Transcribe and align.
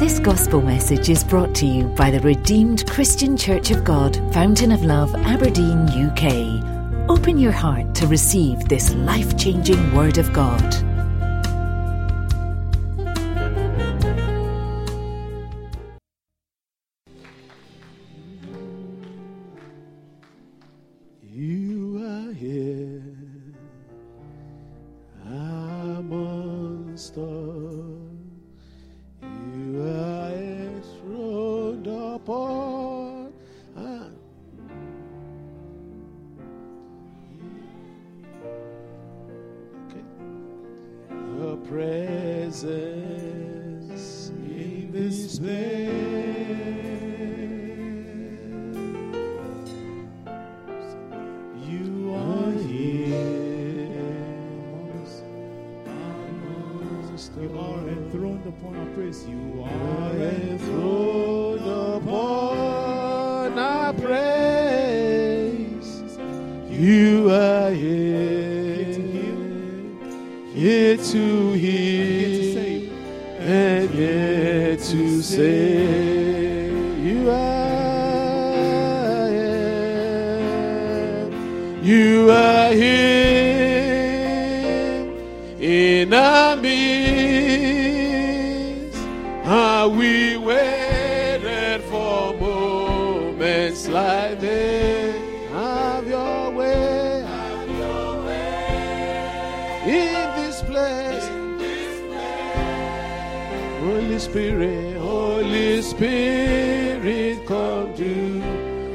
This 0.00 0.18
gospel 0.18 0.62
message 0.62 1.10
is 1.10 1.22
brought 1.22 1.54
to 1.56 1.66
you 1.66 1.84
by 1.88 2.10
the 2.10 2.20
Redeemed 2.20 2.88
Christian 2.88 3.36
Church 3.36 3.70
of 3.70 3.84
God, 3.84 4.16
Fountain 4.32 4.72
of 4.72 4.82
Love, 4.82 5.14
Aberdeen, 5.14 5.86
UK. 5.90 7.10
Open 7.10 7.36
your 7.36 7.52
heart 7.52 7.94
to 7.96 8.06
receive 8.06 8.66
this 8.66 8.94
life 8.94 9.36
changing 9.36 9.94
Word 9.94 10.16
of 10.16 10.32
God. 10.32 10.89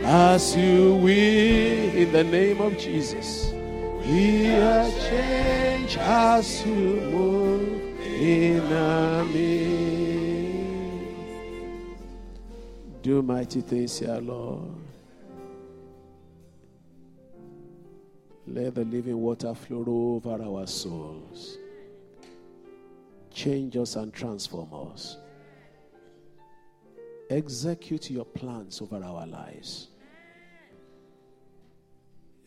As 0.07 0.55
you 0.55 0.95
will 0.97 1.95
in 1.95 2.11
the 2.11 2.23
name 2.23 2.61
of 2.61 2.77
Jesus. 2.77 3.51
We 4.05 4.51
are 4.51 4.91
changed 5.09 5.97
as 5.97 6.63
you 6.63 6.73
move 6.73 7.99
in 8.01 8.71
our 8.71 9.25
midst. 9.25 9.65
Do 13.01 13.23
mighty 13.23 13.61
things 13.61 13.97
here, 13.97 14.19
Lord. 14.21 14.75
Let 18.45 18.75
the 18.75 18.85
living 18.85 19.19
water 19.19 19.55
flow 19.55 20.21
over 20.23 20.43
our 20.43 20.67
souls. 20.67 21.57
Change 23.33 23.75
us 23.77 23.95
and 23.95 24.13
transform 24.13 24.69
us. 24.71 25.17
Execute 27.31 28.11
your 28.11 28.25
plans 28.25 28.81
over 28.81 29.03
our 29.03 29.25
lives. 29.25 29.87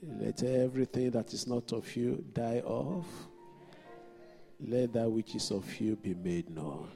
Let 0.03 0.42
everything 0.44 1.10
that 1.10 1.32
is 1.32 1.47
not 1.47 1.72
of 1.72 1.97
you 1.97 2.25
die 2.32 2.62
off. 2.64 3.06
Let 4.60 4.92
that 4.92 5.10
which 5.10 5.34
is 5.34 5.50
of 5.50 5.81
you 5.81 5.97
be 5.97 6.14
made 6.14 6.50
known. 6.50 6.91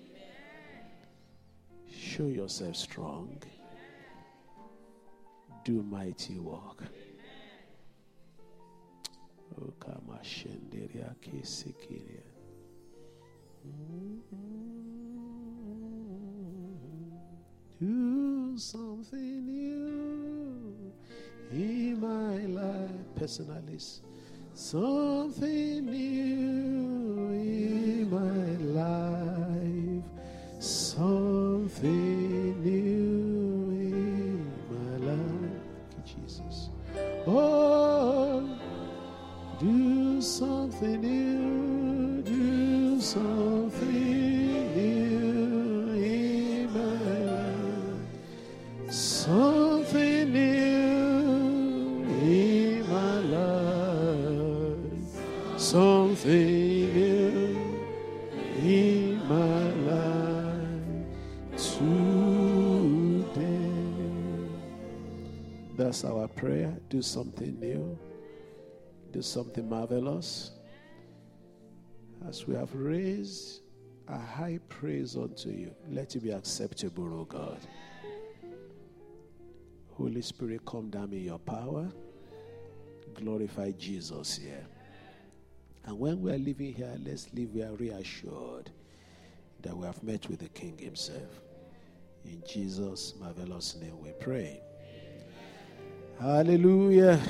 Show 1.90 2.26
yourself 2.26 2.76
strong. 2.76 3.42
Do 5.64 5.82
mighty 5.82 6.38
work. 6.38 6.84
Oh, 9.58 9.66
o 9.66 9.74
kama 9.78 10.18
shenderia 10.22 11.14
kisikiria. 11.20 12.22
Do 17.80 18.58
something 18.58 19.46
new 19.46 20.21
in 21.52 22.00
my 22.00 22.36
life. 22.46 22.90
Personally, 23.14 23.78
something 24.54 25.86
new 25.86 27.28
in 27.32 28.10
my 28.10 28.56
life. 28.80 30.04
Something 30.58 31.90
new 32.62 33.70
in 33.70 34.46
my 34.70 34.96
life. 35.12 35.60
Jesus. 36.04 36.70
Oh, 37.26 38.48
do 39.60 40.20
something 40.20 41.00
new, 41.00 42.22
do 42.22 43.00
something 43.00 44.74
new 44.76 45.92
in 46.02 46.72
my 46.72 46.96
life. 47.30 48.92
Something 48.92 50.32
new 50.32 50.71
Something 55.72 56.92
new 56.92 57.86
in 58.60 59.26
my 59.26 59.70
life 59.90 60.76
today. 61.56 63.40
That's 65.74 66.04
our 66.04 66.28
prayer. 66.28 66.76
Do 66.90 67.00
something 67.00 67.58
new. 67.58 67.98
Do 69.12 69.22
something 69.22 69.66
marvelous. 69.66 70.50
As 72.28 72.46
we 72.46 72.54
have 72.54 72.74
raised 72.74 73.62
a 74.08 74.18
high 74.18 74.58
praise 74.68 75.16
unto 75.16 75.48
you, 75.48 75.74
let 75.88 76.14
it 76.14 76.22
be 76.22 76.32
acceptable, 76.32 77.18
O 77.18 77.24
God. 77.24 77.60
Holy 79.92 80.20
Spirit, 80.20 80.66
come 80.66 80.90
down 80.90 81.14
in 81.14 81.24
your 81.24 81.38
power. 81.38 81.90
Glorify 83.14 83.70
Jesus 83.70 84.36
here. 84.36 84.66
And 85.84 85.98
when 85.98 86.22
we 86.22 86.32
are 86.32 86.38
living 86.38 86.72
here, 86.74 86.94
let's 87.04 87.28
live, 87.34 87.52
we 87.52 87.62
are 87.62 87.74
reassured 87.74 88.70
that 89.62 89.76
we 89.76 89.86
have 89.86 90.02
met 90.02 90.28
with 90.28 90.40
the 90.40 90.48
King 90.50 90.78
Himself. 90.78 91.40
In 92.24 92.42
Jesus' 92.48 93.14
marvelous 93.20 93.76
name 93.76 94.00
we 94.00 94.12
pray. 94.20 94.60
Hallelujah. 96.20 97.20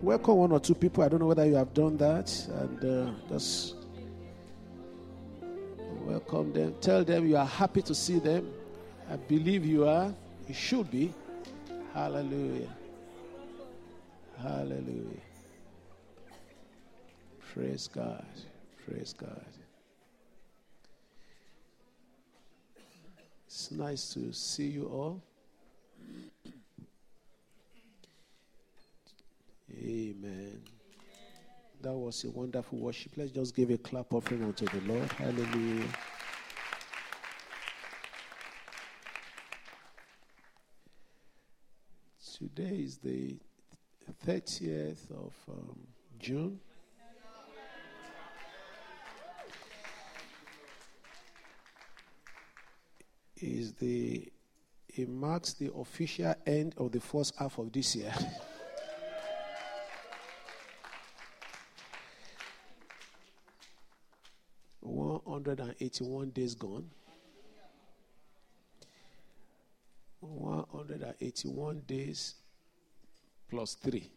Welcome 0.00 0.36
one 0.36 0.52
or 0.52 0.60
two 0.60 0.74
people. 0.76 1.02
I 1.02 1.08
don't 1.08 1.18
know 1.18 1.26
whether 1.26 1.44
you 1.44 1.56
have 1.56 1.74
done 1.74 1.96
that. 1.96 2.32
And 2.48 2.84
uh, 2.84 3.10
just 3.28 3.74
welcome 6.04 6.52
them. 6.52 6.76
Tell 6.80 7.02
them 7.02 7.26
you 7.26 7.36
are 7.36 7.46
happy 7.46 7.82
to 7.82 7.94
see 7.94 8.20
them. 8.20 8.52
I 9.10 9.16
believe 9.16 9.66
you 9.66 9.88
are. 9.88 10.14
You 10.46 10.54
should 10.54 10.90
be. 10.90 11.12
Hallelujah. 11.92 12.68
Hallelujah. 14.40 15.27
Praise 17.58 17.88
God. 17.88 18.24
Praise 18.86 19.12
God. 19.18 19.44
It's 23.46 23.72
nice 23.72 24.14
to 24.14 24.32
see 24.32 24.68
you 24.68 24.84
all. 24.84 25.20
Amen. 29.76 30.62
That 31.82 31.94
was 31.94 32.22
a 32.22 32.30
wonderful 32.30 32.78
worship. 32.78 33.10
Let's 33.16 33.32
just 33.32 33.56
give 33.56 33.70
a 33.70 33.78
clap 33.78 34.12
offering 34.12 34.44
unto 34.44 34.64
the 34.66 34.80
Lord. 34.92 35.10
Hallelujah. 35.10 35.88
Today 42.38 42.82
is 42.84 42.98
the 42.98 43.36
30th 44.24 45.10
of 45.10 45.34
um, 45.48 45.76
June. 46.20 46.60
Is 53.40 53.72
the 53.74 54.30
it 54.88 55.08
marks 55.08 55.52
the 55.54 55.72
official 55.74 56.34
end 56.46 56.74
of 56.76 56.90
the 56.92 57.00
first 57.00 57.34
half 57.38 57.58
of 57.58 57.72
this 57.72 57.94
year. 57.94 58.12
One 64.80 65.20
hundred 65.26 65.60
and 65.60 65.74
eighty-one 65.80 66.30
days 66.30 66.54
gone. 66.54 66.90
One 70.20 70.64
hundred 70.72 71.02
and 71.02 71.14
eighty-one 71.20 71.82
days 71.86 72.34
plus 73.48 73.74
three. 73.74 74.10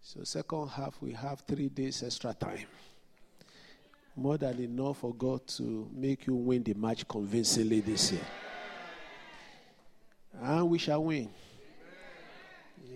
So 0.00 0.22
second 0.24 0.68
half 0.68 1.00
we 1.00 1.12
have 1.12 1.40
three 1.40 1.68
days 1.68 2.02
extra 2.02 2.34
time 2.34 2.66
more 4.16 4.38
than 4.38 4.60
enough 4.60 4.98
for 4.98 5.14
God 5.14 5.46
to 5.48 5.88
make 5.92 6.26
you 6.26 6.34
win 6.34 6.62
the 6.62 6.74
match 6.74 7.06
convincingly 7.08 7.80
this 7.80 8.12
year. 8.12 8.26
And 10.40 10.68
we 10.68 10.78
shall 10.78 11.02
win. 11.02 11.30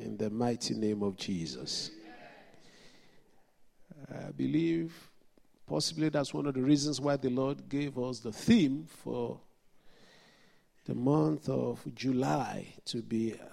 In 0.00 0.16
the 0.16 0.30
mighty 0.30 0.74
name 0.74 1.02
of 1.02 1.16
Jesus. 1.16 1.90
I 4.10 4.30
believe 4.30 4.92
possibly 5.66 6.08
that's 6.08 6.32
one 6.32 6.46
of 6.46 6.54
the 6.54 6.62
reasons 6.62 7.00
why 7.00 7.16
the 7.16 7.30
Lord 7.30 7.68
gave 7.68 7.98
us 7.98 8.20
the 8.20 8.32
theme 8.32 8.86
for 8.88 9.40
the 10.86 10.94
month 10.94 11.48
of 11.48 11.82
July 11.94 12.66
to 12.86 13.02
be 13.02 13.34
uh, 13.34 13.44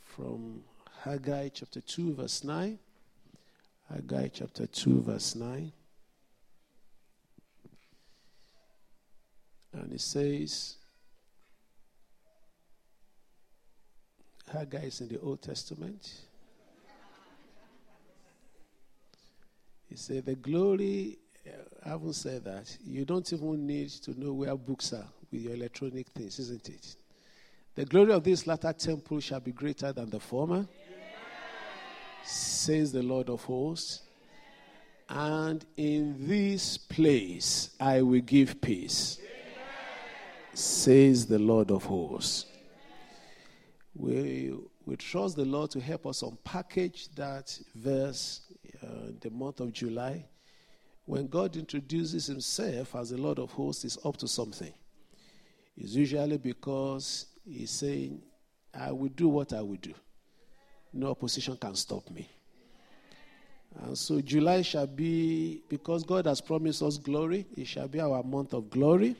from 0.00 0.62
Haggai 1.02 1.48
chapter 1.48 1.80
2, 1.80 2.14
verse 2.14 2.44
9. 2.44 2.78
Haggai 3.92 4.28
chapter 4.28 4.66
2, 4.66 5.02
verse 5.02 5.34
9. 5.34 5.72
And 9.80 9.92
it 9.92 10.00
says, 10.00 10.76
Haggai 14.50 14.86
is 14.86 15.00
in 15.00 15.08
the 15.08 15.20
Old 15.20 15.42
Testament. 15.42 16.22
He 19.88 19.96
said, 19.96 20.24
The 20.24 20.34
glory, 20.34 21.18
I 21.84 21.90
haven't 21.90 22.14
said 22.14 22.44
that. 22.44 22.76
You 22.84 23.04
don't 23.04 23.30
even 23.32 23.66
need 23.66 23.90
to 23.90 24.18
know 24.18 24.32
where 24.32 24.56
books 24.56 24.92
are 24.92 25.06
with 25.30 25.42
your 25.42 25.54
electronic 25.54 26.08
things, 26.08 26.38
isn't 26.38 26.68
it? 26.68 26.96
The 27.74 27.84
glory 27.84 28.12
of 28.12 28.24
this 28.24 28.46
latter 28.46 28.72
temple 28.72 29.20
shall 29.20 29.40
be 29.40 29.52
greater 29.52 29.92
than 29.92 30.08
the 30.08 30.20
former, 30.20 30.66
says 32.24 32.92
the 32.92 33.02
Lord 33.02 33.28
of 33.28 33.44
hosts. 33.44 34.02
And 35.08 35.64
in 35.76 36.26
this 36.26 36.78
place 36.78 37.70
I 37.78 38.02
will 38.02 38.22
give 38.22 38.60
peace 38.60 39.20
says 40.56 41.26
the 41.26 41.38
Lord 41.38 41.70
of 41.70 41.84
hosts. 41.84 42.46
We, 43.94 44.54
we 44.86 44.96
trust 44.96 45.36
the 45.36 45.44
Lord 45.44 45.70
to 45.72 45.80
help 45.80 46.06
us 46.06 46.22
unpackage 46.22 47.14
that 47.14 47.58
verse 47.74 48.40
uh, 48.82 49.12
the 49.20 49.30
month 49.30 49.60
of 49.60 49.72
July. 49.72 50.24
When 51.04 51.28
God 51.28 51.56
introduces 51.56 52.26
himself 52.26 52.96
as 52.96 53.10
the 53.10 53.18
Lord 53.18 53.38
of 53.38 53.52
hosts, 53.52 53.84
is 53.84 53.98
up 54.04 54.16
to 54.18 54.28
something. 54.28 54.72
It's 55.76 55.92
usually 55.92 56.38
because 56.38 57.26
he's 57.44 57.70
saying, 57.70 58.22
I 58.74 58.92
will 58.92 59.10
do 59.10 59.28
what 59.28 59.52
I 59.52 59.60
will 59.60 59.76
do. 59.76 59.94
No 60.92 61.10
opposition 61.10 61.56
can 61.58 61.74
stop 61.74 62.10
me. 62.10 62.28
And 63.82 63.96
so 63.96 64.22
July 64.22 64.62
shall 64.62 64.86
be, 64.86 65.62
because 65.68 66.02
God 66.02 66.24
has 66.24 66.40
promised 66.40 66.82
us 66.82 66.96
glory, 66.96 67.46
it 67.56 67.66
shall 67.66 67.88
be 67.88 68.00
our 68.00 68.22
month 68.22 68.54
of 68.54 68.70
glory 68.70 69.16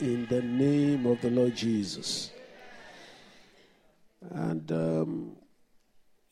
in 0.00 0.26
the 0.26 0.42
name 0.42 1.06
of 1.06 1.20
the 1.20 1.30
Lord 1.30 1.54
Jesus. 1.54 2.30
And 4.30 4.70
um, 4.72 5.36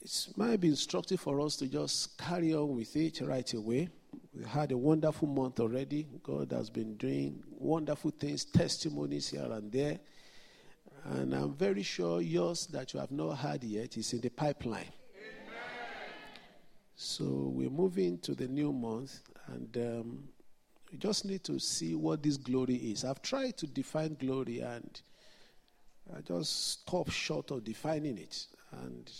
it 0.01 0.29
might 0.37 0.61
be 0.61 0.69
instructive 0.69 1.21
for 1.21 1.41
us 1.41 1.57
to 1.57 1.67
just 1.67 2.19
carry 2.19 2.55
on 2.55 2.77
with 2.77 2.97
it 2.97 3.21
right 3.21 3.53
away. 3.55 3.89
We 4.35 4.45
had 4.45 4.73
a 4.73 4.77
wonderful 4.77 5.29
month 5.29 5.61
already. 5.61 6.07
God 6.23 6.53
has 6.53 6.71
been 6.71 6.97
doing 6.97 7.43
wonderful 7.51 8.11
things, 8.11 8.45
testimonies 8.45 9.29
here 9.29 9.49
and 9.51 9.71
there. 9.71 9.99
And 11.05 11.35
I'm 11.35 11.55
very 11.55 11.83
sure 11.83 12.21
yours 12.21 12.67
that 12.69 12.95
you 12.95 13.01
have 13.01 13.11
not 13.11 13.35
had 13.35 13.63
yet 13.65 13.97
is 13.97 14.13
in 14.13 14.21
the 14.21 14.31
pipeline. 14.31 14.93
So 16.95 17.25
we're 17.25 17.71
moving 17.71 18.19
to 18.19 18.35
the 18.35 18.47
new 18.47 18.73
month, 18.73 19.21
and 19.49 19.77
um, 19.77 20.29
we 20.93 20.99
just 20.99 21.25
need 21.25 21.43
to 21.45 21.59
see 21.59 21.95
what 21.95 22.23
this 22.23 22.37
glory 22.37 22.75
is. 22.75 23.05
I've 23.05 23.23
tried 23.23 23.57
to 23.59 23.67
define 23.67 24.15
glory 24.21 24.61
and 24.61 25.01
I 26.15 26.21
just 26.21 26.73
stopped 26.73 27.13
short 27.13 27.51
of 27.51 27.65
defining 27.65 28.19
it. 28.19 28.47
And 28.73 29.11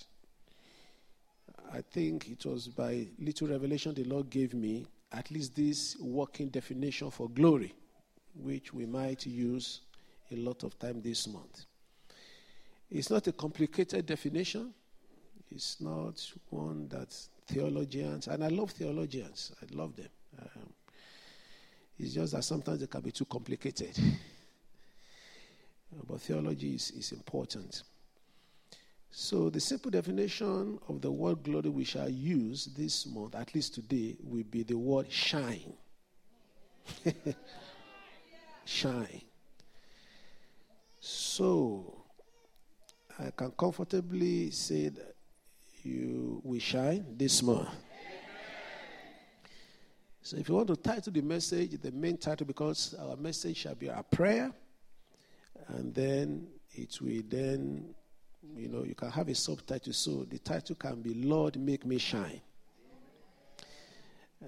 I 1.73 1.81
think 1.81 2.29
it 2.29 2.45
was 2.45 2.69
by 2.69 3.07
little 3.19 3.49
revelation 3.49 3.95
the 3.95 4.05
Lord 4.05 4.29
gave 4.29 4.53
me 4.53 4.87
at 5.13 5.31
least 5.31 5.57
this 5.57 5.97
working 5.99 6.49
definition 6.49 7.11
for 7.11 7.31
glory, 7.31 7.75
which 8.35 8.75
we 8.75 8.85
might 8.85 9.25
use 9.25 9.81
a 10.31 10.37
lot 10.37 10.65
of 10.65 10.79
time 10.79 11.01
this 11.01 11.27
month. 11.27 11.65
It's 12.91 13.09
not 13.09 13.27
a 13.27 13.33
complicated 13.33 14.05
definition. 14.05 14.75
It's 15.51 15.81
not 15.81 16.23
one 16.51 16.89
that 16.89 17.15
theologians, 17.47 18.27
and 18.27 18.45
I 18.45 18.49
love 18.49 18.71
theologians, 18.71 19.53
I 19.63 19.75
love 19.75 19.97
them. 19.97 20.09
Um, 20.41 20.73
it's 21.99 22.15
just 22.15 22.33
that 22.33 22.45
sometimes 22.45 22.83
it 22.83 22.91
can 22.91 23.01
be 23.01 23.13
too 23.13 23.25
complicated. 23.25 23.99
but 26.09 26.21
theology 26.21 26.75
is, 26.75 26.91
is 26.93 27.13
important. 27.13 27.83
So, 29.15 29.51
the 29.51 29.61
simple 29.61 29.91
definition 29.91 30.79
of 30.89 31.03
the 31.03 31.11
word 31.11 31.43
glory 31.43 31.69
we 31.69 31.85
shall 31.85 32.09
use 32.09 32.67
this 32.75 33.07
month, 33.07 33.35
at 33.35 33.55
least 33.55 33.75
today, 33.75 34.17
will 34.23 34.45
be 34.45 34.63
the 34.63 34.77
word 34.77 35.13
shine. 35.13 35.75
shine. 38.65 39.21
So, 40.99 42.05
I 43.19 43.31
can 43.37 43.51
comfortably 43.51 44.51
say 44.51 44.89
that 44.89 45.15
you 45.83 46.41
will 46.43 46.61
shine 46.61 47.05
this 47.19 47.43
month. 47.43 47.69
So 50.23 50.37
if 50.37 50.49
you 50.49 50.55
want 50.55 50.69
to 50.69 50.77
title 50.77 51.13
the 51.13 51.21
message, 51.21 51.81
the 51.81 51.91
main 51.91 52.17
title, 52.17 52.47
because 52.47 52.95
our 53.01 53.17
message 53.17 53.57
shall 53.57 53.75
be 53.75 53.91
our 53.91 54.05
prayer, 54.05 54.53
and 55.69 55.93
then 55.93 56.47
it 56.73 57.01
will 57.01 57.23
then, 57.29 57.93
you 58.57 58.69
know, 58.69 58.85
you 58.85 58.95
can 58.95 59.11
have 59.11 59.29
a 59.29 59.35
subtitle. 59.35 59.93
So 59.93 60.25
the 60.31 60.39
title 60.39 60.77
can 60.77 61.03
be 61.03 61.15
Lord, 61.15 61.57
make 61.57 61.85
me 61.85 61.99
shine. 61.99 62.41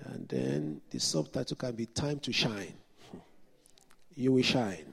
And 0.07 0.29
then 0.29 0.81
the 0.91 0.99
subtitle 1.01 1.57
can 1.57 1.73
be 1.73 1.87
Time 1.87 2.19
to 2.21 2.33
Shine. 2.33 2.75
You 4.17 4.33
will 4.33 4.43
shine. 4.43 4.93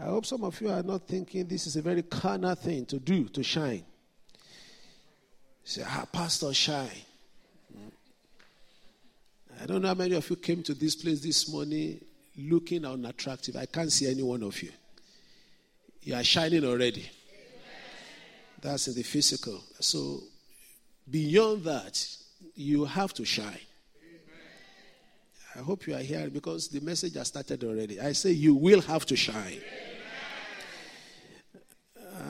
I 0.00 0.04
hope 0.04 0.26
some 0.26 0.44
of 0.44 0.60
you 0.60 0.70
are 0.70 0.82
not 0.82 1.06
thinking 1.06 1.46
this 1.46 1.66
is 1.66 1.76
a 1.76 1.82
very 1.82 2.02
carnal 2.02 2.54
thing 2.54 2.86
to 2.86 2.98
do, 2.98 3.24
to 3.30 3.42
shine. 3.42 3.84
Say, 5.64 5.82
ah, 5.84 6.06
Pastor, 6.10 6.54
shine. 6.54 6.88
I 9.60 9.66
don't 9.66 9.82
know 9.82 9.88
how 9.88 9.94
many 9.94 10.14
of 10.14 10.28
you 10.30 10.36
came 10.36 10.62
to 10.64 10.74
this 10.74 10.94
place 10.94 11.20
this 11.20 11.50
morning 11.50 12.00
looking 12.36 12.84
unattractive. 12.84 13.56
I 13.56 13.66
can't 13.66 13.90
see 13.90 14.08
any 14.08 14.22
one 14.22 14.42
of 14.42 14.62
you. 14.62 14.70
You 16.02 16.14
are 16.14 16.22
shining 16.22 16.64
already. 16.64 17.10
That's 18.60 18.88
in 18.88 18.94
the 18.94 19.02
physical. 19.02 19.60
So, 19.80 20.20
beyond 21.10 21.64
that, 21.64 22.06
you 22.54 22.84
have 22.84 23.12
to 23.14 23.24
shine. 23.24 23.58
I 25.56 25.60
hope 25.60 25.86
you 25.88 25.94
are 25.94 26.00
here 26.00 26.30
because 26.30 26.68
the 26.68 26.80
message 26.80 27.14
has 27.14 27.28
started 27.28 27.64
already. 27.64 28.00
I 28.00 28.12
say 28.12 28.30
you 28.30 28.54
will 28.54 28.80
have 28.82 29.06
to 29.06 29.16
shine. 29.16 29.60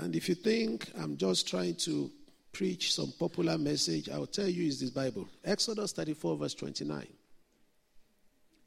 And 0.01 0.17
if 0.17 0.29
you 0.29 0.35
think 0.35 0.91
I'm 0.99 1.17
just 1.17 1.47
trying 1.47 1.75
to 1.77 2.11
preach 2.53 2.95
some 2.95 3.13
popular 3.19 3.59
message, 3.59 4.09
I'll 4.09 4.27
tell 4.27 4.49
you 4.49 4.67
is 4.67 4.81
this 4.81 4.91
Bible. 4.91 5.29
Exodus 5.45 5.93
34, 5.93 6.37
verse 6.37 6.55
29. 6.55 7.07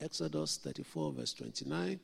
Exodus 0.01 0.57
34, 0.57 1.13
verse 1.13 1.33
29. 1.33 1.99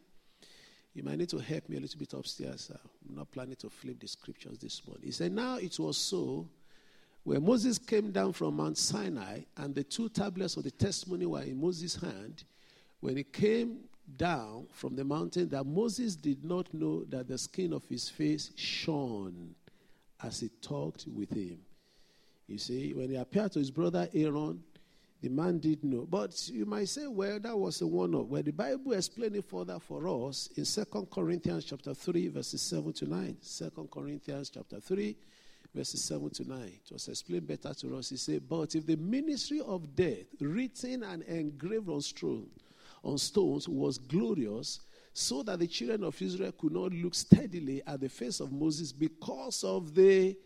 You 0.93 1.03
might 1.03 1.17
need 1.17 1.29
to 1.29 1.39
help 1.39 1.67
me 1.69 1.77
a 1.77 1.79
little 1.79 1.99
bit 1.99 2.13
upstairs. 2.13 2.71
I'm 2.71 3.15
not 3.15 3.31
planning 3.31 3.55
to 3.57 3.69
flip 3.69 3.99
the 3.99 4.07
scriptures 4.07 4.57
this 4.59 4.81
morning. 4.85 5.05
He 5.05 5.11
said, 5.11 5.31
Now 5.31 5.57
it 5.57 5.77
was 5.79 5.97
so 5.97 6.47
when 7.27 7.43
Moses 7.43 7.77
came 7.77 8.11
down 8.11 8.31
from 8.31 8.55
Mount 8.55 8.77
Sinai 8.77 9.41
and 9.57 9.75
the 9.75 9.83
two 9.83 10.07
tablets 10.07 10.55
of 10.55 10.63
the 10.63 10.71
testimony 10.71 11.25
were 11.25 11.41
in 11.41 11.59
Moses' 11.59 11.97
hand, 11.97 12.45
when 13.01 13.17
he 13.17 13.23
came 13.25 13.79
down 14.15 14.67
from 14.71 14.95
the 14.95 15.03
mountain, 15.03 15.49
that 15.49 15.65
Moses 15.65 16.15
did 16.15 16.45
not 16.45 16.73
know 16.73 17.03
that 17.09 17.27
the 17.27 17.37
skin 17.37 17.73
of 17.73 17.83
his 17.83 18.07
face 18.07 18.51
shone 18.55 19.53
as 20.23 20.39
he 20.39 20.47
talked 20.61 21.05
with 21.13 21.29
him. 21.29 21.59
You 22.47 22.57
see, 22.59 22.93
when 22.93 23.09
he 23.09 23.17
appeared 23.17 23.51
to 23.51 23.59
his 23.59 23.71
brother 23.71 24.07
Aaron, 24.13 24.63
The 25.27 25.33
man 25.33 25.59
did 25.59 25.83
know. 25.83 26.07
But 26.09 26.47
you 26.47 26.65
might 26.65 26.87
say, 26.87 27.05
well, 27.05 27.37
that 27.37 27.57
was 27.57 27.81
a 27.81 27.87
one 27.87 28.15
off. 28.15 28.27
Well, 28.27 28.41
the 28.41 28.51
Bible 28.51 28.93
explained 28.93 29.35
it 29.35 29.43
further 29.43 29.77
for 29.77 30.07
us 30.07 30.47
in 30.55 30.63
2 30.63 31.07
Corinthians 31.11 31.65
chapter 31.65 31.93
3, 31.93 32.29
verses 32.29 32.61
7 32.61 32.93
to 32.93 33.09
9. 33.09 33.37
2 33.57 33.89
Corinthians 33.91 34.49
chapter 34.49 34.79
3, 34.79 35.17
verses 35.75 36.01
7 36.05 36.29
to 36.29 36.47
9. 36.47 36.59
It 36.61 36.93
was 36.93 37.09
explained 37.09 37.45
better 37.45 37.73
to 37.73 37.97
us. 37.97 38.09
He 38.09 38.15
said, 38.15 38.47
But 38.47 38.73
if 38.75 38.85
the 38.85 38.95
ministry 38.95 39.59
of 39.59 39.93
death, 39.93 40.27
written 40.39 41.03
and 41.03 41.23
engraved 41.23 41.89
on 41.89 41.99
stone, 41.99 42.47
on 43.03 43.17
stones, 43.17 43.67
was 43.67 43.97
glorious, 43.97 44.79
so 45.11 45.43
that 45.43 45.59
the 45.59 45.67
children 45.67 46.05
of 46.05 46.21
Israel 46.21 46.53
could 46.53 46.71
not 46.71 46.93
look 46.93 47.15
steadily 47.15 47.83
at 47.85 47.99
the 47.99 48.07
face 48.07 48.39
of 48.39 48.53
Moses 48.53 48.93
because 48.93 49.65
of 49.65 49.93
the 49.93 50.37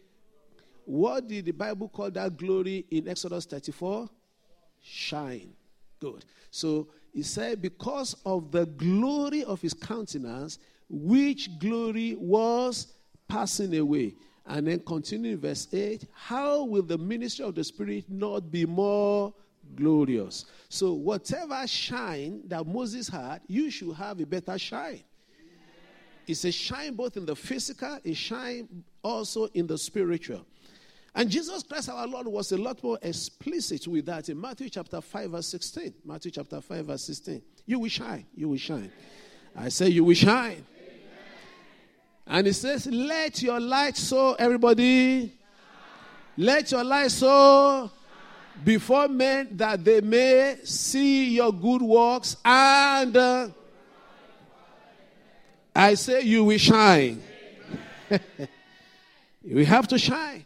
what 0.85 1.27
did 1.27 1.45
the 1.45 1.51
Bible 1.51 1.87
call 1.87 2.09
that 2.09 2.35
glory 2.35 2.83
in 2.89 3.07
Exodus 3.07 3.45
34? 3.45 4.09
Shine. 4.81 5.53
Good. 5.99 6.25
So 6.49 6.87
he 7.13 7.23
said, 7.23 7.61
because 7.61 8.15
of 8.25 8.51
the 8.51 8.65
glory 8.65 9.43
of 9.43 9.61
his 9.61 9.73
countenance, 9.73 10.59
which 10.89 11.59
glory 11.59 12.15
was 12.19 12.93
passing 13.27 13.77
away. 13.77 14.15
And 14.45 14.67
then 14.67 14.79
continue 14.79 15.33
in 15.33 15.39
verse 15.39 15.67
8 15.71 16.05
How 16.13 16.63
will 16.63 16.81
the 16.81 16.97
ministry 16.97 17.45
of 17.45 17.55
the 17.55 17.63
Spirit 17.63 18.05
not 18.09 18.51
be 18.51 18.65
more 18.65 19.33
glorious? 19.75 20.45
So, 20.67 20.93
whatever 20.93 21.65
shine 21.67 22.41
that 22.47 22.65
Moses 22.65 23.07
had, 23.07 23.41
you 23.47 23.69
should 23.69 23.93
have 23.95 24.19
a 24.19 24.25
better 24.25 24.57
shine. 24.57 25.03
It's 26.27 26.45
a 26.45 26.51
shine 26.51 26.95
both 26.95 27.17
in 27.17 27.25
the 27.25 27.35
physical, 27.35 27.99
a 28.03 28.13
shine 28.13 28.83
also 29.03 29.45
in 29.53 29.67
the 29.67 29.77
spiritual. 29.77 30.45
And 31.13 31.29
Jesus 31.29 31.63
Christ 31.63 31.89
our 31.89 32.07
Lord 32.07 32.27
was 32.27 32.51
a 32.51 32.57
lot 32.57 32.81
more 32.83 32.97
explicit 33.01 33.85
with 33.87 34.05
that 34.05 34.29
in 34.29 34.39
Matthew 34.39 34.69
chapter 34.69 35.01
5, 35.01 35.31
verse 35.31 35.47
16. 35.47 35.93
Matthew 36.05 36.31
chapter 36.31 36.61
5, 36.61 36.85
verse 36.85 37.03
16. 37.03 37.41
You 37.65 37.79
will 37.79 37.89
shine. 37.89 38.25
You 38.33 38.49
will 38.49 38.57
shine. 38.57 38.91
I 39.55 39.69
say, 39.69 39.89
You 39.89 40.05
will 40.05 40.15
shine. 40.15 40.65
And 42.25 42.47
it 42.47 42.53
says, 42.53 42.87
Let 42.87 43.41
your 43.41 43.59
light 43.59 43.97
so, 43.97 44.33
everybody, 44.35 45.37
let 46.37 46.71
your 46.71 46.83
light 46.83 47.11
so 47.11 47.91
before 48.63 49.09
men 49.09 49.49
that 49.57 49.83
they 49.83 49.99
may 49.99 50.57
see 50.63 51.35
your 51.35 51.51
good 51.51 51.81
works 51.81 52.37
and 52.45 53.17
uh, 53.17 53.49
I 55.75 55.95
say, 55.95 56.21
You 56.21 56.45
will 56.45 56.57
shine. 56.57 57.21
we 59.43 59.65
have 59.65 59.89
to 59.89 59.97
shine. 59.97 60.45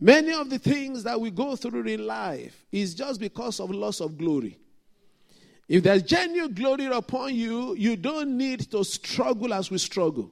Many 0.00 0.32
of 0.32 0.48
the 0.48 0.58
things 0.58 1.02
that 1.02 1.20
we 1.20 1.30
go 1.30 1.56
through 1.56 1.82
in 1.82 2.06
life 2.06 2.64
is 2.70 2.94
just 2.94 3.18
because 3.18 3.58
of 3.58 3.70
loss 3.70 4.00
of 4.00 4.16
glory. 4.16 4.58
If 5.68 5.82
there's 5.82 6.02
genuine 6.02 6.54
glory 6.54 6.86
upon 6.86 7.34
you, 7.34 7.74
you 7.74 7.96
don't 7.96 8.36
need 8.38 8.70
to 8.70 8.84
struggle 8.84 9.52
as 9.52 9.70
we 9.70 9.78
struggle. 9.78 10.30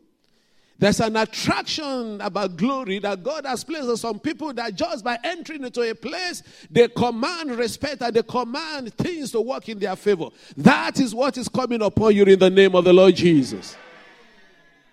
There's 0.78 1.00
an 1.00 1.16
attraction 1.16 2.20
about 2.20 2.56
glory 2.56 2.98
that 2.98 3.22
God 3.22 3.46
has 3.46 3.64
placed 3.64 3.88
on 3.88 3.96
some 3.96 4.20
people 4.20 4.52
that 4.54 4.74
just 4.74 5.04
by 5.04 5.18
entering 5.24 5.64
into 5.64 5.80
a 5.80 5.94
place, 5.94 6.42
they 6.70 6.88
command 6.88 7.50
respect 7.52 8.02
and 8.02 8.14
they 8.14 8.22
command 8.22 8.92
things 8.94 9.32
to 9.32 9.40
work 9.40 9.68
in 9.68 9.78
their 9.78 9.96
favor. 9.96 10.28
That 10.56 11.00
is 11.00 11.14
what 11.14 11.38
is 11.38 11.48
coming 11.48 11.80
upon 11.80 12.14
you 12.14 12.24
in 12.24 12.38
the 12.38 12.50
name 12.50 12.74
of 12.74 12.84
the 12.84 12.92
Lord 12.92 13.16
Jesus. 13.16 13.76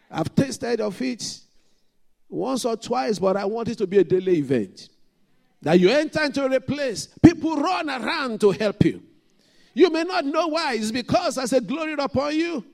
I've 0.09 0.33
tasted 0.33 0.79
of 0.79 1.01
it 1.01 1.39
once 2.33 2.65
or 2.65 2.75
twice, 2.75 3.19
but 3.19 3.37
I 3.37 3.45
want 3.45 3.69
it 3.69 3.77
to 3.77 3.87
be 3.87 3.99
a 3.99 4.03
daily 4.03 4.37
event. 4.37 4.89
That 5.61 5.79
you 5.79 5.89
enter 5.89 6.23
into 6.23 6.43
a 6.43 6.59
place, 6.59 7.07
people 7.21 7.55
run 7.55 7.89
around 7.89 8.41
to 8.41 8.51
help 8.51 8.83
you. 8.83 9.01
You 9.73 9.89
may 9.89 10.03
not 10.03 10.25
know 10.25 10.47
why. 10.47 10.73
It's 10.73 10.91
because 10.91 11.35
there's 11.35 11.53
a 11.53 11.61
glory 11.61 11.93
upon 11.93 12.35
you. 12.35 12.65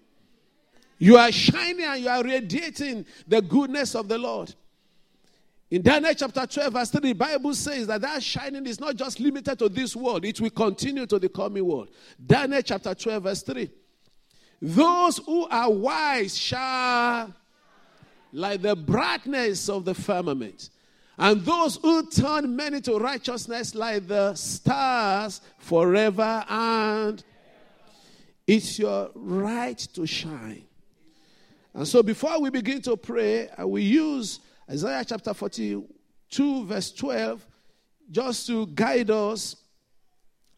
You 0.97 1.17
are 1.17 1.31
shining 1.31 1.85
and 1.85 2.01
you 2.01 2.09
are 2.09 2.23
radiating 2.23 3.05
the 3.27 3.41
goodness 3.41 3.95
of 3.95 4.07
the 4.07 4.17
Lord. 4.17 4.53
In 5.71 5.81
Daniel 5.81 6.13
chapter 6.15 6.45
12, 6.47 6.73
verse 6.73 6.89
3, 6.89 7.01
the 7.01 7.13
Bible 7.13 7.53
says 7.53 7.87
that 7.87 8.01
that 8.01 8.23
shining 8.23 8.65
is 8.65 8.79
not 8.79 8.95
just 8.95 9.19
limited 9.19 9.59
to 9.59 9.69
this 9.69 9.95
world, 9.95 10.25
it 10.25 10.41
will 10.41 10.49
continue 10.49 11.05
to 11.05 11.19
the 11.19 11.29
coming 11.29 11.63
world. 11.63 11.89
Daniel 12.25 12.61
chapter 12.61 12.95
12, 12.95 13.23
verse 13.23 13.43
3. 13.43 13.69
Those 14.61 15.17
who 15.19 15.47
are 15.47 15.71
wise 15.71 16.37
shall 16.37 17.33
like 18.31 18.61
the 18.61 18.75
brightness 18.75 19.69
of 19.69 19.85
the 19.85 19.93
firmament. 19.93 20.69
And 21.17 21.41
those 21.41 21.75
who 21.77 22.09
turn 22.09 22.55
many 22.55 22.79
to 22.81 22.97
righteousness 22.97 23.75
like 23.75 24.07
the 24.07 24.33
stars 24.35 25.41
forever 25.57 26.45
and 26.47 27.21
it's 28.47 28.79
your 28.79 29.11
right 29.13 29.77
to 29.77 30.07
shine. 30.07 30.63
And 31.73 31.87
so 31.87 32.01
before 32.01 32.41
we 32.41 32.49
begin 32.49 32.81
to 32.83 32.97
pray, 32.97 33.49
I 33.57 33.65
will 33.65 33.83
use 33.83 34.39
Isaiah 34.69 35.03
chapter 35.05 35.33
42, 35.33 36.65
verse 36.65 36.91
12, 36.91 37.45
just 38.09 38.47
to 38.47 38.65
guide 38.67 39.11
us. 39.11 39.55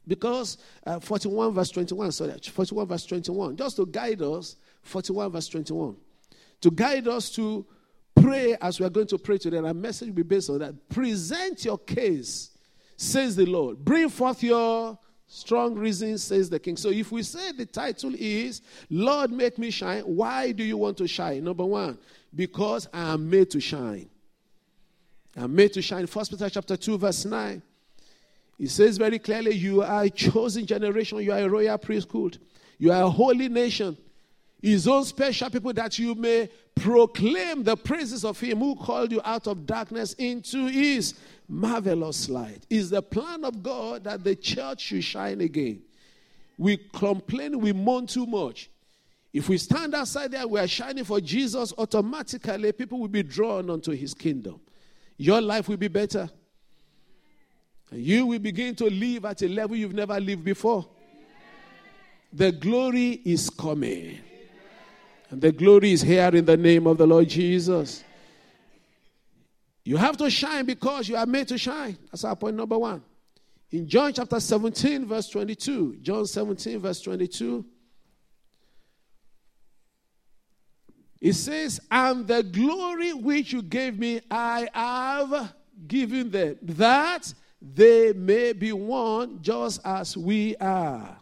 Because 0.08 0.58
uh, 0.86 1.00
41 1.00 1.54
verse 1.54 1.70
21, 1.70 2.12
sorry, 2.12 2.34
41 2.40 2.88
verse 2.88 3.06
21, 3.06 3.56
just 3.56 3.75
to 3.75 3.86
guide 3.86 4.22
us, 4.22 4.56
41 4.84 5.32
verse 5.32 5.48
21 5.48 5.96
to 6.62 6.72
guide 6.72 7.08
us 7.08 7.30
to 7.32 7.65
pray 8.15 8.56
as 8.62 8.80
we 8.80 8.86
are 8.86 8.89
going 8.89 9.08
to 9.08 9.18
pray 9.18 9.38
today. 9.38 9.58
And 9.58 9.68
our 9.68 9.74
message 9.74 10.08
will 10.08 10.15
be 10.15 10.24
based 10.24 10.50
on 10.50 10.60
that. 10.60 10.89
Present 10.89 11.65
your 11.65 11.77
case, 11.77 12.51
says 12.96 13.36
the 13.36 13.46
Lord. 13.46 13.84
Bring 13.84 14.10
forth 14.10 14.44
your 14.44 14.98
strong 15.27 15.75
reasons, 15.75 16.24
says 16.24 16.50
the 16.50 16.60
king. 16.60 16.77
So 16.77 16.89
if 16.89 17.12
we 17.12 17.24
say 17.24 17.51
the 17.51 17.65
title 17.65 18.13
is, 18.15 18.62
Lord, 18.89 19.32
make 19.32 19.58
me 19.58 19.72
shine, 19.72 20.01
why 20.01 20.51
do 20.51 20.63
you 20.63 20.77
want 20.77 20.98
to 20.98 21.08
shine? 21.08 21.44
Number 21.44 21.65
one, 21.65 21.98
because 22.34 22.88
I 22.94 23.13
am 23.13 23.30
made 23.30 23.50
to 23.51 23.60
shine. 23.60 24.10
I'm 25.36 25.56
made 25.56 25.74
to 25.74 25.82
shine. 25.82 26.06
First 26.08 26.32
Peter 26.32 26.50
chapter 26.50 26.75
2, 26.75 26.98
verse 26.98 27.25
9. 27.25 27.62
It 28.60 28.70
says 28.70 28.98
very 28.98 29.18
clearly, 29.18 29.56
You 29.56 29.82
are 29.82 30.03
a 30.03 30.10
chosen 30.10 30.65
generation, 30.65 31.18
you 31.20 31.32
are 31.32 31.39
a 31.39 31.50
royal 31.50 31.77
priesthood, 31.77 32.38
you 32.77 32.91
are 32.91 33.03
a 33.03 33.10
holy 33.10 33.50
nation 33.50 33.98
his 34.62 34.88
own 34.88 35.03
special 35.06 35.50
people 35.50 35.74
that 35.74 35.98
you 35.98 36.13
may 36.13 36.50
proclaim 36.75 37.63
the 37.63 37.75
praises 37.75 38.24
of 38.24 38.39
him 38.39 38.60
who 38.60 38.75
called 38.75 39.12
you 39.12 39.22
out 39.25 39.48
of 39.48 39.65
darkness 39.65 40.13
into 40.13 40.68
his 40.68 41.15
marvelous 41.48 42.30
light. 42.30 42.65
Is 42.70 42.91
the 42.91 43.01
plan 43.01 43.44
of 43.44 43.63
God 43.63 44.03
that 44.03 44.24
the 44.24 44.36
church 44.36 44.82
should 44.82 45.03
shine 45.03 45.41
again. 45.41 45.82
We 46.58 46.77
complain, 46.77 47.60
we 47.60 47.74
mourn 47.74 48.06
too 48.06 48.27
much. 48.27 48.70
If 49.34 49.50
we 49.50 49.58
stand 49.58 49.96
outside 49.96 50.32
there, 50.32 50.48
we 50.48 50.60
are 50.60 50.68
shining 50.68 51.06
for 51.06 51.20
Jesus, 51.20 51.74
automatically 51.77 52.72
people 52.74 53.00
will 53.00 53.08
be 53.08 53.24
drawn 53.24 53.70
onto 53.70 53.91
his 53.91 54.13
kingdom. 54.13 54.60
Your 55.18 55.41
life 55.41 55.68
will 55.70 55.77
be 55.77 55.88
better. 55.88 56.30
And 57.89 58.01
you 58.01 58.25
will 58.25 58.39
begin 58.39 58.75
to 58.75 58.86
live 58.86 59.25
at 59.25 59.41
a 59.41 59.48
level 59.48 59.75
you've 59.75 59.94
never 59.94 60.20
lived 60.20 60.44
before. 60.44 60.88
The 62.34 62.51
glory 62.51 63.22
is 63.25 63.50
coming. 63.50 64.20
And 65.31 65.41
the 65.41 65.51
glory 65.51 65.93
is 65.93 66.01
here 66.01 66.27
in 66.35 66.43
the 66.43 66.57
name 66.57 66.85
of 66.85 66.97
the 66.97 67.07
Lord 67.07 67.29
Jesus. 67.29 68.03
You 69.85 69.95
have 69.95 70.17
to 70.17 70.29
shine 70.29 70.65
because 70.65 71.07
you 71.07 71.15
are 71.15 71.25
made 71.25 71.47
to 71.47 71.57
shine. 71.57 71.97
That's 72.11 72.25
our 72.25 72.35
point 72.35 72.57
number 72.57 72.77
one. 72.77 73.01
In 73.71 73.88
John 73.88 74.11
chapter 74.11 74.41
17, 74.41 75.07
verse 75.07 75.29
22, 75.29 76.00
John 76.01 76.27
17, 76.27 76.79
verse 76.79 77.01
22, 77.01 77.65
it 81.21 81.33
says, 81.33 81.79
And 81.89 82.27
the 82.27 82.43
glory 82.43 83.13
which 83.13 83.53
you 83.53 83.61
gave 83.61 83.97
me, 83.97 84.19
I 84.29 84.67
have 84.73 85.53
given 85.88 86.29
them, 86.29 86.57
that 86.63 87.33
they 87.61 88.11
may 88.11 88.51
be 88.51 88.73
one 88.73 89.41
just 89.41 89.79
as 89.85 90.17
we 90.17 90.57
are. 90.57 91.21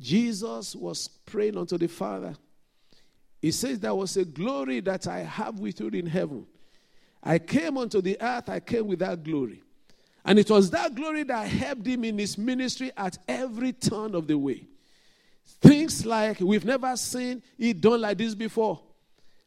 Jesus 0.00 0.74
was 0.74 1.08
praying 1.08 1.56
unto 1.56 1.76
the 1.76 1.86
Father. 1.86 2.34
He 3.40 3.50
says, 3.50 3.78
There 3.78 3.94
was 3.94 4.16
a 4.16 4.24
glory 4.24 4.80
that 4.80 5.06
I 5.06 5.20
have 5.20 5.60
with 5.60 5.80
you 5.80 5.88
in 5.88 6.06
heaven. 6.06 6.46
I 7.22 7.38
came 7.38 7.76
unto 7.76 8.00
the 8.00 8.16
earth, 8.20 8.48
I 8.48 8.60
came 8.60 8.86
with 8.86 9.00
that 9.00 9.22
glory. 9.22 9.62
And 10.24 10.38
it 10.38 10.50
was 10.50 10.70
that 10.70 10.94
glory 10.94 11.22
that 11.24 11.48
helped 11.48 11.86
him 11.86 12.04
in 12.04 12.18
his 12.18 12.36
ministry 12.36 12.90
at 12.96 13.18
every 13.26 13.72
turn 13.72 14.14
of 14.14 14.26
the 14.26 14.36
way. 14.36 14.66
Things 15.60 16.06
like 16.06 16.40
we've 16.40 16.64
never 16.64 16.96
seen 16.96 17.42
it 17.58 17.80
done 17.80 18.00
like 18.00 18.18
this 18.18 18.34
before. 18.34 18.80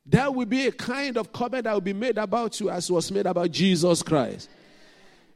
There 0.05 0.29
will 0.29 0.45
be 0.45 0.67
a 0.67 0.71
kind 0.71 1.17
of 1.17 1.31
comment 1.31 1.63
that 1.63 1.73
will 1.73 1.81
be 1.81 1.93
made 1.93 2.17
about 2.17 2.59
you 2.59 2.69
as 2.69 2.91
was 2.91 3.11
made 3.11 3.25
about 3.25 3.49
Jesus 3.51 4.03
Christ. 4.03 4.49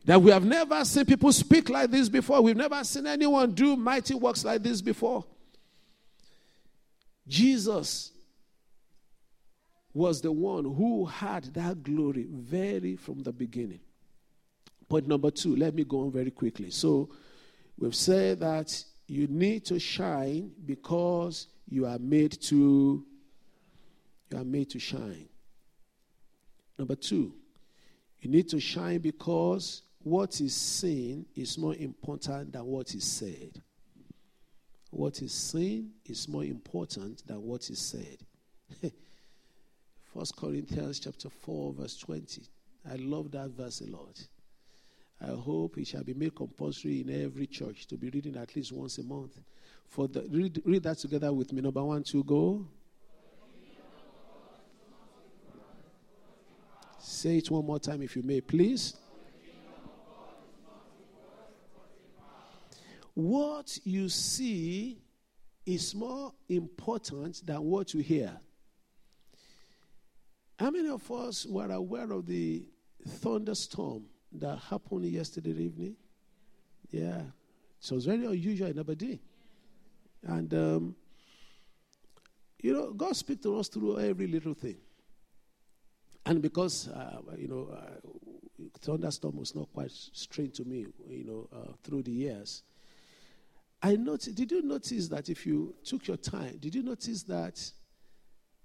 That 0.08 0.22
we 0.22 0.32
have 0.32 0.46
never 0.46 0.86
seen 0.86 1.04
people 1.04 1.34
speak 1.34 1.70
like 1.70 1.92
this 1.92 2.08
before. 2.08 2.42
We've 2.42 2.56
never 2.56 2.82
seen 2.86 3.06
anyone 3.08 3.52
do 3.52 3.76
mighty 3.76 4.16
works 4.16 4.46
like 4.46 4.64
this 4.64 4.82
before. 4.82 5.26
Jesus 7.28 8.14
was 9.94 10.22
the 10.22 10.32
one 10.32 10.64
who 10.64 11.04
had 11.04 11.54
that 11.56 11.84
glory 11.84 12.26
very 12.30 12.96
from 12.96 13.22
the 13.22 13.34
beginning. 13.34 13.82
Point 14.88 15.10
number 15.10 15.30
two, 15.30 15.58
let 15.58 15.76
me 15.76 15.84
go 15.84 16.06
on 16.06 16.12
very 16.14 16.32
quickly. 16.32 16.70
So, 16.70 17.10
we've 17.78 17.94
said 17.94 18.40
that 18.40 18.82
you 19.08 19.28
need 19.28 19.66
to 19.66 19.78
shine 19.78 20.54
because 20.66 21.48
you 21.68 21.86
are 21.86 22.00
made 22.00 22.42
to 22.44 23.06
you 24.32 24.38
are 24.38 24.46
made 24.46 24.70
to 24.70 24.80
shine. 24.80 25.28
Number 26.78 26.96
two, 26.96 27.34
you 28.22 28.30
need 28.30 28.48
to 28.50 28.62
shine 28.62 29.00
because 29.00 29.82
what 30.04 30.40
is 30.40 30.56
seen 30.56 31.26
is 31.36 31.58
more 31.58 31.76
important 31.76 32.54
than 32.54 32.66
what 32.66 32.94
is 32.94 33.04
said. 33.04 33.62
What 34.90 35.22
is 35.22 35.34
seen 35.34 35.92
is 36.06 36.28
more 36.28 36.46
important 36.46 37.26
than 37.28 37.42
what 37.42 37.70
is 37.70 37.80
said. 37.80 38.18
First 40.14 40.36
Corinthians 40.38 41.00
chapter 41.00 41.30
4, 41.30 41.74
verse 41.74 41.98
20. 41.98 42.42
I 42.90 42.96
love 42.96 43.32
that 43.32 43.50
verse 43.50 43.82
a 43.82 43.88
lot. 43.88 44.26
I 45.22 45.36
hope 45.36 45.78
it 45.78 45.88
shall 45.88 46.04
be 46.04 46.14
made 46.14 46.36
compulsory 46.36 47.02
in 47.02 47.24
every 47.24 47.48
church 47.48 47.88
to 47.88 47.98
be 47.98 48.10
reading 48.10 48.38
at 48.38 48.56
least 48.56 48.72
once 48.72 48.98
a 49.00 49.04
month. 49.04 49.40
For 49.88 50.08
the, 50.08 50.22
read, 50.30 50.62
read 50.64 50.84
that 50.84 51.00
together 51.00 51.34
with 51.34 51.52
me. 51.52 51.62
Number 51.62 51.84
one, 51.84 52.04
two, 52.04 52.24
go. 52.24 52.66
Say 57.00 57.38
it 57.38 57.50
one 57.50 57.66
more 57.66 57.80
time 57.80 58.02
if 58.04 58.16
you 58.16 58.22
may, 58.22 58.42
please. 58.42 58.96
What 63.18 63.80
you 63.84 64.10
see 64.10 65.02
is 65.66 65.96
more 65.96 66.36
important 66.50 67.44
than 67.44 67.64
what 67.64 67.96
you 67.96 68.02
hear. 68.02 68.40
How 70.60 70.70
many 70.70 70.88
of 70.90 71.12
us 71.12 71.44
were 71.48 71.72
aware 71.72 72.12
of 72.12 72.28
the 72.28 72.68
thunderstorm 73.08 74.04
that 74.34 74.60
happened 74.60 75.06
yesterday 75.06 75.50
evening? 75.50 75.96
Yeah. 76.92 77.22
So 77.80 77.94
it 77.94 77.96
was 77.96 78.06
very 78.06 78.24
unusual 78.24 78.68
in 78.68 78.78
Aberdeen. 78.78 79.20
And, 80.22 80.54
um, 80.54 80.96
you 82.62 82.72
know, 82.72 82.94
God 82.94 83.16
speaks 83.16 83.42
to 83.42 83.58
us 83.58 83.68
through 83.68 83.98
every 83.98 84.28
little 84.28 84.54
thing. 84.54 84.78
And 86.24 86.40
because, 86.40 86.88
uh, 86.90 87.20
you 87.36 87.48
know, 87.48 87.76
uh, 87.76 88.68
thunderstorm 88.80 89.38
was 89.38 89.56
not 89.56 89.74
quite 89.74 89.90
strange 89.90 90.58
to 90.58 90.66
me, 90.66 90.86
you 91.10 91.24
know, 91.24 91.50
uh, 91.52 91.74
through 91.84 92.04
the 92.04 92.12
years. 92.12 92.62
I 93.82 93.96
noticed, 93.96 94.36
did 94.36 94.52
you 94.52 94.64
notice 94.64 95.08
that 95.10 95.30
if 95.30 95.46
you 95.46 95.76
took 95.84 96.08
your 96.08 96.18
time, 96.18 96.58
did 96.58 96.74
you 96.74 96.82
notice 96.82 97.24
that 97.24 97.72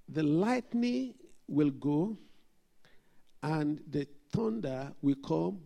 the 0.09 0.23
lightning 0.23 1.15
will 1.47 1.71
go 1.71 2.17
and 3.43 3.81
the 3.91 4.07
thunder 4.31 4.93
will 5.03 5.17
come 5.27 5.61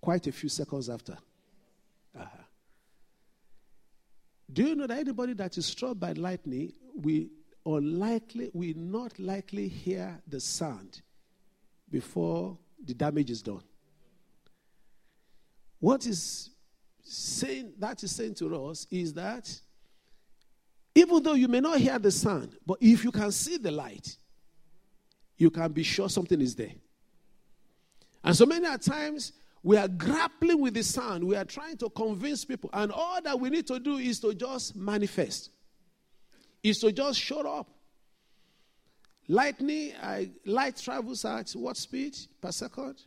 quite 0.00 0.26
a 0.26 0.32
few 0.32 0.48
seconds 0.48 0.90
after? 0.90 1.16
Uh-huh. 2.18 2.42
Do 4.52 4.64
you 4.64 4.74
know 4.74 4.86
that 4.86 4.98
anybody 4.98 5.32
that 5.34 5.56
is 5.56 5.64
struck 5.64 5.98
by 5.98 6.12
lightning 6.12 6.72
will 6.94 7.24
unlikely, 7.64 8.50
will 8.52 8.76
not 8.76 9.18
likely 9.18 9.68
hear 9.68 10.20
the 10.26 10.40
sound 10.40 11.00
before 11.90 12.58
the 12.84 12.92
damage 12.92 13.30
is 13.30 13.40
done? 13.40 13.62
What 15.80 16.06
is 16.06 16.50
saying 17.12 17.74
that 17.78 18.02
is 18.02 18.14
saying 18.14 18.34
to 18.36 18.66
us 18.66 18.86
is 18.90 19.12
that 19.14 19.48
even 20.94 21.22
though 21.22 21.34
you 21.34 21.48
may 21.48 21.60
not 21.60 21.78
hear 21.78 21.98
the 21.98 22.10
sound, 22.10 22.56
but 22.66 22.78
if 22.80 23.04
you 23.04 23.10
can 23.10 23.32
see 23.32 23.56
the 23.56 23.70
light, 23.70 24.16
you 25.36 25.50
can 25.50 25.72
be 25.72 25.82
sure 25.82 26.08
something 26.08 26.40
is 26.40 26.54
there. 26.54 26.72
And 28.22 28.36
so 28.36 28.46
many 28.46 28.66
times 28.78 29.32
we 29.62 29.76
are 29.76 29.88
grappling 29.88 30.60
with 30.60 30.74
the 30.74 30.82
sound. 30.82 31.24
We 31.24 31.36
are 31.36 31.44
trying 31.44 31.76
to 31.78 31.90
convince 31.90 32.44
people. 32.44 32.70
And 32.72 32.92
all 32.92 33.20
that 33.22 33.38
we 33.38 33.50
need 33.50 33.66
to 33.68 33.78
do 33.78 33.96
is 33.96 34.20
to 34.20 34.34
just 34.34 34.76
manifest, 34.76 35.50
is 36.62 36.78
to 36.80 36.92
just 36.92 37.20
show 37.20 37.40
up. 37.40 37.68
Lightning, 39.28 39.92
uh, 40.02 40.22
light 40.44 40.76
travels 40.76 41.24
at 41.24 41.50
what 41.52 41.76
speed 41.76 42.16
per 42.40 42.50
second? 42.50 43.02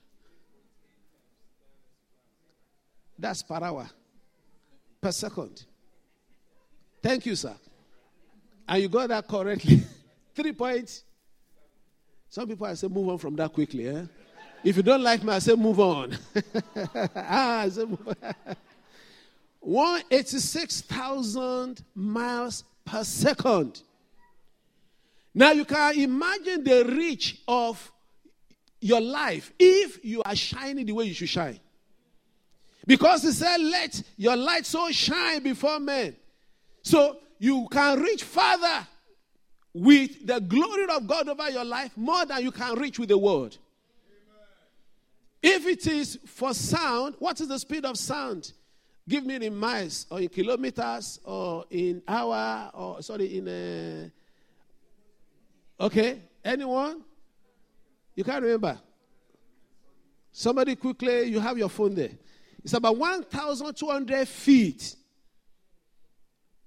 That's 3.17 3.41
per 3.43 3.63
hour, 3.63 3.89
per 5.01 5.11
second. 5.11 5.63
Thank 7.01 7.25
you, 7.25 7.35
sir. 7.35 7.55
And 8.67 8.81
you 8.81 8.89
got 8.89 9.09
that 9.09 9.27
correctly. 9.27 9.81
Three 10.35 10.51
points. 10.51 11.03
Some 12.29 12.47
people 12.47 12.67
I 12.67 12.73
say 12.73 12.87
move 12.87 13.09
on 13.09 13.17
from 13.17 13.35
that 13.35 13.53
quickly, 13.53 13.87
eh? 13.87 14.03
If 14.63 14.77
you 14.77 14.83
don't 14.83 15.03
like 15.03 15.23
me, 15.23 15.31
I 15.31 15.39
say 15.39 15.55
move 15.55 15.79
on. 15.79 16.17
ah, 17.15 17.61
I 17.61 17.69
say 17.69 17.85
move 17.85 18.07
on. 18.07 18.15
186,000 19.59 21.83
miles 21.95 22.63
per 22.83 23.03
second. 23.03 23.81
Now 25.33 25.51
you 25.51 25.65
can 25.65 25.99
imagine 25.99 26.63
the 26.63 26.85
reach 26.85 27.41
of 27.47 27.91
your 28.79 29.01
life 29.01 29.51
if 29.59 30.03
you 30.05 30.21
are 30.23 30.35
shining 30.35 30.85
the 30.85 30.93
way 30.93 31.05
you 31.05 31.13
should 31.13 31.29
shine. 31.29 31.59
Because 32.85 33.23
he 33.23 33.31
said, 33.31 33.57
Let 33.57 34.01
your 34.17 34.35
light 34.35 34.65
so 34.65 34.91
shine 34.91 35.41
before 35.43 35.79
men. 35.79 36.15
So 36.81 37.17
you 37.39 37.67
can 37.71 37.99
reach 37.99 38.23
farther 38.23 38.87
with 39.73 40.25
the 40.25 40.39
glory 40.39 40.85
of 40.89 41.05
God 41.07 41.27
over 41.27 41.49
your 41.49 41.65
life 41.65 41.91
more 41.97 42.25
than 42.25 42.43
you 42.43 42.51
can 42.51 42.75
reach 42.79 42.99
with 42.99 43.09
the 43.09 43.17
word. 43.17 43.57
If 45.41 45.67
it 45.67 45.85
is 45.85 46.17
for 46.25 46.53
sound, 46.53 47.15
what 47.19 47.39
is 47.41 47.47
the 47.47 47.59
speed 47.59 47.85
of 47.85 47.97
sound? 47.97 48.53
Give 49.07 49.25
me 49.25 49.35
in 49.35 49.55
miles 49.55 50.07
or 50.09 50.19
in 50.19 50.29
kilometers 50.29 51.19
or 51.23 51.65
in 51.69 52.01
hour 52.07 52.71
or 52.73 53.01
sorry 53.03 53.37
in 53.37 53.47
a 53.47 54.11
okay 55.79 56.21
anyone 56.43 57.01
you 58.15 58.23
can't 58.23 58.41
remember 58.41 58.79
somebody 60.31 60.75
quickly 60.75 61.23
you 61.23 61.39
have 61.39 61.57
your 61.57 61.69
phone 61.69 61.93
there 61.93 62.09
it's 62.65 62.73
about 62.73 62.97
1200 62.97 64.27
feet 64.27 64.97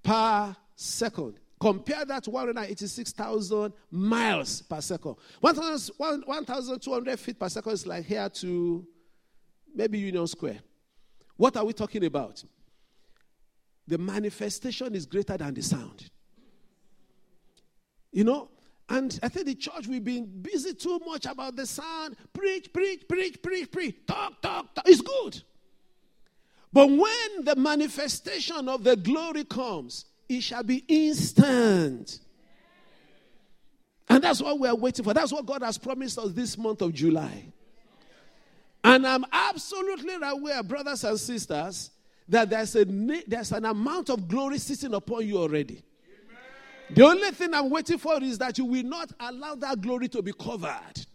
per 0.02 0.56
second 0.74 1.38
Compare 1.60 2.04
that 2.04 2.22
to 2.24 2.30
186,000 2.30 3.72
miles 3.90 4.62
per 4.62 4.80
second. 4.80 5.16
1,200 5.40 7.18
feet 7.18 7.38
per 7.38 7.48
second 7.48 7.72
is 7.72 7.86
like 7.86 8.04
here 8.04 8.28
to 8.28 8.86
maybe 9.74 9.98
Union 9.98 10.26
Square. 10.26 10.60
What 11.36 11.56
are 11.56 11.64
we 11.64 11.72
talking 11.72 12.04
about? 12.04 12.44
The 13.86 13.98
manifestation 13.98 14.94
is 14.94 15.06
greater 15.06 15.36
than 15.36 15.54
the 15.54 15.62
sound. 15.62 16.10
You 18.12 18.24
know, 18.24 18.50
and 18.88 19.18
I 19.22 19.28
think 19.28 19.46
the 19.46 19.54
church, 19.54 19.86
we've 19.88 20.04
been 20.04 20.26
busy 20.40 20.74
too 20.74 21.00
much 21.04 21.26
about 21.26 21.56
the 21.56 21.66
sound. 21.66 22.16
Preach, 22.32 22.72
preach, 22.72 23.06
preach, 23.08 23.42
preach, 23.42 23.70
preach. 23.70 23.96
Talk, 24.06 24.40
talk, 24.40 24.74
talk. 24.74 24.88
It's 24.88 25.00
good. 25.00 25.42
But 26.72 26.86
when 26.88 27.44
the 27.44 27.54
manifestation 27.56 28.68
of 28.68 28.84
the 28.84 28.96
glory 28.96 29.44
comes, 29.44 30.04
it 30.28 30.42
shall 30.42 30.62
be 30.62 30.84
instant. 30.88 32.20
And 34.08 34.22
that's 34.22 34.40
what 34.40 34.58
we 34.58 34.68
are 34.68 34.74
waiting 34.74 35.04
for. 35.04 35.14
That's 35.14 35.32
what 35.32 35.46
God 35.46 35.62
has 35.62 35.78
promised 35.78 36.18
us 36.18 36.32
this 36.32 36.56
month 36.56 36.82
of 36.82 36.92
July. 36.94 37.52
And 38.84 39.06
I'm 39.06 39.24
absolutely 39.32 40.14
aware, 40.22 40.62
brothers 40.62 41.04
and 41.04 41.18
sisters, 41.18 41.90
that 42.28 42.50
there's, 42.50 42.76
a, 42.76 42.84
there's 42.84 43.52
an 43.52 43.64
amount 43.64 44.10
of 44.10 44.28
glory 44.28 44.58
sitting 44.58 44.94
upon 44.94 45.26
you 45.26 45.38
already. 45.38 45.82
Amen. 46.04 46.94
The 46.94 47.04
only 47.04 47.30
thing 47.32 47.54
I'm 47.54 47.70
waiting 47.70 47.98
for 47.98 48.22
is 48.22 48.38
that 48.38 48.56
you 48.58 48.66
will 48.66 48.84
not 48.84 49.10
allow 49.18 49.54
that 49.56 49.80
glory 49.80 50.08
to 50.08 50.22
be 50.22 50.32
covered. 50.32 51.06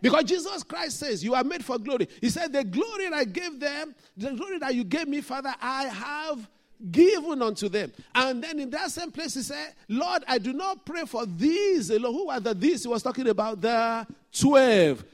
Because 0.00 0.24
Jesus 0.24 0.62
Christ 0.62 0.98
says, 0.98 1.24
You 1.24 1.34
are 1.34 1.44
made 1.44 1.64
for 1.64 1.78
glory. 1.78 2.08
He 2.20 2.30
said, 2.30 2.52
The 2.52 2.64
glory 2.64 3.08
that 3.08 3.14
I 3.14 3.24
gave 3.24 3.58
them, 3.58 3.94
the 4.16 4.32
glory 4.32 4.58
that 4.58 4.74
you 4.74 4.84
gave 4.84 5.08
me, 5.08 5.20
Father, 5.20 5.54
I 5.60 5.84
have 5.84 6.48
given 6.90 7.42
unto 7.42 7.68
them. 7.68 7.92
And 8.14 8.42
then 8.42 8.58
in 8.60 8.70
that 8.70 8.90
same 8.90 9.10
place, 9.10 9.34
he 9.34 9.42
said, 9.42 9.74
Lord, 9.88 10.24
I 10.28 10.38
do 10.38 10.52
not 10.52 10.84
pray 10.84 11.04
for 11.04 11.24
these. 11.24 11.88
Who 11.88 12.28
are 12.30 12.40
the 12.40 12.54
these? 12.54 12.82
He 12.82 12.88
was 12.88 13.02
talking 13.02 13.28
about 13.28 13.60
the 13.60 14.06
12. 14.38 15.04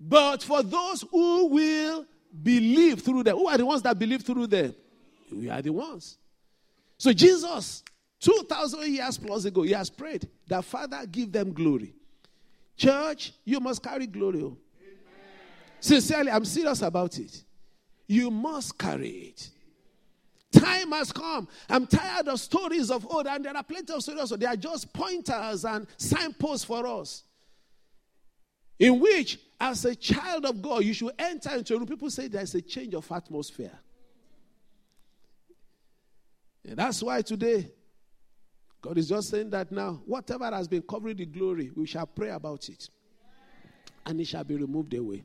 But 0.00 0.42
for 0.42 0.62
those 0.62 1.04
who 1.10 1.46
will 1.46 2.06
believe 2.42 3.02
through 3.02 3.24
them. 3.24 3.36
Who 3.36 3.48
are 3.48 3.58
the 3.58 3.66
ones 3.66 3.82
that 3.82 3.98
believe 3.98 4.22
through 4.22 4.46
them? 4.46 4.74
We 5.32 5.50
are 5.50 5.60
the 5.60 5.70
ones. 5.70 6.18
So 6.96 7.12
Jesus, 7.12 7.82
2,000 8.20 8.92
years 8.92 9.18
plus 9.18 9.44
ago, 9.44 9.62
he 9.62 9.72
has 9.72 9.90
prayed 9.90 10.28
that 10.48 10.64
Father 10.64 11.04
give 11.10 11.32
them 11.32 11.52
glory. 11.52 11.94
Church, 12.78 13.34
you 13.44 13.60
must 13.60 13.82
carry 13.82 14.06
glory. 14.06 14.38
Amen. 14.38 14.56
Sincerely, 15.80 16.30
I'm 16.30 16.46
serious 16.46 16.80
about 16.80 17.18
it. 17.18 17.44
You 18.06 18.30
must 18.30 18.78
carry 18.78 19.08
it. 19.08 19.50
Time 20.50 20.92
has 20.92 21.12
come. 21.12 21.46
I'm 21.68 21.86
tired 21.86 22.28
of 22.28 22.40
stories 22.40 22.90
of 22.90 23.06
old, 23.12 23.26
and 23.26 23.44
there 23.44 23.54
are 23.54 23.62
plenty 23.62 23.92
of 23.92 24.02
stories. 24.02 24.30
So 24.30 24.36
they 24.36 24.46
are 24.46 24.56
just 24.56 24.92
pointers 24.94 25.66
and 25.66 25.86
signposts 25.98 26.64
for 26.64 26.86
us, 26.86 27.24
in 28.78 28.98
which 28.98 29.38
As 29.60 29.84
a 29.84 29.94
child 29.94 30.44
of 30.44 30.62
God, 30.62 30.84
you 30.84 30.94
should 30.94 31.12
enter 31.18 31.50
into 31.56 31.74
a 31.74 31.78
room. 31.78 31.86
People 31.86 32.10
say 32.10 32.28
there's 32.28 32.54
a 32.54 32.62
change 32.62 32.94
of 32.94 33.10
atmosphere. 33.10 33.76
And 36.64 36.76
that's 36.76 37.02
why 37.02 37.22
today, 37.22 37.72
God 38.80 38.96
is 38.96 39.08
just 39.08 39.30
saying 39.30 39.50
that 39.50 39.72
now, 39.72 40.00
whatever 40.06 40.44
has 40.46 40.68
been 40.68 40.82
covering 40.82 41.16
the 41.16 41.26
glory, 41.26 41.70
we 41.74 41.86
shall 41.86 42.06
pray 42.06 42.30
about 42.30 42.68
it. 42.68 42.88
And 44.06 44.20
it 44.20 44.26
shall 44.26 44.44
be 44.44 44.56
removed 44.56 44.94
away. 44.94 45.24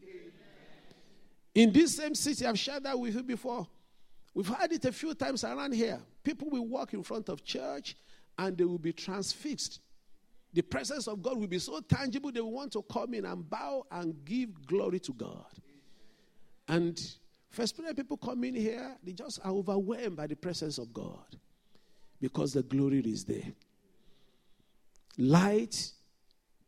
In 1.53 1.71
this 1.71 1.97
same 1.97 2.15
city, 2.15 2.45
I've 2.45 2.57
shared 2.57 2.83
that 2.83 2.99
with 2.99 3.13
you 3.13 3.23
before. 3.23 3.67
We've 4.33 4.47
had 4.47 4.71
it 4.71 4.83
a 4.85 4.91
few 4.91 5.13
times 5.13 5.43
around 5.43 5.73
here. 5.73 5.99
People 6.23 6.49
will 6.49 6.65
walk 6.65 6.93
in 6.93 7.03
front 7.03 7.29
of 7.29 7.43
church 7.43 7.95
and 8.39 8.57
they 8.57 8.63
will 8.63 8.79
be 8.79 8.91
transfixed. 8.91 9.79
The 10.53 10.63
presence 10.63 11.07
of 11.07 11.21
God 11.21 11.37
will 11.37 11.47
be 11.47 11.59
so 11.59 11.79
tangible, 11.81 12.31
they 12.31 12.41
will 12.41 12.51
want 12.51 12.71
to 12.73 12.83
come 12.83 13.13
in 13.13 13.25
and 13.25 13.47
bow 13.47 13.85
and 13.91 14.15
give 14.25 14.65
glory 14.65 14.99
to 15.01 15.13
God. 15.13 15.45
And 16.67 16.99
first 17.51 17.79
people 17.95 18.17
come 18.17 18.43
in 18.43 18.55
here, 18.55 18.95
they 19.03 19.13
just 19.13 19.39
are 19.43 19.51
overwhelmed 19.51 20.15
by 20.17 20.25
the 20.25 20.35
presence 20.35 20.79
of 20.79 20.91
God 20.91 21.37
because 22.23 22.53
the 22.53 22.63
glory 22.63 22.99
is 22.99 23.25
there. 23.25 23.51
Light 25.17 25.91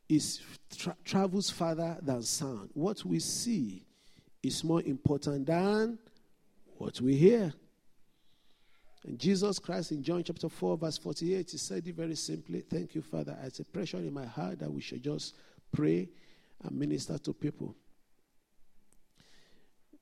is 0.09 0.41
tra- 0.77 0.97
travels 1.05 1.49
farther 1.49 1.97
than 2.01 2.23
sound. 2.23 2.71
What 2.73 3.05
we 3.05 3.19
see 3.19 3.85
is 4.43 4.65
more 4.65 4.81
important 4.81 5.45
than 5.45 5.97
what 6.77 6.99
we 6.99 7.15
hear. 7.15 7.53
And 9.05 9.17
Jesus 9.17 9.57
Christ 9.57 9.93
in 9.93 10.03
John 10.03 10.21
chapter 10.25 10.49
4, 10.49 10.77
verse 10.77 10.97
48, 10.97 11.49
he 11.49 11.57
said 11.57 11.87
it 11.87 11.95
very 11.95 12.15
simply 12.15 12.59
Thank 12.59 12.93
you, 12.93 13.01
Father. 13.01 13.37
It's 13.41 13.61
a 13.61 13.63
pressure 13.63 13.99
in 13.99 14.13
my 14.13 14.25
heart 14.25 14.59
that 14.59 14.69
we 14.69 14.81
should 14.81 15.03
just 15.03 15.35
pray 15.71 16.09
and 16.63 16.77
minister 16.77 17.17
to 17.17 17.31
people. 17.31 17.73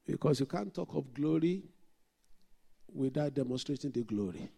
Because 0.03 0.39
you 0.39 0.47
can't 0.47 0.73
talk 0.73 0.95
of 0.95 1.13
glory 1.13 1.61
without 2.91 3.35
demonstrating 3.35 3.91
the 3.91 4.01
glory. 4.01 4.49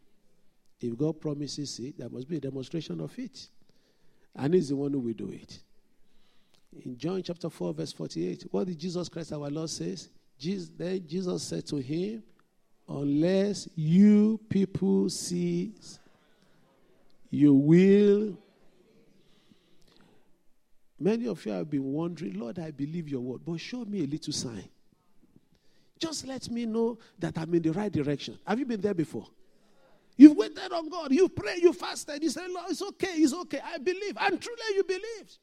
If 0.79 0.97
God 0.97 1.19
promises 1.19 1.79
it, 1.79 1.97
there 1.97 2.09
must 2.09 2.27
be 2.27 2.37
a 2.37 2.41
demonstration 2.41 2.99
of 2.99 3.17
it. 3.17 3.47
And 4.35 4.53
He's 4.53 4.69
the 4.69 4.75
one 4.75 4.91
who 4.91 4.99
will 4.99 5.13
do 5.13 5.29
it. 5.31 5.59
In 6.83 6.97
John 6.97 7.21
chapter 7.23 7.49
4, 7.49 7.73
verse 7.73 7.93
48, 7.93 8.47
what 8.51 8.67
did 8.67 8.77
Jesus 8.77 9.07
Christ 9.07 9.31
our 9.31 9.49
Lord 9.49 9.69
says? 9.69 10.09
Jesus, 10.37 10.69
then 10.77 11.05
Jesus 11.07 11.43
said 11.43 11.65
to 11.67 11.77
him, 11.77 12.23
Unless 12.87 13.69
you 13.75 14.39
people 14.49 15.09
see, 15.09 15.73
you 17.29 17.53
will. 17.53 18.37
Many 20.99 21.27
of 21.27 21.43
you 21.45 21.51
have 21.51 21.69
been 21.69 21.83
wondering, 21.83 22.39
Lord, 22.39 22.59
I 22.59 22.71
believe 22.71 23.09
your 23.09 23.21
word, 23.21 23.41
but 23.45 23.59
show 23.59 23.85
me 23.85 24.03
a 24.03 24.07
little 24.07 24.33
sign. 24.33 24.69
Just 25.97 26.27
let 26.27 26.49
me 26.49 26.65
know 26.65 26.97
that 27.17 27.37
I'm 27.37 27.53
in 27.53 27.61
the 27.61 27.71
right 27.71 27.91
direction. 27.91 28.37
Have 28.45 28.59
you 28.59 28.65
been 28.65 28.81
there 28.81 28.93
before? 28.93 29.27
You've 30.17 30.37
waited 30.37 30.71
on 30.71 30.89
God. 30.89 31.11
You 31.11 31.27
pray, 31.27 31.57
you 31.61 31.73
fasted. 31.73 32.23
You 32.23 32.29
say, 32.29 32.47
Lord, 32.47 32.67
it's 32.69 32.81
okay, 32.81 33.07
it's 33.15 33.33
okay. 33.33 33.59
I 33.63 33.77
believe. 33.77 34.17
And 34.19 34.39
truly 34.41 34.75
you 34.75 34.83
believed. 34.83 35.37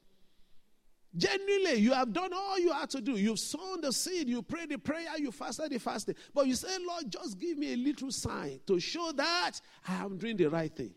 Genuinely, 1.14 1.74
you 1.74 1.92
have 1.92 2.12
done 2.12 2.32
all 2.32 2.58
you 2.58 2.72
had 2.72 2.88
to 2.90 3.00
do. 3.02 3.12
You've 3.12 3.38
sown 3.38 3.82
the 3.82 3.92
seed, 3.92 4.28
you 4.28 4.40
prayed 4.42 4.70
the 4.70 4.78
prayer, 4.78 5.06
you 5.18 5.30
fasted 5.30 5.70
the 5.70 5.78
fasting. 5.78 6.14
But 6.32 6.46
you 6.46 6.54
say, 6.54 6.78
Lord, 6.86 7.10
just 7.10 7.38
give 7.38 7.58
me 7.58 7.74
a 7.74 7.76
little 7.76 8.10
sign 8.10 8.60
to 8.66 8.80
show 8.80 9.12
that 9.12 9.60
I 9.86 9.96
am 9.96 10.16
doing 10.16 10.38
the 10.38 10.46
right 10.46 10.74
thing. 10.74 10.94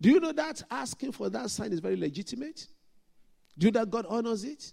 Do 0.00 0.10
you 0.10 0.20
know 0.20 0.32
that 0.32 0.62
asking 0.70 1.12
for 1.12 1.30
that 1.30 1.50
sign 1.50 1.72
is 1.72 1.80
very 1.80 1.96
legitimate? 1.96 2.68
Do 3.58 3.66
you 3.66 3.72
know 3.72 3.80
that 3.80 3.90
God 3.90 4.06
honors 4.08 4.44
it? 4.44 4.72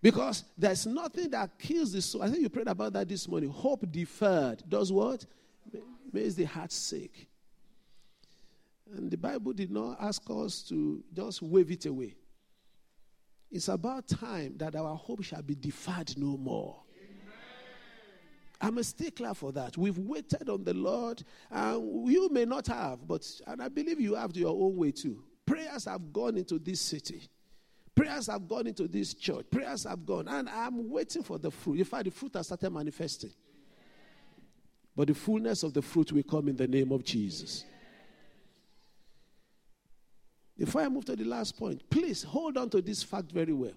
Because 0.00 0.44
there's 0.56 0.86
nothing 0.86 1.30
that 1.30 1.58
kills 1.58 1.92
the 1.92 2.02
soul. 2.02 2.22
I 2.22 2.28
think 2.28 2.42
you 2.42 2.48
prayed 2.48 2.68
about 2.68 2.94
that 2.94 3.08
this 3.08 3.28
morning. 3.28 3.50
Hope 3.50 3.90
deferred 3.90 4.62
does 4.68 4.92
what? 4.92 5.24
Makes 6.14 6.34
the 6.34 6.44
heart 6.44 6.70
sick. 6.70 7.26
And 8.96 9.10
the 9.10 9.16
Bible 9.16 9.52
did 9.52 9.72
not 9.72 9.96
ask 10.00 10.22
us 10.30 10.62
to 10.68 11.02
just 11.12 11.42
wave 11.42 11.72
it 11.72 11.86
away. 11.86 12.14
It's 13.50 13.66
about 13.66 14.06
time 14.06 14.54
that 14.58 14.76
our 14.76 14.94
hope 14.94 15.24
shall 15.24 15.42
be 15.42 15.56
deferred 15.56 16.16
no 16.16 16.36
more. 16.36 16.76
I'm 18.60 18.78
a 18.78 18.84
stickler 18.84 19.34
for 19.34 19.50
that. 19.52 19.76
We've 19.76 19.98
waited 19.98 20.48
on 20.48 20.62
the 20.62 20.72
Lord, 20.72 21.24
and 21.50 22.08
you 22.08 22.28
may 22.30 22.44
not 22.44 22.68
have, 22.68 23.06
but 23.08 23.28
and 23.48 23.60
I 23.60 23.68
believe 23.68 24.00
you 24.00 24.14
have 24.14 24.36
your 24.36 24.50
own 24.50 24.76
way 24.76 24.92
too. 24.92 25.20
Prayers 25.44 25.86
have 25.86 26.12
gone 26.12 26.36
into 26.36 26.60
this 26.60 26.80
city. 26.80 27.22
Prayers 27.96 28.28
have 28.28 28.46
gone 28.46 28.68
into 28.68 28.86
this 28.86 29.14
church. 29.14 29.46
Prayers 29.50 29.82
have 29.82 30.06
gone, 30.06 30.28
and 30.28 30.48
I'm 30.48 30.88
waiting 30.90 31.24
for 31.24 31.38
the 31.38 31.50
fruit. 31.50 31.80
In 31.80 31.84
fact, 31.84 32.04
the 32.04 32.12
fruit 32.12 32.34
has 32.36 32.46
started 32.46 32.70
manifesting. 32.70 33.32
But 34.96 35.08
the 35.08 35.14
fullness 35.14 35.62
of 35.62 35.74
the 35.74 35.82
fruit 35.82 36.12
will 36.12 36.22
come 36.22 36.48
in 36.48 36.56
the 36.56 36.68
name 36.68 36.92
of 36.92 37.04
Jesus. 37.04 37.64
Before 40.56 40.82
I 40.82 40.88
move 40.88 41.04
to 41.06 41.16
the 41.16 41.24
last 41.24 41.58
point, 41.58 41.82
please 41.90 42.22
hold 42.22 42.56
on 42.56 42.70
to 42.70 42.80
this 42.80 43.02
fact 43.02 43.32
very 43.32 43.52
well. 43.52 43.72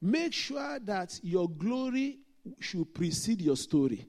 Make 0.00 0.32
sure 0.32 0.78
that 0.80 1.18
your 1.22 1.48
glory 1.48 2.18
should 2.60 2.94
precede 2.94 3.40
your 3.40 3.56
story. 3.56 4.06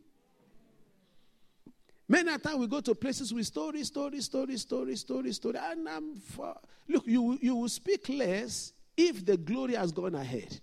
Many 2.08 2.32
a 2.34 2.38
time 2.38 2.60
we 2.60 2.68
go 2.68 2.80
to 2.82 2.96
places 2.96 3.34
with 3.34 3.46
story, 3.46 3.84
story, 3.84 4.22
story, 4.22 4.58
story, 4.58 4.96
story, 4.96 5.32
story. 5.32 5.58
And 5.62 5.88
I'm 5.88 6.16
for, 6.16 6.56
look, 6.88 7.06
you, 7.06 7.38
you 7.42 7.56
will 7.56 7.70
speak 7.70 8.10
less 8.10 8.74
if 8.98 9.26
the 9.26 9.38
glory 9.38 9.76
has 9.76 9.92
gone 9.92 10.16
ahead. 10.16 10.60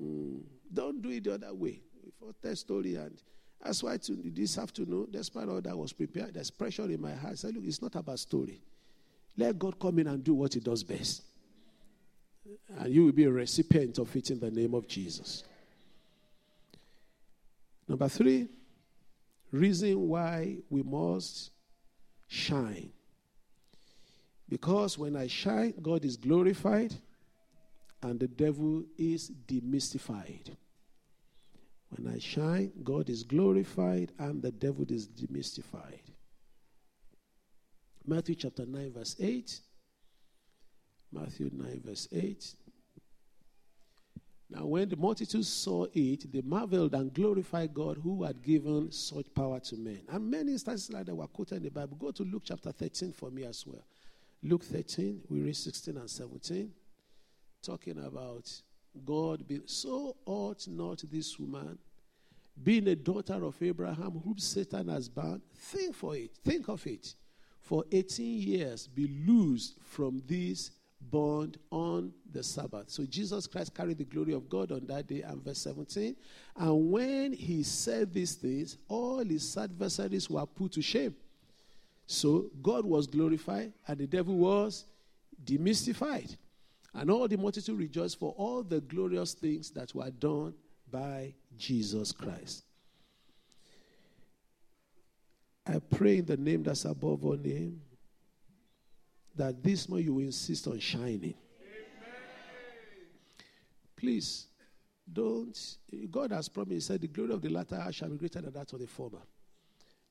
Mm, 0.00 0.42
don't 0.72 1.00
do 1.02 1.10
it 1.10 1.24
the 1.24 1.34
other 1.34 1.54
way. 1.54 1.80
For 2.18 2.32
tell 2.40 2.56
story 2.56 2.96
and 2.96 3.16
that's 3.62 3.82
why 3.82 3.96
to, 3.96 4.18
this 4.24 4.58
afternoon, 4.58 5.08
despite 5.10 5.48
all 5.48 5.60
that 5.60 5.76
was 5.76 5.92
prepared, 5.92 6.34
there's 6.34 6.50
pressure 6.50 6.84
in 6.90 7.00
my 7.00 7.14
heart. 7.14 7.32
I 7.32 7.36
said, 7.36 7.54
look, 7.54 7.64
it's 7.64 7.80
not 7.80 7.94
about 7.94 8.18
story. 8.18 8.60
Let 9.36 9.58
God 9.58 9.78
come 9.78 10.00
in 10.00 10.08
and 10.08 10.22
do 10.22 10.34
what 10.34 10.54
He 10.54 10.60
does 10.60 10.82
best. 10.82 11.22
And 12.78 12.92
you 12.92 13.04
will 13.04 13.12
be 13.12 13.24
a 13.24 13.30
recipient 13.30 13.98
of 13.98 14.14
it 14.16 14.30
in 14.30 14.40
the 14.40 14.50
name 14.50 14.74
of 14.74 14.88
Jesus. 14.88 15.44
Number 17.86 18.08
three, 18.08 18.48
reason 19.52 20.08
why 20.08 20.56
we 20.68 20.82
must 20.82 21.50
shine. 22.26 22.90
Because 24.48 24.98
when 24.98 25.16
I 25.16 25.28
shine, 25.28 25.74
God 25.80 26.04
is 26.04 26.16
glorified 26.16 26.94
and 28.02 28.18
the 28.18 28.28
devil 28.28 28.82
is 28.98 29.30
demystified. 29.46 30.56
When 31.96 32.12
I 32.12 32.18
shine, 32.18 32.72
God 32.82 33.10
is 33.10 33.22
glorified 33.22 34.12
and 34.18 34.40
the 34.40 34.50
devil 34.50 34.86
is 34.88 35.06
demystified. 35.06 36.00
Matthew 38.06 38.34
chapter 38.34 38.64
9, 38.64 38.92
verse 38.92 39.16
8. 39.20 39.60
Matthew 41.12 41.50
9, 41.52 41.82
verse 41.84 42.08
8. 42.10 42.54
Now, 44.48 44.66
when 44.66 44.88
the 44.88 44.96
multitude 44.96 45.44
saw 45.44 45.86
it, 45.92 46.32
they 46.32 46.40
marveled 46.42 46.94
and 46.94 47.12
glorified 47.12 47.74
God 47.74 47.98
who 48.02 48.22
had 48.22 48.42
given 48.42 48.90
such 48.90 49.32
power 49.34 49.60
to 49.60 49.76
men. 49.76 50.00
And 50.08 50.30
many 50.30 50.52
instances 50.52 50.90
like 50.90 51.06
that 51.06 51.14
were 51.14 51.26
quoted 51.26 51.56
in 51.56 51.62
the 51.64 51.70
Bible. 51.70 51.96
Go 51.98 52.10
to 52.10 52.22
Luke 52.22 52.42
chapter 52.44 52.72
13 52.72 53.12
for 53.12 53.30
me 53.30 53.44
as 53.44 53.66
well. 53.66 53.84
Luke 54.42 54.64
13, 54.64 55.22
we 55.28 55.40
read 55.40 55.56
16 55.56 55.96
and 55.96 56.10
17, 56.10 56.70
talking 57.62 57.98
about 57.98 58.50
God 59.04 59.46
being 59.46 59.62
so 59.66 60.16
ought 60.26 60.66
not 60.68 61.02
this 61.10 61.38
woman, 61.38 61.78
being 62.62 62.88
a 62.88 62.94
daughter 62.94 63.44
of 63.44 63.60
Abraham, 63.62 64.20
whom 64.24 64.38
Satan 64.38 64.88
has 64.88 65.08
bound. 65.08 65.42
Think 65.56 65.94
for 65.94 66.16
it, 66.16 66.36
think 66.44 66.68
of 66.68 66.86
it 66.86 67.14
for 67.60 67.84
18 67.92 68.40
years 68.40 68.86
be 68.88 69.06
loosed 69.26 69.78
from 69.82 70.22
this 70.26 70.72
bond 71.10 71.58
on 71.70 72.12
the 72.32 72.42
Sabbath. 72.42 72.90
So 72.90 73.04
Jesus 73.04 73.46
Christ 73.46 73.74
carried 73.74 73.98
the 73.98 74.04
glory 74.04 74.34
of 74.34 74.48
God 74.48 74.72
on 74.72 74.86
that 74.86 75.06
day. 75.06 75.22
And 75.22 75.42
verse 75.42 75.58
17. 75.58 76.16
And 76.56 76.90
when 76.90 77.32
he 77.32 77.62
said 77.62 78.12
these 78.12 78.34
things, 78.34 78.76
all 78.88 79.24
his 79.24 79.56
adversaries 79.56 80.28
were 80.28 80.46
put 80.46 80.72
to 80.72 80.82
shame. 80.82 81.14
So 82.06 82.50
God 82.62 82.84
was 82.84 83.06
glorified 83.06 83.72
and 83.86 83.98
the 83.98 84.06
devil 84.06 84.34
was 84.34 84.84
demystified. 85.44 86.36
And 86.94 87.10
all 87.10 87.26
the 87.26 87.36
multitude 87.36 87.78
rejoiced 87.78 88.18
for 88.18 88.34
all 88.36 88.62
the 88.62 88.80
glorious 88.80 89.34
things 89.34 89.70
that 89.70 89.94
were 89.94 90.10
done 90.10 90.54
by 90.90 91.32
Jesus 91.56 92.12
Christ. 92.12 92.64
I 95.66 95.78
pray 95.78 96.18
in 96.18 96.26
the 96.26 96.36
name 96.36 96.62
that's 96.62 96.84
above 96.84 97.24
all 97.24 97.36
name 97.36 97.80
that 99.36 99.62
this 99.62 99.88
month 99.88 100.04
you 100.04 100.18
insist 100.18 100.66
on 100.66 100.78
shining. 100.78 101.22
Amen. 101.22 101.34
Please, 103.96 104.46
don't. 105.10 105.76
God 106.10 106.32
has 106.32 106.48
promised, 106.48 106.72
He 106.72 106.80
said, 106.80 107.00
the 107.00 107.08
glory 107.08 107.32
of 107.32 107.40
the 107.40 107.48
latter 107.48 107.86
shall 107.92 108.08
be 108.10 108.16
greater 108.16 108.40
than 108.40 108.52
that 108.52 108.72
of 108.72 108.80
the 108.80 108.86
former. 108.86 109.22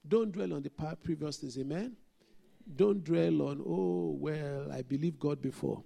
Don't 0.08 0.32
dwell 0.32 0.54
on 0.54 0.64
the 0.64 0.72
previous 1.04 1.38
things. 1.38 1.58
Amen. 1.60 1.96
Don't 2.76 3.04
dwell 3.04 3.44
on, 3.44 3.62
oh, 3.66 4.16
well, 4.20 4.72
I 4.72 4.82
believe 4.82 5.20
God 5.20 5.42
before. 5.42 5.84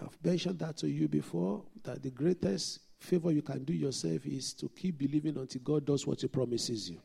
I've 0.00 0.24
mentioned 0.24 0.58
that 0.60 0.76
to 0.78 0.88
you 0.88 1.08
before 1.08 1.62
that 1.82 2.02
the 2.02 2.10
greatest 2.10 2.80
favor 2.98 3.30
you 3.30 3.42
can 3.42 3.64
do 3.64 3.72
yourself 3.72 4.26
is 4.26 4.52
to 4.54 4.68
keep 4.68 4.98
believing 4.98 5.36
until 5.36 5.60
God 5.62 5.84
does 5.84 6.06
what 6.06 6.20
He 6.20 6.28
promises 6.28 6.90
you. 6.90 7.00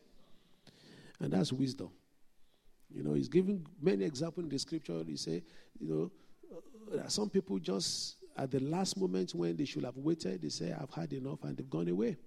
And 1.19 1.34
that's 1.34 1.51
wisdom. 1.51 1.89
You 2.93 3.03
know, 3.03 3.13
He's 3.13 3.29
giving 3.29 3.65
many 3.82 4.06
examples 4.06 4.43
in 4.43 4.49
the 4.49 4.60
scripture. 4.60 5.01
He 5.08 5.17
say, 5.17 5.43
you 5.79 5.89
know, 5.89 6.12
uh, 6.99 7.08
some 7.08 7.29
people 7.29 7.58
just 7.60 8.17
at 8.36 8.51
the 8.51 8.60
last 8.60 8.97
moment 8.97 9.34
when 9.36 9.56
they 9.56 9.65
should 9.65 9.84
have 9.84 9.97
waited, 9.97 10.41
they 10.41 10.49
say, 10.49 10.73
I've 10.73 10.93
had 10.93 11.13
enough, 11.13 11.43
and 11.43 11.56
they've 11.56 11.69
gone 11.69 11.88
away. 11.88 12.17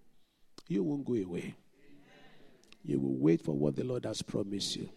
You 0.69 0.83
won't 0.83 1.05
go 1.05 1.15
away. 1.15 1.55
You 2.85 3.01
will 3.01 3.17
wait 3.17 3.43
for 3.43 3.53
what 3.53 3.75
the 3.75 3.85
Lord 3.85 4.05
has 4.05 4.23
promised 4.23 4.77
you. 4.77 4.89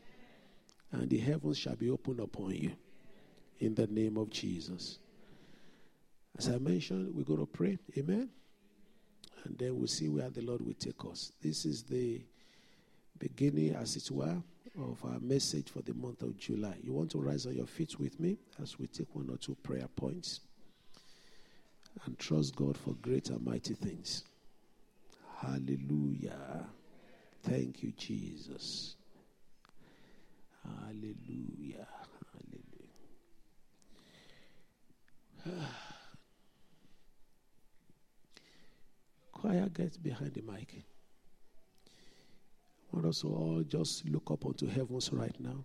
And 0.92 1.10
the 1.10 1.18
heavens 1.18 1.58
shall 1.58 1.76
be 1.76 1.90
opened 1.90 2.20
upon 2.20 2.52
you. 2.52 2.72
In 3.60 3.76
the 3.76 3.88
name 3.88 4.18
of 4.18 4.30
Jesus. 4.30 5.00
As 6.38 6.48
I 6.50 6.58
mentioned, 6.58 7.14
we're 7.14 7.24
going 7.24 7.40
to 7.40 7.46
pray. 7.46 7.78
Amen. 7.98 8.30
And 9.44 9.58
then 9.58 9.78
we'll 9.78 9.88
see 9.88 10.10
where 10.10 10.30
the 10.30 10.42
Lord 10.42 10.66
will 10.66 10.74
take 10.74 11.04
us. 11.10 11.32
This 11.42 11.66
is 11.66 11.84
the 11.84 12.22
beginning, 13.18 13.76
as 13.76 13.96
it 13.96 14.10
were, 14.12 14.42
of 14.78 15.04
our 15.04 15.20
message 15.20 15.70
for 15.70 15.82
the 15.82 15.94
month 15.94 16.22
of 16.22 16.38
July. 16.38 16.76
You 16.82 16.94
want 16.94 17.12
to 17.12 17.18
rise 17.20 17.46
on 17.46 17.56
your 17.56 17.66
feet 17.68 18.00
with 18.00 18.20
me 18.20 18.38
as 18.62 18.80
we 18.80 18.88
take 18.88 19.14
one 19.16 19.30
or 19.30 19.38
two 19.38 19.56
prayer 19.64 19.88
points 19.96 20.42
and 22.06 22.18
trust 22.18 22.56
God 22.56 22.78
for 22.78 22.94
great 23.02 23.30
and 23.30 23.44
mighty 23.46 23.74
things. 23.74 24.24
Hallelujah. 25.38 26.66
Thank 27.44 27.84
you, 27.84 27.92
Jesus. 27.98 28.96
Hallelujah. 30.64 31.88
Hallelujah. 35.46 35.68
Choir, 39.40 39.70
get 39.70 40.04
behind 40.04 40.34
the 40.34 40.42
mic. 40.42 40.84
I 41.88 42.96
want 42.96 43.08
us 43.08 43.22
to 43.22 43.28
all 43.28 43.64
just 43.66 44.06
look 44.10 44.32
up 44.32 44.46
onto 44.46 44.68
heavens 44.68 45.14
right 45.14 45.36
now. 45.40 45.64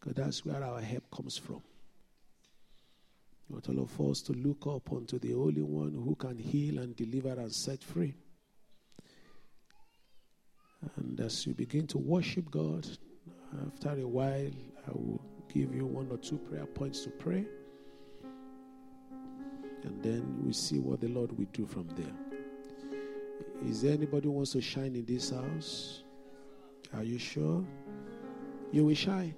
Because 0.00 0.14
that's 0.14 0.44
where 0.44 0.64
our 0.64 0.80
help 0.80 1.08
comes 1.12 1.36
from. 1.36 1.62
I 3.48 3.52
want 3.52 3.68
all 3.68 3.80
of 3.80 4.00
us 4.00 4.22
to 4.22 4.32
look 4.32 4.66
up 4.66 4.90
onto 4.90 5.20
the 5.20 5.32
Holy 5.32 5.62
One 5.62 5.92
who 5.92 6.16
can 6.16 6.36
heal 6.36 6.78
and 6.78 6.96
deliver 6.96 7.40
and 7.40 7.52
set 7.52 7.84
free. 7.84 8.14
And 10.96 11.20
as 11.20 11.46
you 11.46 11.54
begin 11.54 11.86
to 11.88 11.98
worship 11.98 12.50
God, 12.50 12.88
after 13.66 13.90
a 14.00 14.08
while, 14.08 14.50
I 14.88 14.90
will 14.90 15.20
give 15.52 15.72
you 15.74 15.86
one 15.86 16.08
or 16.10 16.18
two 16.18 16.38
prayer 16.38 16.66
points 16.66 17.04
to 17.04 17.10
pray. 17.10 17.44
And 19.84 20.02
then 20.02 20.42
we 20.44 20.52
see 20.52 20.78
what 20.78 21.00
the 21.00 21.08
Lord 21.08 21.36
will 21.36 21.46
do 21.52 21.66
from 21.66 21.88
there. 21.96 22.14
Is 23.68 23.82
there 23.82 23.92
anybody 23.92 24.26
who 24.26 24.32
wants 24.32 24.52
to 24.52 24.60
shine 24.60 24.94
in 24.94 25.04
this 25.04 25.30
house? 25.30 26.02
Are 26.94 27.04
you 27.04 27.18
sure? 27.18 27.64
You 28.72 28.86
will 28.86 28.94
shine. 28.94 29.34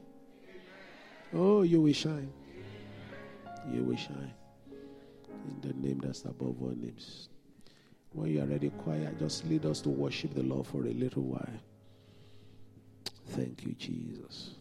Oh, 1.35 1.63
you 1.63 1.81
will 1.81 1.93
shine. 1.93 2.33
You 3.71 3.85
will 3.85 3.97
shine. 3.97 4.33
In 5.49 5.61
the 5.61 5.75
name 5.75 6.01
that's 6.03 6.25
above 6.25 6.61
all 6.63 6.75
names. 6.77 7.29
When 8.13 8.31
you 8.31 8.43
are 8.43 8.47
ready, 8.47 8.71
quiet, 8.71 9.19
just 9.19 9.47
lead 9.47 9.65
us 9.65 9.81
to 9.83 9.89
worship 9.89 10.35
the 10.35 10.43
Lord 10.43 10.67
for 10.67 10.85
a 10.85 10.93
little 10.93 11.23
while. 11.23 11.61
Thank 13.29 13.65
you, 13.65 13.73
Jesus. 13.73 14.57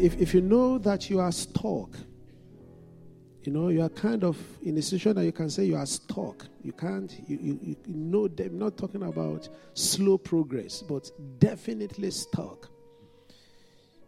If, 0.00 0.18
if 0.18 0.34
you 0.34 0.40
know 0.40 0.78
that 0.78 1.10
you 1.10 1.20
are 1.20 1.30
stuck, 1.30 1.90
you 3.42 3.52
know, 3.52 3.68
you 3.68 3.82
are 3.82 3.90
kind 3.90 4.24
of 4.24 4.38
in 4.62 4.78
a 4.78 4.82
situation 4.82 5.16
that 5.16 5.24
you 5.24 5.32
can 5.32 5.50
say 5.50 5.64
you 5.64 5.76
are 5.76 5.86
stuck. 5.86 6.46
You 6.62 6.72
can't, 6.72 7.12
you, 7.26 7.38
you, 7.40 7.58
you 7.62 7.76
know, 7.86 8.28
I'm 8.38 8.58
not 8.58 8.78
talking 8.78 9.02
about 9.02 9.48
slow 9.74 10.16
progress, 10.16 10.82
but 10.82 11.10
definitely 11.38 12.10
stuck. 12.10 12.70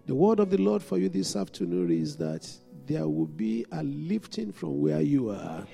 The 0.06 0.14
word 0.14 0.40
of 0.40 0.50
the 0.50 0.58
Lord 0.58 0.82
for 0.82 0.98
you 0.98 1.08
this 1.08 1.36
afternoon 1.36 1.90
is 1.90 2.16
that 2.16 2.50
there 2.86 3.06
will 3.06 3.26
be 3.26 3.66
a 3.72 3.82
lifting 3.82 4.50
from 4.50 4.80
where 4.80 5.00
you 5.00 5.30
are. 5.30 5.66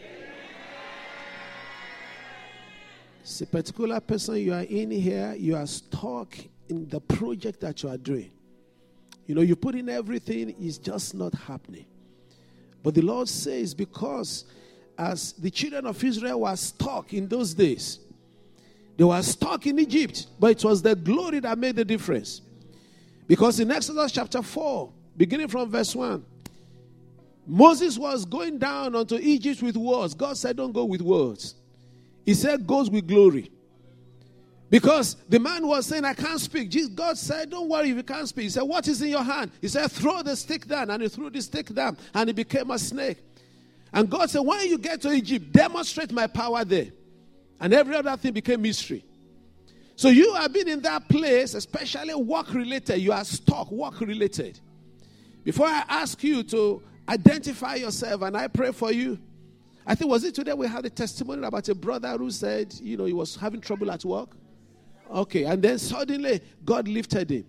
It's 3.20 3.40
a 3.40 3.46
particular 3.46 4.00
person 4.00 4.36
you 4.36 4.52
are 4.52 4.62
in 4.62 4.90
here, 4.90 5.34
you 5.38 5.54
are 5.54 5.66
stuck 5.66 6.36
in 6.68 6.88
the 6.88 7.00
project 7.00 7.60
that 7.60 7.82
you 7.82 7.88
are 7.88 7.98
doing. 7.98 8.32
You 9.28 9.34
know, 9.34 9.42
you 9.42 9.54
put 9.54 9.74
in 9.74 9.90
everything, 9.90 10.56
it's 10.58 10.78
just 10.78 11.14
not 11.14 11.34
happening. 11.34 11.84
But 12.82 12.94
the 12.94 13.02
Lord 13.02 13.28
says, 13.28 13.74
because 13.74 14.46
as 14.96 15.34
the 15.34 15.50
children 15.50 15.86
of 15.86 16.02
Israel 16.02 16.40
were 16.40 16.56
stuck 16.56 17.12
in 17.12 17.28
those 17.28 17.52
days, 17.52 18.00
they 18.96 19.04
were 19.04 19.22
stuck 19.22 19.66
in 19.66 19.78
Egypt, 19.78 20.26
but 20.40 20.52
it 20.52 20.64
was 20.64 20.80
the 20.80 20.96
glory 20.96 21.40
that 21.40 21.58
made 21.58 21.76
the 21.76 21.84
difference. 21.84 22.40
Because 23.26 23.60
in 23.60 23.70
Exodus 23.70 24.12
chapter 24.12 24.42
4, 24.42 24.90
beginning 25.14 25.48
from 25.48 25.70
verse 25.70 25.94
1, 25.94 26.24
Moses 27.46 27.98
was 27.98 28.24
going 28.24 28.58
down 28.58 28.94
onto 28.94 29.16
Egypt 29.16 29.62
with 29.62 29.76
words. 29.76 30.14
God 30.14 30.38
said, 30.38 30.56
Don't 30.56 30.72
go 30.72 30.86
with 30.86 31.02
words. 31.02 31.54
He 32.24 32.32
said, 32.32 32.66
Goes 32.66 32.90
with 32.90 33.06
glory. 33.06 33.50
Because 34.70 35.16
the 35.28 35.40
man 35.40 35.66
was 35.66 35.86
saying, 35.86 36.04
I 36.04 36.12
can't 36.12 36.40
speak. 36.40 36.70
God 36.94 37.16
said, 37.16 37.50
Don't 37.50 37.68
worry 37.68 37.90
if 37.90 37.96
you 37.96 38.02
can't 38.02 38.28
speak. 38.28 38.44
He 38.44 38.50
said, 38.50 38.62
What 38.62 38.86
is 38.86 39.00
in 39.00 39.08
your 39.08 39.22
hand? 39.22 39.50
He 39.60 39.68
said, 39.68 39.90
Throw 39.90 40.22
the 40.22 40.36
stick 40.36 40.66
down. 40.66 40.90
And 40.90 41.02
he 41.02 41.08
threw 41.08 41.30
the 41.30 41.40
stick 41.40 41.72
down, 41.74 41.96
and 42.12 42.28
it 42.28 42.36
became 42.36 42.70
a 42.70 42.78
snake. 42.78 43.18
And 43.92 44.10
God 44.10 44.28
said, 44.28 44.40
When 44.40 44.68
you 44.68 44.76
get 44.76 45.00
to 45.02 45.10
Egypt, 45.10 45.52
demonstrate 45.52 46.12
my 46.12 46.26
power 46.26 46.64
there. 46.64 46.88
And 47.60 47.72
every 47.72 47.96
other 47.96 48.16
thing 48.16 48.34
became 48.34 48.62
mystery. 48.62 49.04
So 49.96 50.10
you 50.10 50.34
have 50.34 50.52
been 50.52 50.68
in 50.68 50.80
that 50.82 51.08
place, 51.08 51.54
especially 51.54 52.14
work 52.14 52.52
related. 52.52 52.98
You 52.98 53.12
are 53.12 53.24
stuck, 53.24 53.70
work 53.72 54.00
related. 54.00 54.60
Before 55.44 55.66
I 55.66 55.82
ask 55.88 56.22
you 56.22 56.42
to 56.44 56.82
identify 57.08 57.76
yourself, 57.76 58.22
and 58.22 58.36
I 58.36 58.48
pray 58.48 58.72
for 58.72 58.92
you. 58.92 59.18
I 59.86 59.94
think 59.94 60.10
was 60.10 60.22
it 60.24 60.34
today 60.34 60.52
we 60.52 60.68
had 60.68 60.84
a 60.84 60.90
testimony 60.90 61.42
about 61.42 61.66
a 61.70 61.74
brother 61.74 62.16
who 62.18 62.30
said, 62.30 62.74
you 62.82 62.98
know, 62.98 63.06
he 63.06 63.14
was 63.14 63.34
having 63.34 63.62
trouble 63.62 63.90
at 63.90 64.04
work. 64.04 64.36
Okay, 65.10 65.44
and 65.44 65.62
then 65.62 65.78
suddenly 65.78 66.40
God 66.64 66.86
lifted 66.88 67.30
him. 67.30 67.44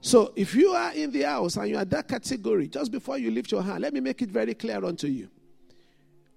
So 0.00 0.32
if 0.34 0.54
you 0.54 0.70
are 0.70 0.92
in 0.94 1.12
the 1.12 1.22
house 1.22 1.56
and 1.56 1.68
you 1.68 1.76
are 1.76 1.84
that 1.84 2.08
category, 2.08 2.66
just 2.66 2.90
before 2.90 3.18
you 3.18 3.30
lift 3.30 3.52
your 3.52 3.62
hand, 3.62 3.82
let 3.82 3.94
me 3.94 4.00
make 4.00 4.20
it 4.20 4.30
very 4.30 4.52
clear 4.52 4.84
unto 4.84 5.06
you. 5.06 5.28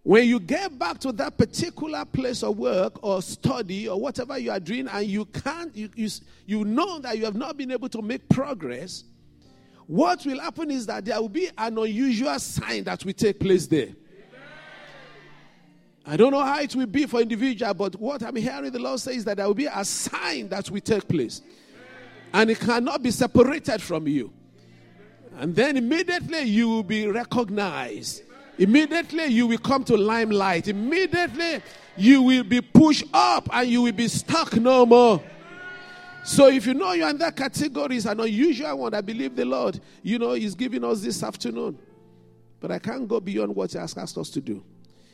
When 0.03 0.27
you 0.27 0.39
get 0.39 0.77
back 0.77 0.99
to 0.99 1.11
that 1.13 1.35
particular 1.35 2.05
place 2.05 2.43
of 2.43 2.59
work 2.59 3.03
or 3.03 3.23
study 3.23 3.89
or 3.89 3.99
whatever 3.99 4.37
you 4.37 4.51
are 4.51 4.59
doing, 4.59 4.87
and 4.87 5.07
you 5.07 5.25
can't, 5.25 5.75
you, 5.75 5.89
you, 5.95 6.09
you 6.45 6.63
know 6.63 6.99
that 6.99 7.17
you 7.17 7.25
have 7.25 7.33
not 7.33 7.57
been 7.57 7.71
able 7.71 7.89
to 7.89 8.03
make 8.03 8.29
progress, 8.29 9.03
what 9.87 10.23
will 10.27 10.39
happen 10.39 10.69
is 10.69 10.85
that 10.85 11.05
there 11.05 11.19
will 11.19 11.27
be 11.27 11.49
an 11.57 11.77
unusual 11.79 12.37
sign 12.37 12.83
that 12.83 13.03
will 13.03 13.13
take 13.13 13.39
place 13.39 13.65
there. 13.65 13.89
I 16.07 16.17
don't 16.17 16.31
know 16.31 16.43
how 16.43 16.59
it 16.59 16.75
will 16.75 16.85
be 16.85 17.05
for 17.07 17.19
individual, 17.19 17.73
but 17.73 17.95
what 17.99 18.21
I'm 18.21 18.35
hearing 18.35 18.71
the 18.71 18.79
Lord 18.79 18.99
say 18.99 19.15
is 19.15 19.25
that 19.25 19.37
there 19.37 19.47
will 19.47 19.55
be 19.55 19.65
a 19.65 19.83
sign 19.83 20.49
that 20.49 20.69
will 20.69 20.81
take 20.81 21.07
place. 21.07 21.41
And 22.31 22.51
it 22.51 22.59
cannot 22.59 23.01
be 23.01 23.11
separated 23.11 23.81
from 23.81 24.07
you. 24.07 24.31
And 25.37 25.55
then 25.55 25.77
immediately 25.77 26.43
you 26.43 26.69
will 26.69 26.83
be 26.83 27.07
recognized. 27.07 28.21
Immediately 28.57 29.25
you 29.25 29.47
will 29.47 29.57
come 29.57 29.83
to 29.85 29.97
limelight. 29.97 30.67
Immediately 30.67 31.61
you 31.97 32.21
will 32.21 32.43
be 32.43 32.61
pushed 32.61 33.05
up 33.13 33.49
and 33.51 33.67
you 33.67 33.81
will 33.81 33.91
be 33.91 34.07
stuck 34.07 34.55
no 34.55 34.85
more. 34.85 35.23
So 36.23 36.47
if 36.49 36.65
you 36.65 36.73
know 36.73 36.93
you're 36.93 37.09
in 37.09 37.17
that 37.19 37.35
category, 37.35 37.97
it's 37.97 38.05
an 38.05 38.19
unusual 38.19 38.79
one. 38.79 38.93
I 38.93 39.01
believe 39.01 39.35
the 39.35 39.45
Lord, 39.45 39.79
you 40.03 40.19
know, 40.19 40.31
is 40.31 40.55
giving 40.55 40.83
us 40.83 41.01
this 41.01 41.21
afternoon. 41.21 41.77
But 42.59 42.71
I 42.71 42.79
can't 42.79 43.07
go 43.07 43.19
beyond 43.19 43.55
what 43.55 43.71
He 43.71 43.77
has 43.77 43.95
asked 43.97 44.17
us 44.17 44.29
to 44.31 44.41
do. 44.41 44.63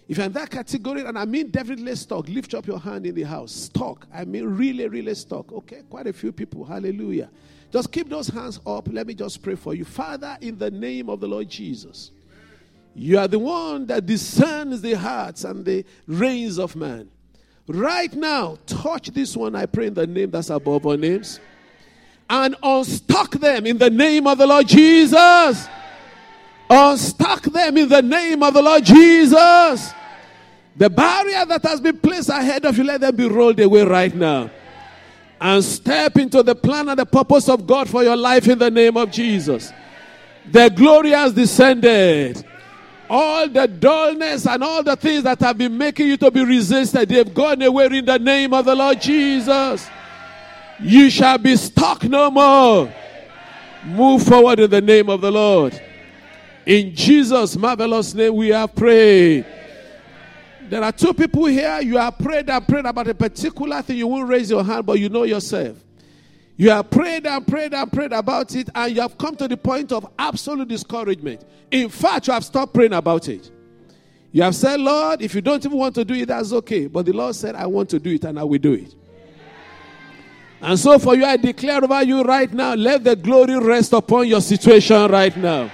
If 0.07 0.17
you're 0.17 0.25
in 0.25 0.33
that 0.33 0.49
category, 0.49 1.01
and 1.01 1.17
I 1.17 1.25
mean 1.25 1.49
definitely 1.49 1.95
stuck, 1.95 2.27
lift 2.27 2.53
up 2.53 2.67
your 2.67 2.79
hand 2.79 3.05
in 3.05 3.15
the 3.15 3.23
house. 3.23 3.51
Stuck. 3.51 4.07
I 4.13 4.25
mean 4.25 4.45
really, 4.45 4.87
really 4.87 5.15
stuck. 5.15 5.51
Okay? 5.51 5.83
Quite 5.89 6.07
a 6.07 6.13
few 6.13 6.31
people. 6.31 6.65
Hallelujah. 6.65 7.29
Just 7.71 7.91
keep 7.91 8.09
those 8.09 8.27
hands 8.27 8.59
up. 8.65 8.89
Let 8.91 9.07
me 9.07 9.13
just 9.13 9.41
pray 9.41 9.55
for 9.55 9.73
you. 9.73 9.85
Father, 9.85 10.37
in 10.41 10.57
the 10.57 10.69
name 10.69 11.09
of 11.09 11.21
the 11.21 11.27
Lord 11.27 11.49
Jesus, 11.49 12.11
you 12.93 13.17
are 13.17 13.27
the 13.27 13.39
one 13.39 13.85
that 13.85 14.05
discerns 14.05 14.81
the 14.81 14.93
hearts 14.93 15.45
and 15.45 15.63
the 15.63 15.85
reins 16.05 16.59
of 16.59 16.75
man. 16.75 17.09
Right 17.67 18.13
now, 18.13 18.57
touch 18.65 19.07
this 19.09 19.37
one, 19.37 19.55
I 19.55 19.65
pray, 19.65 19.87
in 19.87 19.93
the 19.93 20.05
name 20.05 20.31
that's 20.31 20.49
above 20.49 20.85
all 20.85 20.97
names. 20.97 21.39
And 22.29 22.55
unstuck 22.61 23.31
them 23.31 23.65
in 23.65 23.77
the 23.77 23.89
name 23.89 24.27
of 24.27 24.37
the 24.37 24.47
Lord 24.47 24.67
Jesus. 24.67 25.67
Unstuck 26.69 27.43
them 27.43 27.77
in 27.77 27.87
the 27.87 28.01
name 28.01 28.43
of 28.43 28.53
the 28.53 28.61
Lord 28.61 28.83
Jesus. 28.83 29.93
The 30.75 30.89
barrier 30.89 31.45
that 31.45 31.63
has 31.63 31.81
been 31.81 31.97
placed 31.97 32.29
ahead 32.29 32.65
of 32.65 32.77
you, 32.77 32.83
let 32.83 33.01
them 33.01 33.15
be 33.15 33.27
rolled 33.27 33.59
away 33.59 33.83
right 33.83 34.13
now. 34.13 34.49
And 35.39 35.63
step 35.63 36.17
into 36.17 36.43
the 36.43 36.55
plan 36.55 36.87
and 36.89 36.99
the 36.99 37.05
purpose 37.05 37.49
of 37.49 37.65
God 37.65 37.89
for 37.89 38.03
your 38.03 38.15
life 38.15 38.47
in 38.47 38.59
the 38.59 38.69
name 38.69 38.95
of 38.95 39.11
Jesus. 39.11 39.73
The 40.49 40.69
glory 40.69 41.11
has 41.11 41.33
descended. 41.33 42.45
All 43.09 43.49
the 43.49 43.67
dullness 43.67 44.47
and 44.47 44.63
all 44.63 44.83
the 44.83 44.95
things 44.95 45.23
that 45.23 45.39
have 45.41 45.57
been 45.57 45.77
making 45.77 46.07
you 46.07 46.17
to 46.17 46.31
be 46.31 46.45
resisted, 46.45 47.09
they've 47.09 47.33
gone 47.33 47.61
away 47.61 47.87
in 47.87 48.05
the 48.05 48.19
name 48.19 48.53
of 48.53 48.65
the 48.65 48.75
Lord 48.75 49.01
Jesus. 49.01 49.89
You 50.79 51.09
shall 51.09 51.37
be 51.37 51.55
stuck 51.57 52.03
no 52.03 52.31
more. 52.31 52.93
Move 53.85 54.23
forward 54.23 54.59
in 54.59 54.69
the 54.69 54.81
name 54.81 55.09
of 55.09 55.21
the 55.21 55.31
Lord. 55.31 55.79
In 56.65 56.95
Jesus' 56.95 57.57
marvelous 57.57 58.13
name, 58.13 58.35
we 58.35 58.49
have 58.49 58.73
prayed. 58.75 59.45
There 60.71 60.81
are 60.81 60.93
two 60.93 61.13
people 61.13 61.47
here. 61.47 61.81
You 61.81 61.97
have 61.97 62.17
prayed 62.17 62.49
and 62.49 62.65
prayed 62.65 62.85
about 62.85 63.05
a 63.09 63.13
particular 63.13 63.81
thing. 63.81 63.97
You 63.97 64.07
won't 64.07 64.29
raise 64.29 64.49
your 64.49 64.63
hand, 64.63 64.85
but 64.85 64.97
you 65.01 65.09
know 65.09 65.23
yourself. 65.23 65.75
You 66.55 66.69
have 66.69 66.89
prayed 66.89 67.27
and 67.27 67.45
prayed 67.45 67.73
and 67.73 67.91
prayed 67.91 68.13
about 68.13 68.55
it, 68.55 68.69
and 68.73 68.95
you 68.95 69.01
have 69.01 69.17
come 69.17 69.35
to 69.35 69.49
the 69.49 69.57
point 69.57 69.91
of 69.91 70.07
absolute 70.17 70.69
discouragement. 70.69 71.43
In 71.71 71.89
fact, 71.89 72.27
you 72.27 72.33
have 72.33 72.45
stopped 72.45 72.73
praying 72.73 72.93
about 72.93 73.27
it. 73.27 73.51
You 74.31 74.43
have 74.43 74.55
said, 74.55 74.79
Lord, 74.79 75.21
if 75.21 75.35
you 75.35 75.41
don't 75.41 75.65
even 75.65 75.77
want 75.77 75.93
to 75.95 76.05
do 76.05 76.13
it, 76.13 76.29
that's 76.29 76.53
okay. 76.53 76.87
But 76.87 77.05
the 77.05 77.11
Lord 77.11 77.35
said, 77.35 77.53
I 77.55 77.65
want 77.65 77.89
to 77.89 77.99
do 77.99 78.11
it, 78.11 78.23
and 78.23 78.39
I 78.39 78.45
will 78.45 78.57
do 78.57 78.71
it. 78.71 78.95
And 80.61 80.79
so, 80.79 80.97
for 80.99 81.15
you, 81.15 81.25
I 81.25 81.35
declare 81.35 81.83
over 81.83 82.01
you 82.01 82.21
right 82.21 82.53
now, 82.53 82.75
let 82.75 83.03
the 83.03 83.17
glory 83.17 83.59
rest 83.59 83.91
upon 83.91 84.29
your 84.29 84.39
situation 84.39 85.11
right 85.11 85.35
now 85.35 85.69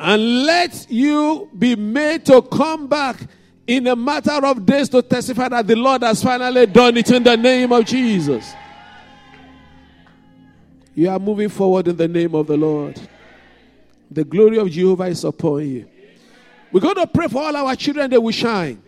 and 0.00 0.44
let 0.44 0.86
you 0.90 1.50
be 1.56 1.76
made 1.76 2.24
to 2.26 2.40
come 2.40 2.86
back 2.86 3.16
in 3.66 3.86
a 3.86 3.94
matter 3.94 4.44
of 4.44 4.64
days 4.64 4.88
to 4.88 5.02
testify 5.02 5.48
that 5.48 5.66
the 5.66 5.76
Lord 5.76 6.02
has 6.02 6.22
finally 6.22 6.66
done 6.66 6.96
it 6.96 7.10
in 7.10 7.22
the 7.22 7.36
name 7.36 7.70
of 7.72 7.84
Jesus. 7.84 8.52
You 10.94 11.10
are 11.10 11.18
moving 11.18 11.50
forward 11.50 11.88
in 11.88 11.96
the 11.96 12.08
name 12.08 12.34
of 12.34 12.46
the 12.46 12.56
Lord. 12.56 12.98
The 14.10 14.24
glory 14.24 14.58
of 14.58 14.70
Jehovah 14.70 15.04
is 15.04 15.22
upon 15.22 15.68
you. 15.68 15.88
We're 16.72 16.80
going 16.80 16.96
to 16.96 17.06
pray 17.06 17.28
for 17.28 17.42
all 17.42 17.54
our 17.54 17.76
children, 17.76 18.10
they 18.10 18.18
will 18.18 18.32
shine. 18.32 18.82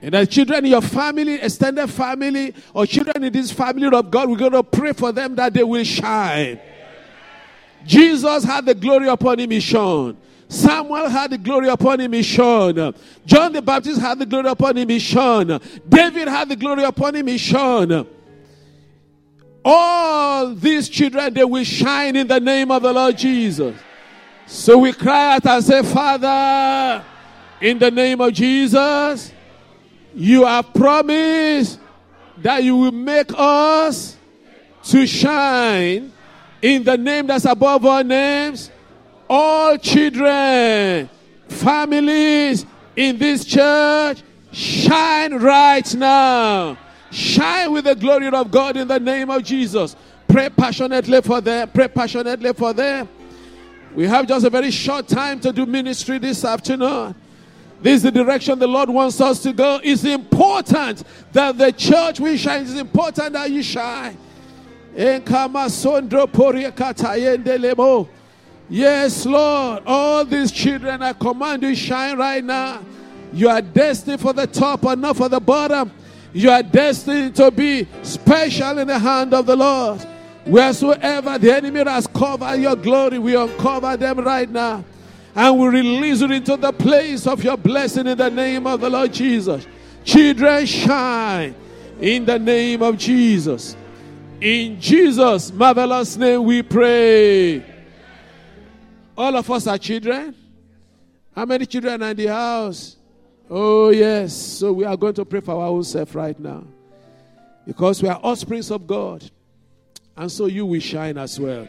And 0.00 0.14
the 0.14 0.26
children 0.26 0.64
in 0.64 0.70
your 0.70 0.82
family, 0.82 1.34
extended 1.34 1.88
family, 1.88 2.54
or 2.72 2.86
children 2.86 3.24
in 3.24 3.32
this 3.32 3.50
family 3.50 3.88
of 3.88 4.10
God, 4.10 4.28
we're 4.28 4.36
going 4.36 4.52
to 4.52 4.62
pray 4.62 4.92
for 4.92 5.10
them 5.10 5.34
that 5.34 5.52
they 5.52 5.64
will 5.64 5.84
shine. 5.84 6.60
Jesus 7.86 8.44
had 8.44 8.66
the 8.66 8.74
glory 8.74 9.08
upon 9.08 9.38
him, 9.38 9.50
he 9.50 9.60
shone. 9.60 10.16
Samuel 10.48 11.08
had 11.08 11.30
the 11.30 11.38
glory 11.38 11.68
upon 11.68 12.00
him, 12.00 12.12
he 12.12 12.22
shone. 12.22 12.94
John 13.24 13.52
the 13.52 13.62
Baptist 13.62 14.00
had 14.00 14.18
the 14.18 14.26
glory 14.26 14.48
upon 14.48 14.76
him, 14.76 14.88
he 14.88 14.98
shone. 14.98 15.60
David 15.88 16.28
had 16.28 16.48
the 16.48 16.56
glory 16.56 16.84
upon 16.84 17.14
him, 17.14 17.26
he 17.26 17.38
shone. 17.38 18.06
All 19.64 20.54
these 20.54 20.88
children, 20.88 21.34
they 21.34 21.44
will 21.44 21.64
shine 21.64 22.14
in 22.14 22.28
the 22.28 22.38
name 22.38 22.70
of 22.70 22.82
the 22.82 22.92
Lord 22.92 23.18
Jesus. 23.18 23.76
So 24.46 24.78
we 24.78 24.92
cry 24.92 25.34
out 25.34 25.46
and 25.46 25.64
say, 25.64 25.82
Father, 25.82 27.04
in 27.60 27.78
the 27.78 27.90
name 27.90 28.20
of 28.20 28.32
Jesus, 28.32 29.32
You 30.16 30.46
have 30.46 30.72
promised 30.72 31.78
that 32.38 32.64
you 32.64 32.74
will 32.74 32.92
make 32.92 33.30
us 33.36 34.16
to 34.84 35.06
shine 35.06 36.10
in 36.62 36.84
the 36.84 36.96
name 36.96 37.26
that's 37.26 37.44
above 37.44 37.84
all 37.84 38.04
names. 38.04 38.70
All 39.28 39.76
children, 39.76 41.10
families 41.48 42.64
in 42.94 43.18
this 43.18 43.44
church, 43.44 44.22
shine 44.52 45.34
right 45.34 45.94
now. 45.94 46.78
Shine 47.10 47.72
with 47.72 47.84
the 47.84 47.94
glory 47.94 48.28
of 48.28 48.50
God 48.50 48.76
in 48.76 48.86
the 48.86 49.00
name 49.00 49.30
of 49.30 49.42
Jesus. 49.42 49.96
Pray 50.28 50.48
passionately 50.48 51.20
for 51.22 51.40
them. 51.40 51.70
Pray 51.72 51.88
passionately 51.88 52.52
for 52.52 52.72
them. 52.72 53.08
We 53.94 54.06
have 54.06 54.26
just 54.26 54.44
a 54.44 54.50
very 54.50 54.70
short 54.70 55.08
time 55.08 55.40
to 55.40 55.52
do 55.52 55.66
ministry 55.66 56.18
this 56.18 56.44
afternoon. 56.44 57.14
This 57.80 57.96
is 57.96 58.02
the 58.02 58.10
direction 58.10 58.58
the 58.58 58.66
Lord 58.66 58.90
wants 58.90 59.20
us 59.20 59.42
to 59.42 59.52
go. 59.52 59.80
It's 59.82 60.04
important 60.04 61.02
that 61.32 61.56
the 61.58 61.72
church 61.72 62.20
we 62.20 62.36
shine. 62.36 62.62
It's 62.62 62.74
important 62.74 63.32
that 63.32 63.50
you 63.50 63.62
shine. 63.62 64.18
Yes, 68.68 69.26
Lord. 69.26 69.82
All 69.86 70.24
these 70.24 70.50
children, 70.50 71.02
I 71.02 71.12
command 71.12 71.62
you 71.62 71.74
shine 71.74 72.16
right 72.16 72.42
now. 72.42 72.80
You 73.32 73.50
are 73.50 73.60
destined 73.60 74.20
for 74.20 74.32
the 74.32 74.46
top 74.46 74.84
and 74.84 75.02
not 75.02 75.16
for 75.16 75.28
the 75.28 75.38
bottom. 75.38 75.92
You 76.32 76.50
are 76.50 76.62
destined 76.62 77.36
to 77.36 77.50
be 77.50 77.86
special 78.02 78.78
in 78.78 78.88
the 78.88 78.98
hand 78.98 79.34
of 79.34 79.46
the 79.46 79.54
Lord. 79.54 80.00
Wheresoever 80.46 81.38
the 81.38 81.54
enemy 81.54 81.84
has 81.84 82.06
covered 82.06 82.56
your 82.56 82.76
glory, 82.76 83.18
we 83.18 83.36
uncover 83.36 83.96
them 83.96 84.20
right 84.20 84.48
now. 84.48 84.84
And 85.34 85.58
we 85.58 85.68
release 85.68 86.22
you 86.22 86.32
into 86.32 86.56
the 86.56 86.72
place 86.72 87.26
of 87.26 87.44
your 87.44 87.58
blessing 87.58 88.06
in 88.06 88.16
the 88.16 88.30
name 88.30 88.66
of 88.66 88.80
the 88.80 88.88
Lord 88.88 89.12
Jesus. 89.12 89.66
Children, 90.04 90.64
shine 90.64 91.54
in 92.00 92.24
the 92.24 92.38
name 92.38 92.80
of 92.80 92.96
Jesus. 92.96 93.76
In 94.40 94.78
Jesus' 94.80 95.50
marvelous 95.50 96.16
name 96.16 96.44
we 96.44 96.62
pray. 96.62 97.64
All 99.16 99.34
of 99.34 99.50
us 99.50 99.66
are 99.66 99.78
children. 99.78 100.34
How 101.34 101.46
many 101.46 101.64
children 101.64 102.02
are 102.02 102.10
in 102.10 102.16
the 102.16 102.26
house? 102.26 102.96
Oh, 103.48 103.90
yes. 103.90 104.34
So 104.34 104.72
we 104.74 104.84
are 104.84 104.96
going 104.96 105.14
to 105.14 105.24
pray 105.24 105.40
for 105.40 105.52
our 105.52 105.68
own 105.68 105.84
self 105.84 106.14
right 106.14 106.38
now. 106.38 106.64
Because 107.66 108.02
we 108.02 108.08
are 108.08 108.20
offsprings 108.22 108.70
of 108.70 108.86
God. 108.86 109.28
And 110.16 110.30
so 110.30 110.46
you 110.46 110.66
will 110.66 110.80
shine 110.80 111.16
as 111.16 111.40
well. 111.40 111.66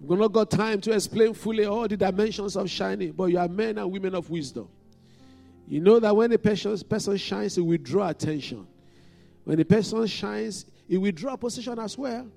We've 0.00 0.18
not 0.18 0.32
got 0.32 0.50
time 0.50 0.80
to 0.82 0.92
explain 0.92 1.34
fully 1.34 1.64
all 1.64 1.88
the 1.88 1.96
dimensions 1.96 2.56
of 2.56 2.70
shining, 2.70 3.12
but 3.12 3.26
you 3.26 3.38
are 3.38 3.48
men 3.48 3.78
and 3.78 3.90
women 3.90 4.14
of 4.14 4.30
wisdom. 4.30 4.68
You 5.66 5.80
know 5.80 5.98
that 5.98 6.14
when 6.14 6.32
a 6.32 6.38
person, 6.38 6.78
person 6.88 7.16
shines, 7.16 7.58
it 7.58 7.62
will 7.62 7.78
draw 7.78 8.08
attention. 8.08 8.66
When 9.48 9.58
a 9.58 9.64
person 9.64 10.06
shines, 10.06 10.66
it 10.86 10.98
will 10.98 11.10
draw 11.10 11.34
position 11.34 11.78
as 11.78 11.96
well. 11.96 12.28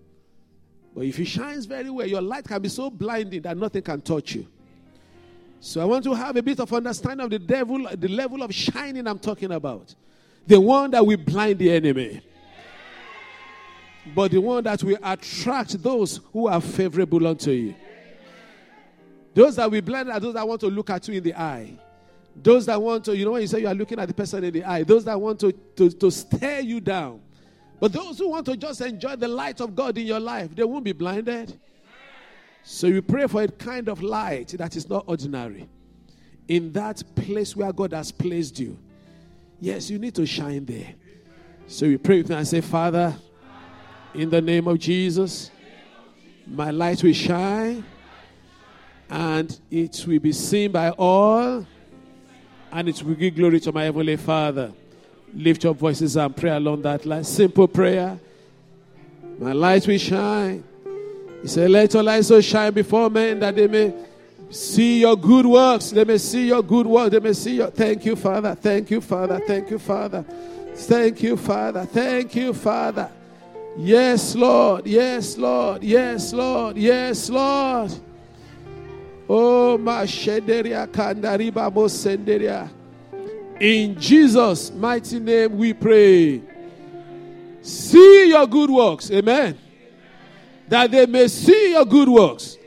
But 0.95 1.03
if 1.03 1.17
he 1.17 1.25
shines 1.25 1.65
very 1.65 1.89
well, 1.89 2.07
your 2.07 2.21
light 2.21 2.45
can 2.45 2.61
be 2.61 2.69
so 2.69 2.89
blinding 2.89 3.41
that 3.41 3.57
nothing 3.57 3.81
can 3.81 3.99
touch 3.99 4.35
you. 4.35 4.47
So 5.59 5.81
I 5.81 5.83
want 5.83 6.05
to 6.05 6.13
have 6.13 6.37
a 6.37 6.41
bit 6.41 6.61
of 6.61 6.71
understanding 6.71 7.25
of 7.25 7.29
the 7.29 7.37
devil, 7.37 7.85
the 7.97 8.07
level 8.07 8.41
of 8.41 8.55
shining 8.55 9.07
I'm 9.07 9.19
talking 9.19 9.51
about. 9.51 9.93
The 10.47 10.57
one 10.57 10.91
that 10.91 11.05
will 11.05 11.17
blind 11.17 11.59
the 11.59 11.69
enemy 11.73 12.21
but 14.15 14.31
the 14.31 14.39
one 14.39 14.63
that 14.63 14.81
will 14.81 14.97
attract 15.03 15.83
those 15.83 16.21
who 16.31 16.47
are 16.47 16.61
favorable 16.61 17.27
unto 17.27 17.51
you. 17.51 17.75
Those 19.33 19.57
that 19.57 19.69
will 19.69 19.81
blind 19.81 20.09
are 20.09 20.19
those 20.21 20.33
that 20.35 20.47
want 20.47 20.61
to 20.61 20.67
look 20.67 20.89
at 20.89 21.05
you 21.09 21.15
in 21.15 21.23
the 21.23 21.35
eye. 21.35 21.77
Those 22.35 22.65
that 22.67 22.81
want 22.81 23.05
to, 23.05 23.15
you 23.15 23.25
know, 23.25 23.31
when 23.31 23.41
you 23.41 23.47
say 23.47 23.59
you 23.59 23.67
are 23.67 23.75
looking 23.75 23.99
at 23.99 24.07
the 24.07 24.13
person 24.13 24.43
in 24.43 24.53
the 24.53 24.63
eye, 24.63 24.83
those 24.83 25.05
that 25.05 25.19
want 25.19 25.39
to, 25.41 25.51
to, 25.51 25.89
to 25.89 26.11
stare 26.11 26.61
you 26.61 26.79
down. 26.79 27.21
But 27.79 27.93
those 27.93 28.19
who 28.19 28.29
want 28.29 28.45
to 28.45 28.55
just 28.55 28.79
enjoy 28.81 29.15
the 29.15 29.27
light 29.27 29.59
of 29.59 29.75
God 29.75 29.97
in 29.97 30.05
your 30.05 30.19
life, 30.19 30.55
they 30.55 30.63
won't 30.63 30.85
be 30.85 30.93
blinded. 30.93 31.59
So 32.63 32.87
you 32.87 33.01
pray 33.01 33.27
for 33.27 33.41
a 33.41 33.47
kind 33.47 33.89
of 33.89 34.01
light 34.01 34.49
that 34.49 34.75
is 34.75 34.87
not 34.87 35.05
ordinary. 35.07 35.67
In 36.47 36.71
that 36.73 37.01
place 37.15 37.55
where 37.55 37.71
God 37.73 37.93
has 37.93 38.11
placed 38.11 38.59
you. 38.59 38.77
Yes, 39.59 39.89
you 39.89 39.99
need 39.99 40.15
to 40.15 40.25
shine 40.25 40.65
there. 40.65 40.93
So 41.67 41.85
you 41.85 41.97
pray 41.97 42.17
with 42.17 42.29
me 42.29 42.35
and 42.35 42.47
say, 42.47 42.61
Father, 42.61 43.15
in 44.13 44.29
the 44.29 44.41
name 44.41 44.67
of 44.67 44.77
Jesus, 44.77 45.51
my 46.47 46.69
light 46.71 47.03
will 47.03 47.13
shine 47.13 47.83
and 49.09 49.59
it 49.69 50.05
will 50.07 50.19
be 50.19 50.31
seen 50.31 50.71
by 50.71 50.89
all 50.91 51.65
and 52.71 52.89
it 52.89 53.03
will 53.03 53.15
give 53.15 53.35
glory 53.35 53.59
to 53.59 53.71
my 53.71 53.83
Heavenly 53.83 54.15
Father. 54.15 54.71
Lift 55.33 55.63
your 55.63 55.73
voices 55.73 56.15
and 56.17 56.35
pray 56.35 56.51
along 56.51 56.81
that 56.81 57.05
line. 57.05 57.23
Simple 57.23 57.67
prayer. 57.67 58.19
My 59.39 59.53
light 59.53 59.87
will 59.87 59.97
shine. 59.97 60.63
He 61.41 61.47
said, 61.47 61.69
Let 61.69 61.93
your 61.93 62.03
light 62.03 62.25
so 62.25 62.39
shine 62.41 62.73
before 62.73 63.09
men 63.09 63.39
that 63.39 63.55
they 63.55 63.67
may 63.67 63.93
see 64.49 65.01
your 65.01 65.15
good 65.15 65.45
works. 65.45 65.91
They 65.91 66.03
may 66.03 66.17
see 66.17 66.47
your 66.47 66.61
good 66.61 66.85
works. 66.85 67.11
They 67.11 67.19
may 67.19 67.33
see 67.33 67.55
your. 67.55 67.71
Thank 67.71 68.05
you, 68.05 68.15
Father. 68.15 68.55
Thank 68.55 68.91
you, 68.91 69.01
Father. 69.01 69.39
Thank 69.47 69.71
you, 69.71 69.79
Father. 69.79 70.25
Thank 70.75 71.23
you, 71.23 71.37
Father. 71.37 71.85
Thank 71.85 72.35
you, 72.35 72.53
Father. 72.53 73.09
Yes, 73.77 74.35
Lord. 74.35 74.85
Yes, 74.85 75.37
Lord. 75.37 75.83
Yes, 75.83 76.33
Lord. 76.33 76.77
Yes, 76.77 77.29
Lord. 77.29 77.91
Oh, 79.33 79.77
Mashederia 79.79 80.85
Kandariba 80.87 81.71
Mosenderia. 81.71 82.69
In 83.61 83.97
Jesus' 83.97 84.71
mighty 84.71 85.19
name 85.19 85.57
we 85.57 85.71
pray. 85.71 86.41
See 87.61 88.27
your 88.27 88.45
good 88.45 88.69
works. 88.69 89.09
Amen. 89.09 89.57
That 90.67 90.91
they 90.91 91.05
may 91.05 91.29
see 91.29 91.71
your 91.71 91.85
good 91.85 92.09
works. 92.09 92.57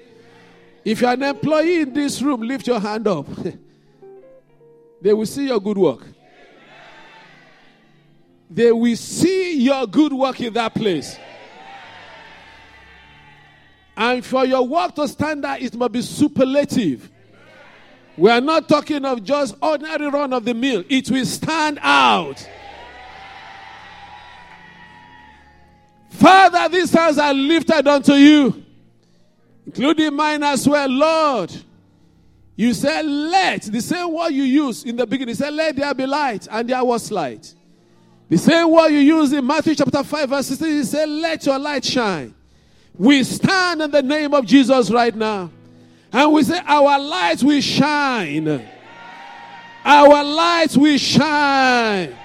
If 0.87 1.03
you're 1.03 1.13
an 1.13 1.23
employee 1.23 1.81
in 1.83 1.93
this 1.93 2.23
room, 2.23 2.41
lift 2.41 2.67
your 2.67 2.81
hand 2.81 3.09
up. 3.09 3.27
they 5.03 5.13
will 5.13 5.27
see 5.27 5.49
your 5.49 5.61
good 5.61 5.77
work 5.77 6.07
they 8.55 8.71
will 8.71 8.97
see 8.97 9.59
your 9.59 9.87
good 9.87 10.13
work 10.13 10.41
in 10.41 10.53
that 10.53 10.73
place. 10.75 11.19
And 13.97 14.25
for 14.25 14.45
your 14.45 14.67
work 14.67 14.95
to 14.97 15.07
stand 15.07 15.45
out, 15.45 15.61
it 15.63 15.75
must 15.75 15.93
be 15.93 16.03
superlative. 16.03 17.11
We 18.17 18.31
are 18.31 18.41
not 18.41 18.69
talking 18.69 19.05
of 19.05 19.23
just 19.25 19.57
ordinary 19.61 20.09
run 20.09 20.33
of 20.33 20.45
the 20.45 20.55
mill, 20.55 20.85
it 20.89 21.11
will 21.11 21.27
stand 21.27 21.79
out. 21.83 22.49
Father, 26.11 26.69
these 26.69 26.93
hands 26.93 27.19
are 27.19 27.35
lifted 27.35 27.89
unto 27.89 28.13
you, 28.13 28.65
including 29.67 30.15
mine 30.15 30.43
as 30.45 30.67
well, 30.69 30.89
Lord. 30.89 31.53
You 32.57 32.73
said, 32.73 33.05
Let, 33.05 33.63
the 33.63 33.81
same 33.81 34.13
word 34.13 34.31
you 34.31 34.45
used 34.45 34.87
in 34.87 34.95
the 34.95 35.07
beginning, 35.07 35.31
you 35.31 35.35
said, 35.35 35.53
Let 35.53 35.75
there 35.75 35.93
be 35.93 36.07
light, 36.07 36.47
and 36.51 36.69
there 36.69 36.85
was 36.85 37.11
light. 37.11 37.53
The 38.29 38.39
same 38.39 38.71
word 38.71 38.89
you 38.89 39.01
use 39.01 39.33
in 39.33 39.45
Matthew 39.45 39.75
chapter 39.75 40.05
5, 40.05 40.29
verse 40.29 40.47
16, 40.47 40.69
he 40.69 40.85
said, 40.85 41.09
Let 41.09 41.45
your 41.45 41.59
light 41.59 41.85
shine. 41.85 42.33
We 42.97 43.25
stand 43.25 43.83
in 43.83 43.91
the 43.91 44.03
name 44.03 44.35
of 44.35 44.47
Jesus 44.47 44.91
right 44.91 45.15
now. 45.15 45.51
And 46.13 46.33
we 46.33 46.45
say, 46.45 46.61
Our 46.65 46.99
lights 46.99 47.43
will 47.43 47.61
shine. 47.61 48.69
Our 49.85 50.25
lights 50.25 50.77
will 50.77 50.97
shine. 50.97 52.17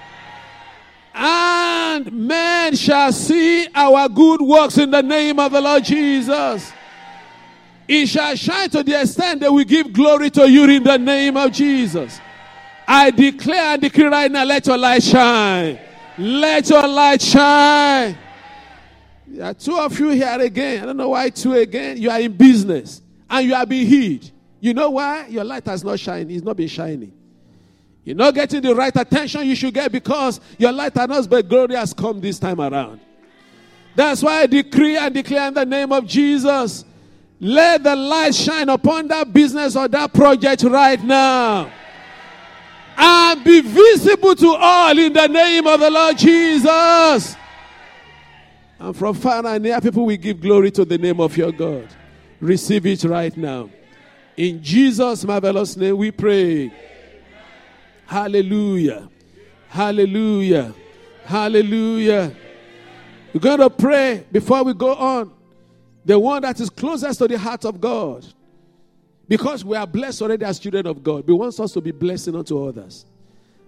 And 1.12 2.12
men 2.12 2.76
shall 2.76 3.12
see 3.12 3.66
our 3.74 4.08
good 4.08 4.40
works 4.40 4.78
in 4.78 4.90
the 4.90 5.02
name 5.02 5.38
of 5.40 5.52
the 5.52 5.60
Lord 5.60 5.84
Jesus. 5.84 6.72
It 7.88 8.06
shall 8.06 8.36
shine 8.36 8.70
to 8.70 8.84
the 8.84 9.00
extent 9.00 9.40
that 9.40 9.52
we 9.52 9.64
give 9.64 9.92
glory 9.92 10.30
to 10.30 10.48
you 10.48 10.64
in 10.70 10.84
the 10.84 10.96
name 10.96 11.36
of 11.36 11.50
Jesus. 11.50 12.20
I 12.86 13.10
declare 13.10 13.74
and 13.74 13.82
decree 13.82 14.04
right 14.04 14.30
now, 14.30 14.44
let 14.44 14.66
your 14.66 14.78
light 14.78 15.02
shine. 15.02 15.78
Let 16.16 16.70
your 16.70 16.86
light 16.86 17.20
shine. 17.20 18.16
There 19.30 19.46
are 19.46 19.54
two 19.54 19.78
of 19.78 19.98
you 19.98 20.10
here 20.10 20.40
again. 20.40 20.82
I 20.82 20.86
don't 20.86 20.96
know 20.96 21.10
why 21.10 21.30
two 21.30 21.54
again. 21.54 21.96
You 21.96 22.10
are 22.10 22.20
in 22.20 22.32
business 22.32 23.00
and 23.28 23.46
you 23.46 23.54
are 23.54 23.64
being 23.64 23.86
hid. 23.86 24.30
You 24.58 24.74
know 24.74 24.90
why? 24.90 25.26
Your 25.28 25.44
light 25.44 25.64
has 25.66 25.84
not 25.84 25.98
shined. 25.98 26.30
It's 26.30 26.44
not 26.44 26.56
been 26.56 26.68
shining. 26.68 27.12
You're 28.04 28.16
not 28.16 28.34
getting 28.34 28.60
the 28.60 28.74
right 28.74 28.94
attention 28.94 29.46
you 29.46 29.54
should 29.54 29.72
get 29.72 29.92
because 29.92 30.40
your 30.58 30.72
light 30.72 30.96
has 30.96 31.28
not, 31.28 31.48
glory 31.48 31.76
has 31.76 31.92
come 31.92 32.20
this 32.20 32.38
time 32.38 32.60
around. 32.60 33.00
That's 33.94 34.22
why 34.22 34.42
I 34.42 34.46
decree 34.46 34.96
and 34.96 35.14
declare 35.14 35.48
in 35.48 35.54
the 35.54 35.66
name 35.66 35.92
of 35.92 36.06
Jesus. 36.06 36.84
Let 37.38 37.82
the 37.84 37.94
light 37.94 38.34
shine 38.34 38.68
upon 38.68 39.08
that 39.08 39.32
business 39.32 39.76
or 39.76 39.88
that 39.88 40.12
project 40.12 40.62
right 40.64 41.02
now 41.02 41.70
and 42.96 43.44
be 43.44 43.60
visible 43.60 44.34
to 44.34 44.56
all 44.58 44.98
in 44.98 45.12
the 45.12 45.26
name 45.26 45.66
of 45.66 45.80
the 45.80 45.90
Lord 45.90 46.18
Jesus. 46.18 47.36
And 48.80 48.96
from 48.96 49.14
far 49.14 49.44
and 49.44 49.62
near, 49.62 49.78
people 49.78 50.06
will 50.06 50.16
give 50.16 50.40
glory 50.40 50.70
to 50.70 50.86
the 50.86 50.96
name 50.96 51.20
of 51.20 51.36
your 51.36 51.52
God. 51.52 51.86
Receive 52.40 52.86
it 52.86 53.04
right 53.04 53.36
now. 53.36 53.68
In 54.38 54.62
Jesus' 54.62 55.22
marvelous 55.22 55.76
name, 55.76 55.98
we 55.98 56.10
pray. 56.10 56.72
Hallelujah. 58.06 59.10
Hallelujah. 59.68 60.74
Hallelujah. 61.26 62.34
We're 63.34 63.40
going 63.40 63.60
to 63.60 63.68
pray 63.68 64.24
before 64.32 64.64
we 64.64 64.72
go 64.72 64.94
on. 64.94 65.30
The 66.06 66.18
one 66.18 66.40
that 66.40 66.58
is 66.58 66.70
closest 66.70 67.18
to 67.18 67.28
the 67.28 67.38
heart 67.38 67.66
of 67.66 67.78
God. 67.82 68.26
Because 69.28 69.62
we 69.62 69.76
are 69.76 69.86
blessed 69.86 70.22
already 70.22 70.46
as 70.46 70.58
children 70.58 70.86
of 70.86 71.04
God. 71.04 71.24
He 71.26 71.32
wants 71.32 71.60
us 71.60 71.72
to 71.72 71.82
be 71.82 71.90
blessing 71.90 72.34
unto 72.34 72.66
others. 72.66 73.04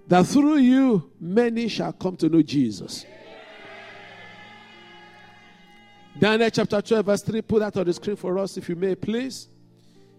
That 0.08 0.26
through 0.26 0.56
you, 0.56 1.10
many 1.20 1.68
shall 1.68 1.92
come 1.92 2.16
to 2.16 2.30
know 2.30 2.40
Jesus. 2.40 3.04
Daniel 6.18 6.50
chapter 6.50 6.80
12, 6.80 7.06
verse 7.06 7.22
3. 7.22 7.42
Put 7.42 7.58
that 7.60 7.76
on 7.76 7.84
the 7.84 7.92
screen 7.92 8.16
for 8.16 8.38
us, 8.38 8.56
if 8.56 8.68
you 8.68 8.76
may, 8.76 8.94
please. 8.94 9.48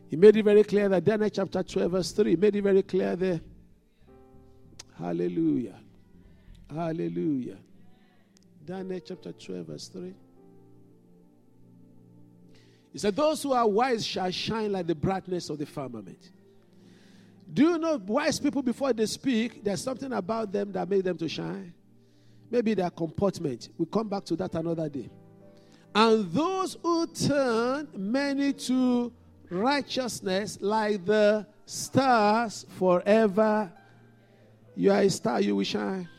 He 0.10 0.16
made 0.16 0.36
it 0.36 0.44
very 0.44 0.64
clear 0.64 0.90
that 0.90 1.04
Daniel 1.04 1.30
chapter 1.30 1.64
12, 1.64 1.92
verse 1.92 2.12
3. 2.12 2.32
He 2.32 2.36
made 2.36 2.56
it 2.56 2.62
very 2.62 2.84
clear 2.84 3.16
there. 3.16 3.42
Hallelujah. 4.98 5.80
Hallelujah. 6.74 7.58
Daniel 8.66 9.00
chapter 9.06 9.32
12, 9.32 9.68
verse 9.68 9.88
3. 9.88 10.14
He 12.92 13.00
said, 13.00 13.16
Those 13.16 13.44
who 13.44 13.54
are 13.54 13.68
wise 13.68 14.06
shall 14.06 14.32
shine 14.32 14.72
like 14.72 14.88
the 14.88 14.96
brightness 14.96 15.50
of 15.50 15.58
the 15.58 15.66
firmament. 15.66 16.32
Do 17.52 17.64
you 17.64 17.78
know 17.78 18.02
wise 18.06 18.40
people 18.40 18.62
before 18.62 18.94
they 18.94 19.06
speak, 19.06 19.64
there's 19.64 19.84
something 19.84 20.12
about 20.14 20.52
them 20.52 20.72
that 20.72 20.90
makes 20.90 21.04
them 21.04 21.18
to 21.18 21.28
shine? 21.28 21.74
Maybe 22.50 22.74
their 22.74 22.90
comportment. 22.90 23.70
We'll 23.78 23.88
come 23.88 24.10
back 24.10 24.26
to 24.26 24.36
that 24.38 24.54
another 24.56 24.90
day. 24.90 25.10
And 25.96 26.32
those 26.32 26.78
who 26.82 27.08
turn 27.08 27.88
many 27.96 28.54
to 28.54 29.12
righteousness 29.50 30.58
like 30.62 31.06
the 31.06 31.46
stars 31.66 32.66
forever. 32.78 33.72
You 34.76 34.92
are 34.92 35.02
a 35.02 35.10
star, 35.10 35.40
you 35.42 35.56
will 35.56 35.64
shine. 35.64 36.10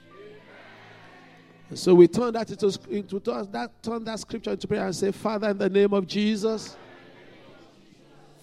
So 1.74 1.94
we 1.94 2.06
turn 2.06 2.34
that 2.34 2.50
into, 2.50 2.66
into 2.88 3.18
that, 3.18 3.70
turn 3.82 4.04
that 4.04 4.20
scripture 4.20 4.52
into 4.52 4.68
prayer 4.68 4.86
and 4.86 4.94
say, 4.94 5.10
Father, 5.10 5.50
in 5.50 5.58
the 5.58 5.68
name 5.68 5.92
of 5.92 6.06
Jesus. 6.06 6.76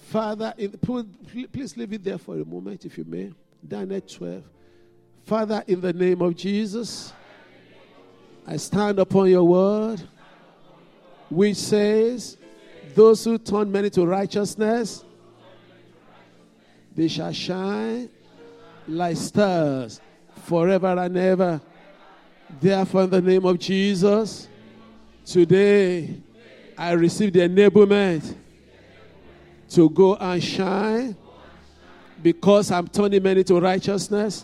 Father, 0.09 0.53
in, 0.57 0.71
please 1.51 1.77
leave 1.77 1.93
it 1.93 2.03
there 2.03 2.17
for 2.17 2.35
a 2.35 2.43
moment, 2.43 2.83
if 2.83 2.97
you 2.97 3.05
may. 3.05 3.31
Daniel 3.65 4.01
12. 4.01 4.43
Father, 5.23 5.63
in 5.67 5.79
the 5.79 5.93
name 5.93 6.21
of 6.21 6.35
Jesus, 6.35 7.13
I 8.45 8.57
stand 8.57 8.99
upon 8.99 9.29
your 9.29 9.43
word, 9.43 10.01
which 11.31 11.57
says, 11.57 12.37
Those 12.93 13.23
who 13.23 13.37
turn 13.37 13.71
many 13.71 13.89
to 13.91 14.05
righteousness, 14.05 15.03
they 16.93 17.07
shall 17.07 17.31
shine 17.31 18.09
like 18.87 19.15
stars 19.15 20.01
forever 20.43 20.87
and 20.87 21.17
ever. 21.17 21.61
Therefore, 22.59 23.03
in 23.03 23.09
the 23.09 23.21
name 23.21 23.45
of 23.45 23.57
Jesus, 23.59 24.49
today 25.25 26.21
I 26.77 26.91
receive 26.91 27.31
the 27.31 27.39
enablement 27.39 28.35
to 29.69 29.89
go 29.89 30.15
and 30.15 30.43
shine 30.43 31.15
because 32.21 32.71
I'm 32.71 32.89
turning 32.89 33.23
many 33.23 33.45
to 33.45 33.59
righteousness. 33.59 34.43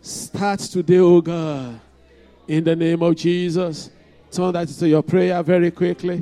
Start 0.00 0.60
today, 0.60 0.98
oh 0.98 1.20
God, 1.20 1.78
in 2.48 2.64
the 2.64 2.74
name 2.74 3.02
of 3.02 3.14
Jesus. 3.14 3.90
Turn 4.34 4.52
that 4.54 4.68
into 4.68 4.88
your 4.88 5.04
prayer 5.04 5.40
very 5.44 5.70
quickly. 5.70 6.20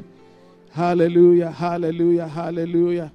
Hallelujah, 0.71 1.51
hallelujah, 1.51 2.29
hallelujah. 2.29 3.11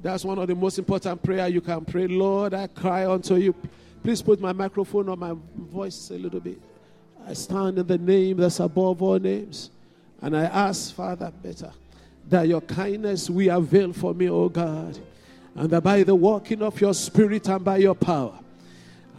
That's 0.00 0.24
one 0.24 0.38
of 0.38 0.48
the 0.48 0.54
most 0.54 0.78
important 0.78 1.22
prayer 1.22 1.46
you 1.48 1.60
can 1.60 1.84
pray. 1.84 2.06
Lord, 2.06 2.54
I 2.54 2.66
cry 2.68 3.04
unto 3.04 3.34
you. 3.34 3.54
Please 4.02 4.22
put 4.22 4.40
my 4.40 4.54
microphone 4.54 5.10
on 5.10 5.18
my 5.18 5.34
voice 5.54 6.10
a 6.10 6.14
little 6.14 6.40
bit. 6.40 6.58
I 7.28 7.34
stand 7.34 7.80
in 7.80 7.86
the 7.86 7.98
name 7.98 8.38
that's 8.38 8.60
above 8.60 9.02
all 9.02 9.18
names. 9.18 9.70
And 10.22 10.34
I 10.34 10.44
ask, 10.44 10.94
Father, 10.94 11.30
better, 11.42 11.70
that 12.30 12.48
your 12.48 12.62
kindness 12.62 13.28
will 13.28 13.54
avail 13.54 13.92
for 13.92 14.14
me, 14.14 14.30
O 14.30 14.48
God. 14.48 14.98
And 15.54 15.68
that 15.68 15.82
by 15.82 16.02
the 16.02 16.14
working 16.14 16.62
of 16.62 16.80
your 16.80 16.94
spirit 16.94 17.46
and 17.46 17.62
by 17.62 17.76
your 17.76 17.94
power, 17.94 18.38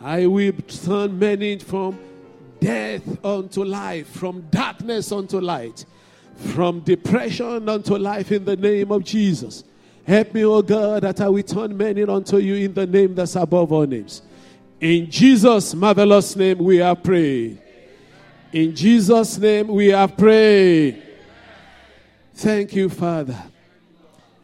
I 0.02 0.26
will 0.26 0.54
turn 0.68 1.20
many 1.20 1.60
from 1.60 2.00
death 2.62 3.26
unto 3.26 3.66
life, 3.66 4.08
from 4.08 4.42
darkness 4.50 5.12
unto 5.12 5.42
light, 5.42 5.84
from 6.36 6.80
depression 6.82 7.68
unto 7.68 7.98
life 7.98 8.32
in 8.32 8.46
the 8.46 8.56
name 8.56 8.92
of 8.92 9.04
Jesus. 9.04 9.66
Help 10.08 10.34
me, 10.34 10.46
O 10.46 10.62
God, 10.62 11.04
that 11.04 11.20
I 11.20 11.28
will 11.28 11.44
turn 11.44 11.76
many 11.76 12.04
unto 12.04 12.38
you 12.38 12.56
in 12.56 12.74
the 12.74 12.88
name 12.88 13.14
that's 13.16 13.36
above 13.36 13.72
all 13.72 13.86
names. 13.86 14.22
In 14.80 15.12
Jesus' 15.12 15.76
marvelous 15.76 16.36
name, 16.36 16.60
we 16.60 16.78
have 16.78 17.04
prayed. 17.04 17.62
In 18.54 18.76
Jesus' 18.76 19.38
name, 19.38 19.68
we 19.68 19.88
have 19.88 20.16
prayed. 20.18 21.02
Thank 22.34 22.76
you, 22.76 22.90
Father. 22.90 23.38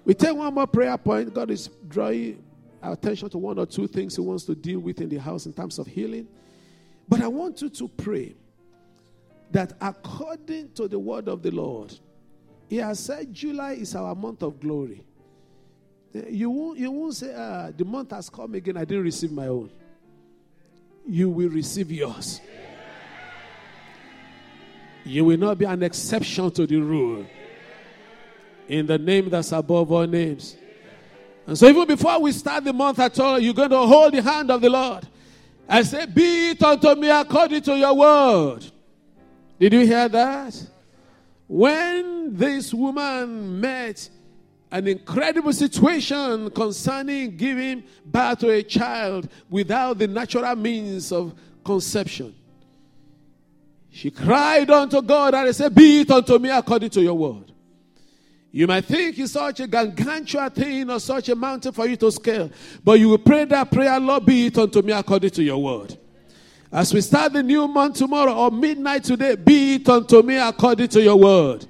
We 0.05 0.13
take 0.13 0.35
one 0.35 0.53
more 0.53 0.67
prayer 0.67 0.97
point. 0.97 1.33
God 1.33 1.51
is 1.51 1.69
drawing 1.87 2.43
our 2.81 2.93
attention 2.93 3.29
to 3.29 3.37
one 3.37 3.59
or 3.59 3.65
two 3.65 3.87
things 3.87 4.15
He 4.15 4.21
wants 4.21 4.45
to 4.45 4.55
deal 4.55 4.79
with 4.79 5.01
in 5.01 5.09
the 5.09 5.17
house 5.17 5.45
in 5.45 5.53
terms 5.53 5.79
of 5.79 5.87
healing. 5.87 6.27
But 7.07 7.21
I 7.21 7.27
want 7.27 7.61
you 7.61 7.69
to 7.69 7.87
pray 7.87 8.35
that 9.51 9.73
according 9.79 10.73
to 10.73 10.87
the 10.87 10.99
word 10.99 11.27
of 11.27 11.41
the 11.41 11.51
Lord, 11.51 11.97
He 12.67 12.77
has 12.77 12.99
said 12.99 13.33
July 13.33 13.73
is 13.73 13.95
our 13.95 14.13
month 14.13 14.43
of 14.43 14.59
glory. 14.59 15.03
You 16.13 16.49
won't, 16.49 16.79
you 16.79 16.91
won't 16.91 17.15
say, 17.15 17.33
ah, 17.35 17.69
the 17.75 17.85
month 17.85 18.11
has 18.11 18.29
come 18.29 18.55
again, 18.55 18.77
I 18.77 18.85
didn't 18.85 19.03
receive 19.03 19.31
my 19.31 19.47
own 19.47 19.69
you 21.07 21.29
will 21.29 21.49
receive 21.49 21.91
yours. 21.91 22.41
You 25.05 25.23
will 25.23 25.37
not 25.37 25.57
be 25.57 25.65
an 25.65 25.83
exception 25.83 26.51
to 26.51 26.67
the 26.67 26.77
rule. 26.77 27.25
In 28.67 28.85
the 28.85 28.97
name 28.97 29.29
that's 29.29 29.53
above 29.53 29.91
all 29.91 30.05
names. 30.05 30.57
And 31.45 31.57
so, 31.57 31.65
even 31.67 31.87
before 31.87 32.19
we 32.19 32.33
start 32.33 32.65
the 32.65 32.73
month 32.73 32.99
at 32.99 33.17
all, 33.17 33.39
you're 33.39 33.53
going 33.53 33.69
to 33.69 33.77
hold 33.77 34.13
the 34.13 34.21
hand 34.21 34.51
of 34.51 34.59
the 34.59 34.69
Lord. 34.69 35.07
I 35.67 35.83
say, 35.83 36.05
Be 36.05 36.51
it 36.51 36.63
unto 36.63 36.95
me 36.95 37.09
according 37.09 37.61
to 37.63 37.77
your 37.77 37.93
word. 37.93 38.65
Did 39.59 39.73
you 39.73 39.85
hear 39.85 40.07
that? 40.07 40.67
When 41.47 42.35
this 42.35 42.73
woman 42.73 43.59
met 43.59 44.09
an 44.71 44.87
incredible 44.87 45.53
situation 45.53 46.49
concerning 46.51 47.37
giving 47.37 47.83
birth 48.05 48.39
to 48.39 48.49
a 48.49 48.63
child 48.63 49.29
without 49.49 49.97
the 49.97 50.07
natural 50.07 50.55
means 50.55 51.11
of 51.11 51.33
conception. 51.63 52.35
She 53.89 54.11
cried 54.11 54.69
unto 54.69 55.01
God 55.01 55.33
and 55.33 55.55
said, 55.55 55.73
Be 55.73 56.01
it 56.01 56.11
unto 56.11 56.37
me 56.37 56.49
according 56.49 56.89
to 56.91 57.01
your 57.01 57.15
word. 57.15 57.51
You 58.57 58.65
might 58.65 58.85
think 58.85 59.19
it's 59.19 59.33
such 59.33 59.59
a 59.59 59.67
gargantuan 59.67 60.49
thing 60.49 60.89
or 60.89 60.99
such 60.99 61.29
a 61.29 61.35
mountain 61.35 61.71
for 61.71 61.85
you 61.85 61.95
to 61.97 62.11
scale, 62.11 62.49
but 62.83 62.99
you 62.99 63.09
will 63.09 63.19
pray 63.19 63.45
that 63.45 63.69
prayer, 63.69 63.99
Lord, 63.99 64.25
be 64.25 64.47
it 64.47 64.57
unto 64.57 64.81
me 64.81 64.93
according 64.93 65.29
to 65.29 65.43
your 65.43 65.61
word. 65.61 65.95
As 66.71 66.91
we 66.91 67.01
start 67.01 67.33
the 67.33 67.43
new 67.43 67.67
month 67.67 67.97
tomorrow 67.97 68.33
or 68.33 68.49
midnight 68.49 69.03
today, 69.03 69.35
be 69.35 69.75
it 69.75 69.87
unto 69.87 70.23
me 70.23 70.37
according 70.37 70.87
to 70.87 70.99
your 71.03 71.17
word. 71.17 71.67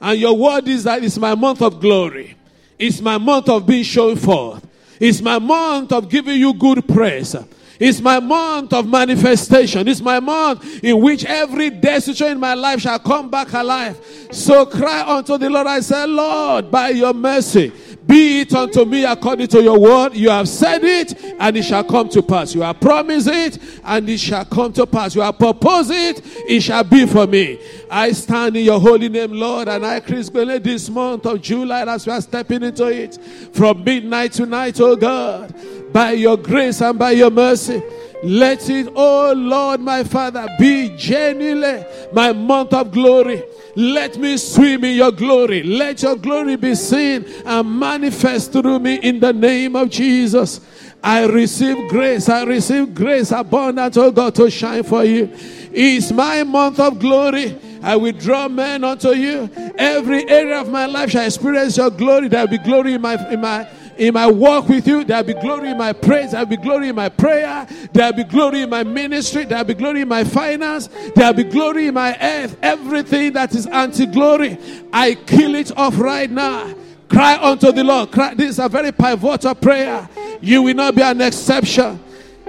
And 0.00 0.20
your 0.20 0.36
word 0.36 0.68
is 0.68 0.84
that 0.84 1.02
it's 1.02 1.18
my 1.18 1.34
month 1.34 1.62
of 1.62 1.80
glory. 1.80 2.36
It's 2.78 3.00
my 3.00 3.18
month 3.18 3.48
of 3.48 3.66
being 3.66 3.82
shown 3.82 4.14
forth. 4.14 4.64
It's 5.00 5.20
my 5.20 5.40
month 5.40 5.90
of 5.90 6.08
giving 6.08 6.38
you 6.38 6.54
good 6.54 6.86
praise. 6.86 7.34
It's 7.80 8.02
my 8.02 8.20
month 8.20 8.74
of 8.74 8.86
manifestation. 8.86 9.88
It's 9.88 10.02
my 10.02 10.20
month 10.20 10.84
in 10.84 11.00
which 11.00 11.24
every 11.24 11.70
situation 11.80 12.32
in 12.32 12.38
my 12.38 12.52
life 12.52 12.82
shall 12.82 12.98
come 12.98 13.30
back 13.30 13.54
alive. 13.54 13.98
So 14.30 14.66
cry 14.66 15.00
unto 15.00 15.38
the 15.38 15.48
Lord. 15.48 15.66
I 15.66 15.80
say, 15.80 16.06
Lord, 16.06 16.70
by 16.70 16.90
your 16.90 17.14
mercy, 17.14 17.72
be 18.06 18.40
it 18.40 18.52
unto 18.52 18.84
me 18.84 19.04
according 19.04 19.46
to 19.48 19.62
your 19.62 19.78
word. 19.78 20.14
You 20.14 20.30
have 20.30 20.48
said 20.48 20.84
it, 20.84 21.14
and 21.38 21.56
it 21.56 21.62
shall 21.62 21.84
come 21.84 22.08
to 22.10 22.22
pass. 22.22 22.54
You 22.54 22.62
have 22.62 22.80
promised 22.80 23.28
it, 23.28 23.58
and 23.84 24.08
it 24.08 24.18
shall 24.18 24.44
come 24.44 24.72
to 24.74 24.86
pass. 24.86 25.14
You 25.14 25.22
have 25.22 25.38
proposed 25.38 25.90
it, 25.90 26.20
it 26.48 26.60
shall 26.60 26.84
be 26.84 27.06
for 27.06 27.26
me. 27.26 27.60
I 27.90 28.12
stand 28.12 28.56
in 28.56 28.64
your 28.64 28.80
holy 28.80 29.08
name, 29.08 29.32
Lord, 29.32 29.68
and 29.68 29.86
I 29.86 30.00
Chris 30.00 30.28
this 30.28 30.90
month 30.90 31.24
of 31.26 31.40
July 31.40 31.82
as 31.82 32.06
we 32.06 32.12
are 32.12 32.20
stepping 32.20 32.62
into 32.62 32.86
it 32.86 33.18
from 33.52 33.84
midnight 33.84 34.32
tonight, 34.32 34.80
oh 34.80 34.96
God, 34.96 35.54
by 35.92 36.12
your 36.12 36.36
grace 36.36 36.80
and 36.80 36.98
by 36.98 37.12
your 37.12 37.30
mercy. 37.30 37.82
Let 38.22 38.68
it, 38.68 38.92
oh 38.94 39.32
Lord, 39.34 39.80
my 39.80 40.04
Father, 40.04 40.46
be 40.58 40.94
genuinely 40.96 41.84
my 42.12 42.32
month 42.32 42.74
of 42.74 42.92
glory. 42.92 43.42
Let 43.76 44.18
me 44.18 44.36
swim 44.36 44.84
in 44.84 44.96
your 44.96 45.12
glory. 45.12 45.62
Let 45.62 46.02
your 46.02 46.16
glory 46.16 46.56
be 46.56 46.74
seen 46.74 47.24
and 47.46 47.78
manifest 47.78 48.52
through 48.52 48.80
me 48.80 48.96
in 48.96 49.20
the 49.20 49.32
name 49.32 49.74
of 49.74 49.88
Jesus. 49.90 50.60
I 51.02 51.24
receive 51.24 51.88
grace. 51.88 52.28
I 52.28 52.44
receive 52.44 52.94
grace 52.94 53.30
abundant, 53.30 53.96
oh 53.96 54.10
God, 54.10 54.34
to 54.34 54.50
shine 54.50 54.82
for 54.82 55.04
you. 55.04 55.30
It's 55.72 56.12
my 56.12 56.42
month 56.44 56.78
of 56.78 56.98
glory. 56.98 57.56
I 57.82 57.96
will 57.96 58.12
draw 58.12 58.48
men 58.48 58.84
unto 58.84 59.10
you. 59.10 59.48
Every 59.78 60.28
area 60.28 60.60
of 60.60 60.68
my 60.68 60.84
life 60.84 61.10
shall 61.12 61.24
experience 61.24 61.78
your 61.78 61.90
glory. 61.90 62.28
There 62.28 62.42
will 62.42 62.48
be 62.48 62.58
glory 62.58 62.94
in 62.94 63.00
my 63.00 63.32
in 63.32 63.40
my 63.40 63.66
in 63.96 64.14
my 64.14 64.26
walk 64.26 64.68
with 64.68 64.86
you. 64.86 65.04
There'll 65.04 65.24
be 65.24 65.34
glory 65.34 65.70
in 65.70 65.78
my 65.78 65.92
praise. 65.92 66.32
There'll 66.32 66.46
be 66.46 66.56
glory 66.56 66.88
in 66.88 66.96
my 66.96 67.08
prayer. 67.08 67.66
There'll 67.92 68.12
be 68.12 68.24
glory 68.24 68.62
in 68.62 68.70
my 68.70 68.84
ministry. 68.84 69.44
There'll 69.44 69.64
be 69.64 69.74
glory 69.74 70.02
in 70.02 70.08
my 70.08 70.24
finance. 70.24 70.88
There'll 71.14 71.34
be 71.34 71.44
glory 71.44 71.88
in 71.88 71.94
my 71.94 72.16
earth. 72.20 72.56
Everything 72.62 73.32
that 73.34 73.54
is 73.54 73.66
anti 73.66 74.06
glory, 74.06 74.58
I 74.92 75.14
kill 75.14 75.54
it 75.54 75.76
off 75.76 75.98
right 75.98 76.30
now. 76.30 76.74
Cry 77.08 77.36
unto 77.36 77.72
the 77.72 77.82
Lord. 77.82 78.12
Cry. 78.12 78.34
This 78.34 78.50
is 78.50 78.58
a 78.58 78.68
very 78.68 78.92
pivotal 78.92 79.54
prayer. 79.54 80.08
You 80.40 80.62
will 80.62 80.74
not 80.74 80.94
be 80.94 81.02
an 81.02 81.20
exception. 81.20 82.02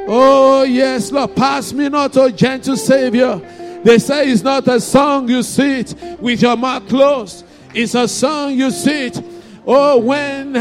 Oh, 0.07 0.63
yes, 0.63 1.11
Lord. 1.11 1.35
Pass 1.35 1.73
me 1.73 1.89
not, 1.89 2.15
O 2.17 2.29
gentle 2.29 2.77
Savior. 2.77 3.39
They 3.83 3.97
say 3.97 4.29
it's 4.29 4.43
not 4.43 4.67
a 4.67 4.79
song 4.79 5.27
you 5.27 5.41
sit 5.41 5.95
with 6.19 6.41
your 6.41 6.55
mouth 6.55 6.87
closed. 6.87 7.45
It's 7.73 7.95
a 7.95 8.07
song 8.07 8.53
you 8.53 8.69
sit. 8.69 9.23
Oh, 9.65 9.99
when 9.99 10.53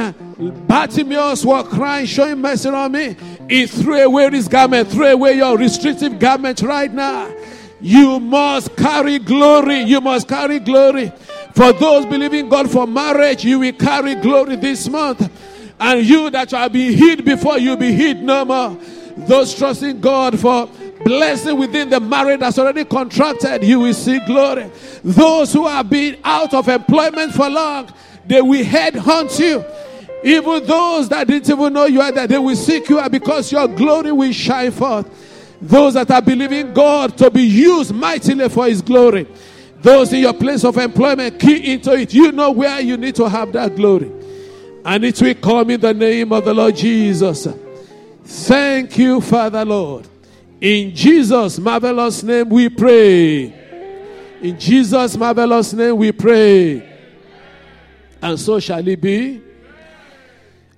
Bartimaeus 0.66 1.44
was 1.44 1.68
crying, 1.68 2.06
showing 2.06 2.38
mercy 2.38 2.68
on 2.68 2.92
me, 2.92 3.16
he 3.48 3.66
threw 3.66 4.02
away 4.02 4.30
his 4.30 4.48
garment, 4.48 4.88
threw 4.88 5.06
away 5.06 5.34
your 5.36 5.56
restrictive 5.56 6.18
garment 6.18 6.60
right 6.62 6.92
now. 6.92 7.34
You 7.80 8.20
must 8.20 8.76
carry 8.76 9.18
glory. 9.18 9.80
You 9.80 10.00
must 10.00 10.28
carry 10.28 10.58
glory. 10.58 11.12
For 11.54 11.72
those 11.72 12.04
believing 12.06 12.48
God 12.48 12.70
for 12.70 12.86
marriage, 12.86 13.44
you 13.44 13.58
will 13.58 13.72
carry 13.72 14.14
glory 14.16 14.56
this 14.56 14.88
month. 14.88 15.28
And 15.80 16.06
you 16.06 16.28
that 16.30 16.50
shall 16.50 16.68
be 16.68 16.94
hid 16.94 17.24
before 17.24 17.58
you 17.58 17.76
be 17.76 17.92
hid 17.92 18.22
no 18.22 18.44
more. 18.44 18.76
Those 19.16 19.54
trusting 19.54 20.00
God 20.00 20.38
for 20.38 20.68
blessing 21.04 21.58
within 21.58 21.88
the 21.88 22.00
marriage 22.00 22.40
that's 22.40 22.58
already 22.58 22.84
contracted, 22.84 23.64
you 23.64 23.80
will 23.80 23.94
see 23.94 24.18
glory. 24.26 24.70
Those 25.02 25.52
who 25.52 25.66
have 25.66 25.88
been 25.88 26.18
out 26.22 26.52
of 26.52 26.68
employment 26.68 27.32
for 27.32 27.48
long, 27.48 27.90
they 28.30 28.40
will 28.40 28.64
head 28.64 28.94
hunt 28.94 29.36
you. 29.40 29.64
Even 30.22 30.64
those 30.64 31.08
that 31.08 31.26
didn't 31.26 31.50
even 31.50 31.72
know 31.72 31.86
you 31.86 32.00
are 32.00 32.12
there, 32.12 32.28
they 32.28 32.38
will 32.38 32.54
seek 32.54 32.88
you 32.88 33.00
out 33.00 33.10
because 33.10 33.50
your 33.50 33.66
glory 33.66 34.12
will 34.12 34.30
shine 34.30 34.70
forth. 34.70 35.58
Those 35.60 35.94
that 35.94 36.08
are 36.12 36.22
believing 36.22 36.72
God 36.72 37.18
to 37.18 37.28
be 37.28 37.42
used 37.42 37.92
mightily 37.92 38.48
for 38.48 38.68
His 38.68 38.82
glory. 38.82 39.26
Those 39.82 40.12
in 40.12 40.20
your 40.20 40.32
place 40.32 40.62
of 40.62 40.76
employment, 40.76 41.40
key 41.40 41.72
into 41.72 41.92
it. 41.94 42.14
You 42.14 42.30
know 42.30 42.52
where 42.52 42.80
you 42.80 42.96
need 42.96 43.16
to 43.16 43.28
have 43.28 43.52
that 43.54 43.74
glory. 43.74 44.12
And 44.84 45.04
it 45.04 45.20
will 45.20 45.34
come 45.34 45.70
in 45.70 45.80
the 45.80 45.92
name 45.92 46.32
of 46.32 46.44
the 46.44 46.54
Lord 46.54 46.76
Jesus. 46.76 47.48
Thank 48.22 48.96
you, 48.96 49.20
Father 49.20 49.64
Lord. 49.64 50.06
In 50.60 50.94
Jesus' 50.94 51.58
marvelous 51.58 52.22
name 52.22 52.48
we 52.48 52.68
pray. 52.68 53.52
In 54.40 54.56
Jesus' 54.56 55.16
marvelous 55.16 55.72
name 55.72 55.96
we 55.96 56.12
pray. 56.12 56.89
And 58.22 58.38
so 58.38 58.60
shall 58.60 58.86
it 58.86 59.00
be. 59.00 59.42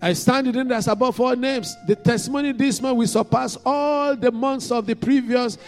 I 0.01 0.12
stand 0.14 0.49
in 0.49 0.68
there's 0.68 0.88
above 0.88 1.20
all 1.20 1.36
names. 1.36 1.76
The 1.86 1.97
testimony 1.97 2.53
this 2.53 2.80
month 2.80 2.97
will 2.97 3.07
surpass 3.07 3.57
all 3.64 4.16
the 4.16 4.32
months 4.32 4.70
of 4.70 4.86
the 4.86 4.97
previous 4.97 5.59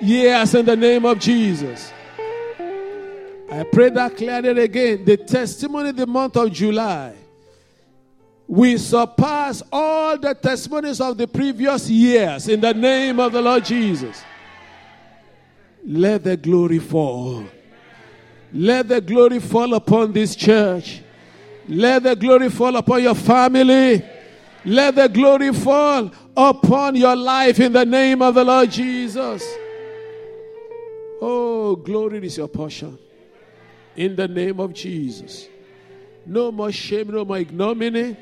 years 0.00 0.54
in 0.54 0.66
the 0.66 0.76
name 0.76 1.04
of 1.04 1.18
Jesus. 1.18 1.92
I 3.50 3.64
pray 3.72 3.90
that 3.90 4.16
clearly 4.16 4.64
again. 4.64 5.04
The 5.04 5.16
testimony 5.16 5.92
the 5.92 6.06
month 6.06 6.36
of 6.36 6.52
July 6.52 7.14
we 8.46 8.76
surpass 8.76 9.62
all 9.72 10.18
the 10.18 10.34
testimonies 10.34 11.00
of 11.00 11.16
the 11.16 11.26
previous 11.26 11.88
years 11.88 12.48
in 12.48 12.60
the 12.60 12.74
name 12.74 13.18
of 13.18 13.32
the 13.32 13.40
Lord 13.40 13.64
Jesus. 13.64 14.22
Let 15.86 16.24
the 16.24 16.36
glory 16.36 16.78
fall. 16.78 17.44
Let 18.52 18.88
the 18.88 19.00
glory 19.00 19.40
fall 19.40 19.74
upon 19.74 20.12
this 20.12 20.36
church. 20.36 21.00
Let 21.68 22.02
the 22.02 22.14
glory 22.14 22.50
fall 22.50 22.76
upon 22.76 23.02
your 23.02 23.14
family. 23.14 24.04
Let 24.64 24.94
the 24.94 25.08
glory 25.08 25.52
fall 25.52 26.10
upon 26.36 26.96
your 26.96 27.16
life 27.16 27.60
in 27.60 27.72
the 27.72 27.84
name 27.84 28.22
of 28.22 28.34
the 28.34 28.44
Lord 28.44 28.70
Jesus. 28.70 29.42
Oh, 31.20 31.76
glory 31.76 32.24
is 32.26 32.36
your 32.36 32.48
portion. 32.48 32.98
In 33.96 34.16
the 34.16 34.26
name 34.26 34.60
of 34.60 34.72
Jesus. 34.72 35.48
No 36.26 36.50
more 36.50 36.72
shame, 36.72 37.08
no 37.10 37.24
more 37.24 37.38
ignominy. 37.38 38.16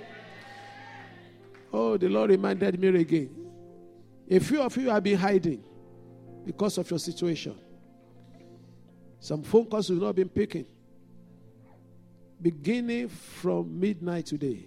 Oh, 1.72 1.96
the 1.96 2.08
Lord 2.08 2.30
reminded 2.30 2.78
me 2.78 2.88
again. 2.88 3.30
A 4.30 4.38
few 4.38 4.60
of 4.60 4.76
you 4.76 4.90
have 4.90 5.02
been 5.02 5.18
hiding 5.18 5.64
because 6.44 6.78
of 6.78 6.90
your 6.90 6.98
situation. 6.98 7.56
Some 9.20 9.42
phone 9.42 9.66
calls 9.66 9.88
you've 9.88 10.02
not 10.02 10.14
been 10.14 10.28
picking. 10.28 10.66
Beginning 12.42 13.08
from 13.08 13.78
midnight 13.78 14.26
today, 14.26 14.64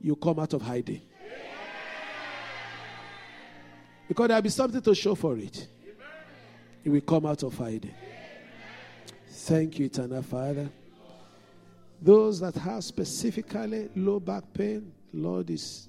you 0.00 0.16
come 0.16 0.40
out 0.40 0.52
of 0.52 0.62
hiding. 0.62 1.00
Because 4.08 4.28
there'll 4.28 4.42
be 4.42 4.48
something 4.48 4.82
to 4.82 4.94
show 4.94 5.14
for 5.14 5.38
it. 5.38 5.68
You 6.82 6.90
will 6.90 7.00
come 7.00 7.26
out 7.26 7.44
of 7.44 7.56
hiding. 7.56 7.94
Thank 9.28 9.78
you, 9.78 9.86
eternal 9.86 10.22
Father. 10.22 10.68
Those 12.00 12.40
that 12.40 12.56
have 12.56 12.82
specifically 12.82 13.88
low 13.94 14.18
back 14.18 14.42
pain, 14.52 14.92
Lord 15.12 15.48
is, 15.48 15.88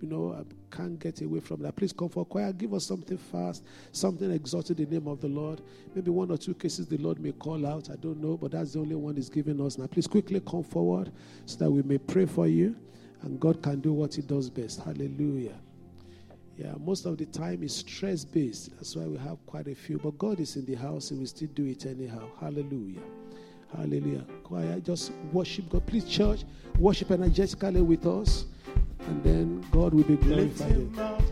you 0.00 0.08
know, 0.08 0.32
I 0.38 0.74
can't 0.74 0.98
get 0.98 1.20
away 1.22 1.40
from 1.40 1.62
that. 1.62 1.76
Please 1.76 1.92
come 1.92 2.08
for 2.08 2.24
choir. 2.24 2.52
Give 2.52 2.74
us 2.74 2.84
something 2.86 3.18
fast, 3.18 3.64
something 3.92 4.30
exalted 4.30 4.78
in 4.80 4.90
the 4.90 4.98
name 4.98 5.08
of 5.08 5.20
the 5.20 5.28
Lord. 5.28 5.60
Maybe 5.94 6.10
one 6.10 6.30
or 6.30 6.36
two 6.36 6.54
cases 6.54 6.86
the 6.86 6.98
Lord 6.98 7.20
may 7.20 7.32
call 7.32 7.66
out. 7.66 7.90
I 7.90 7.96
don't 7.96 8.22
know, 8.22 8.36
but 8.36 8.52
that's 8.52 8.74
the 8.74 8.80
only 8.80 8.94
one 8.94 9.16
He's 9.16 9.30
giving 9.30 9.60
us 9.60 9.78
now. 9.78 9.86
Please 9.86 10.06
quickly 10.06 10.40
come 10.40 10.62
forward 10.62 11.12
so 11.46 11.58
that 11.58 11.70
we 11.70 11.82
may 11.82 11.98
pray 11.98 12.26
for 12.26 12.46
you 12.46 12.76
and 13.22 13.40
God 13.40 13.62
can 13.62 13.80
do 13.80 13.92
what 13.92 14.14
He 14.14 14.22
does 14.22 14.48
best. 14.48 14.82
Hallelujah. 14.82 15.56
Yeah, 16.56 16.74
most 16.78 17.06
of 17.06 17.16
the 17.18 17.26
time 17.26 17.62
it's 17.62 17.76
stress 17.76 18.24
based. 18.24 18.74
That's 18.76 18.96
why 18.96 19.06
we 19.06 19.16
have 19.18 19.38
quite 19.46 19.68
a 19.68 19.74
few. 19.74 19.98
But 19.98 20.18
God 20.18 20.40
is 20.40 20.56
in 20.56 20.66
the 20.66 20.74
house 20.74 21.12
and 21.12 21.20
we 21.20 21.26
still 21.26 21.48
do 21.54 21.64
it 21.64 21.86
anyhow. 21.86 22.28
Hallelujah. 22.40 23.00
Hallelujah. 23.76 24.24
Choir, 24.42 24.80
just 24.80 25.12
worship 25.32 25.68
God. 25.68 25.86
Please, 25.86 26.04
church, 26.04 26.44
worship 26.78 27.10
energetically 27.10 27.82
with 27.82 28.06
us 28.06 28.46
and 29.06 29.22
then 29.24 29.64
God 29.70 29.94
will 29.94 30.04
be 30.04 30.16
glorified. 30.16 30.68
Lift 30.68 30.76
him 30.76 30.98
up, 30.98 31.22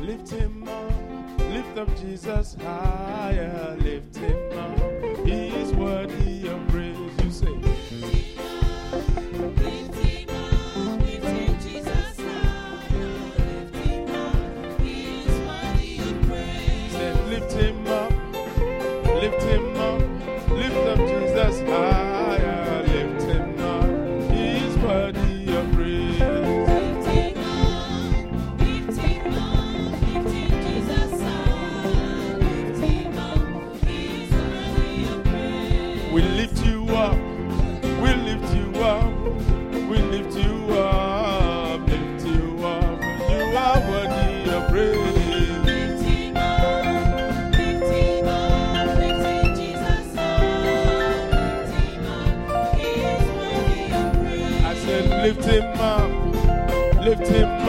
lift 0.00 0.30
him 0.30 0.68
up, 0.68 1.38
lift 1.50 1.78
up 1.78 1.96
Jesus 2.00 2.56
higher, 2.62 3.76
lift 3.80 4.16
him 4.16 4.58
up. 4.58 5.26
He 5.26 5.48
is 5.48 5.72
worthy 5.72 6.41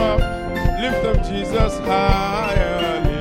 up. 0.04 0.20
Lift 0.80 1.04
up 1.06 1.26
Jesus 1.26 1.78
higher. 1.80 3.13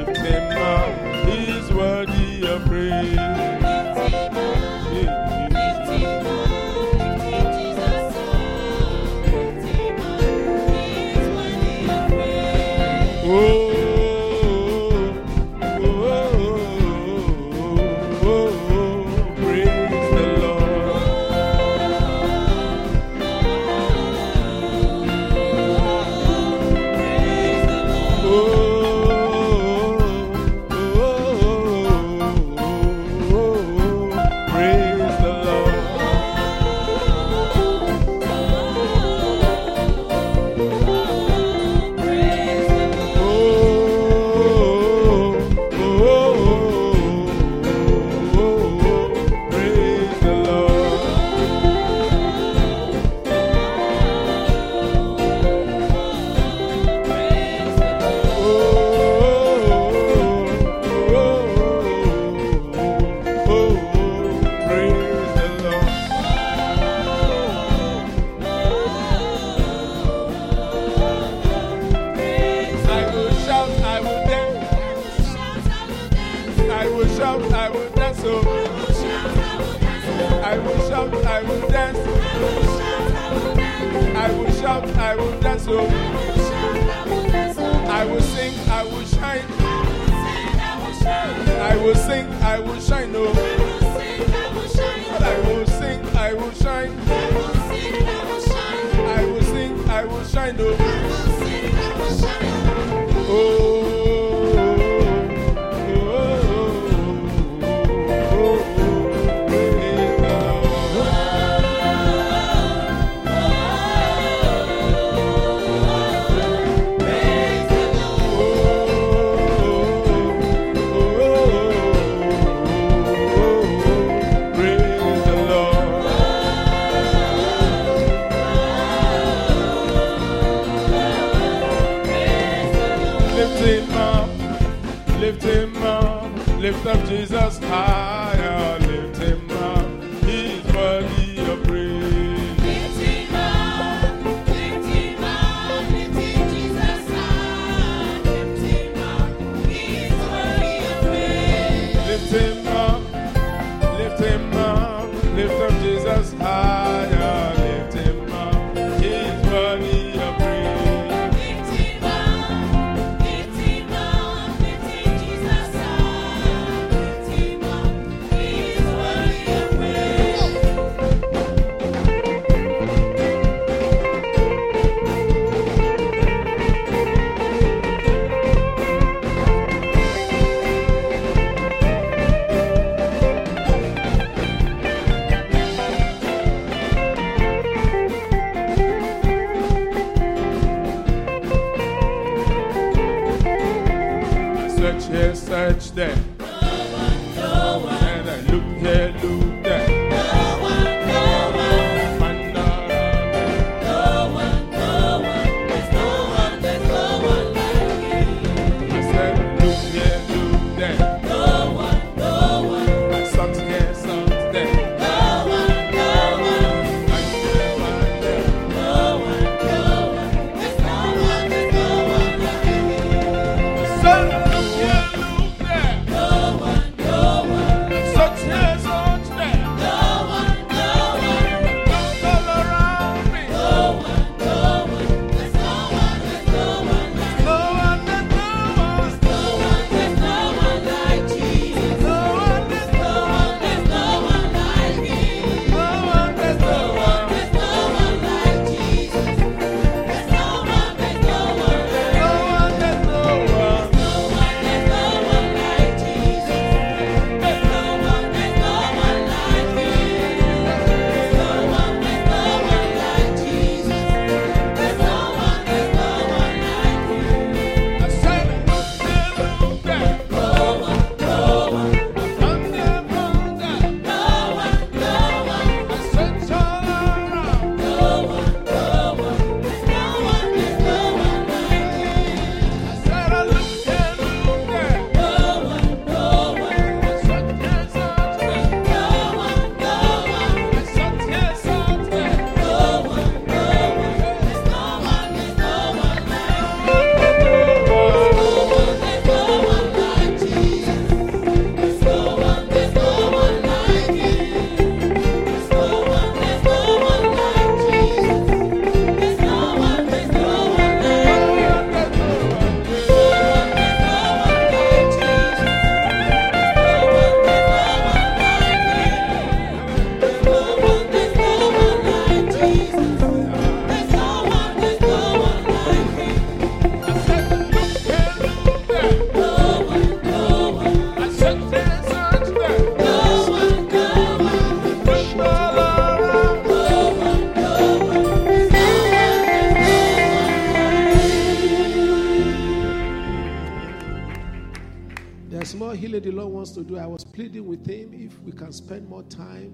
to 346.72 346.84
do. 346.84 346.98
I 346.98 347.06
was 347.06 347.24
pleading 347.24 347.68
with 347.68 347.86
him 347.86 348.14
if 348.14 348.40
we 348.42 348.52
can 348.52 348.72
spend 348.72 349.08
more 349.08 349.24
time, 349.24 349.74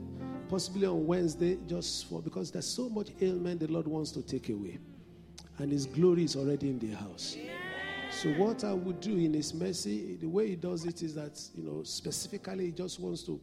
possibly 0.50 0.88
on 0.88 1.06
Wednesday, 1.06 1.58
just 1.68 2.10
for 2.10 2.22
because 2.22 2.52
there's 2.52 2.68
so 2.68 2.90
much 2.90 3.10
ailment 3.22 3.60
the 3.60 3.68
Lord 3.68 3.88
wants 3.88 4.12
to 4.12 4.22
take 4.22 4.50
away, 4.50 4.80
and 5.58 5.72
His 5.72 5.86
glory 5.86 6.24
is 6.24 6.36
already 6.36 6.70
in 6.70 6.80
the 6.80 6.96
house. 6.96 7.38
So 8.12 8.30
what 8.34 8.64
I 8.64 8.74
would 8.74 9.00
do 9.00 9.16
in 9.18 9.34
His 9.34 9.54
mercy, 9.54 10.18
the 10.20 10.28
way 10.28 10.50
He 10.50 10.56
does 10.56 10.86
it 10.86 11.04
is 11.04 11.16
that 11.16 11.40
you 11.56 11.64
know 11.64 11.84
specifically 11.84 12.66
He 12.66 12.72
just 12.72 13.00
wants 13.00 13.24
to. 13.24 13.40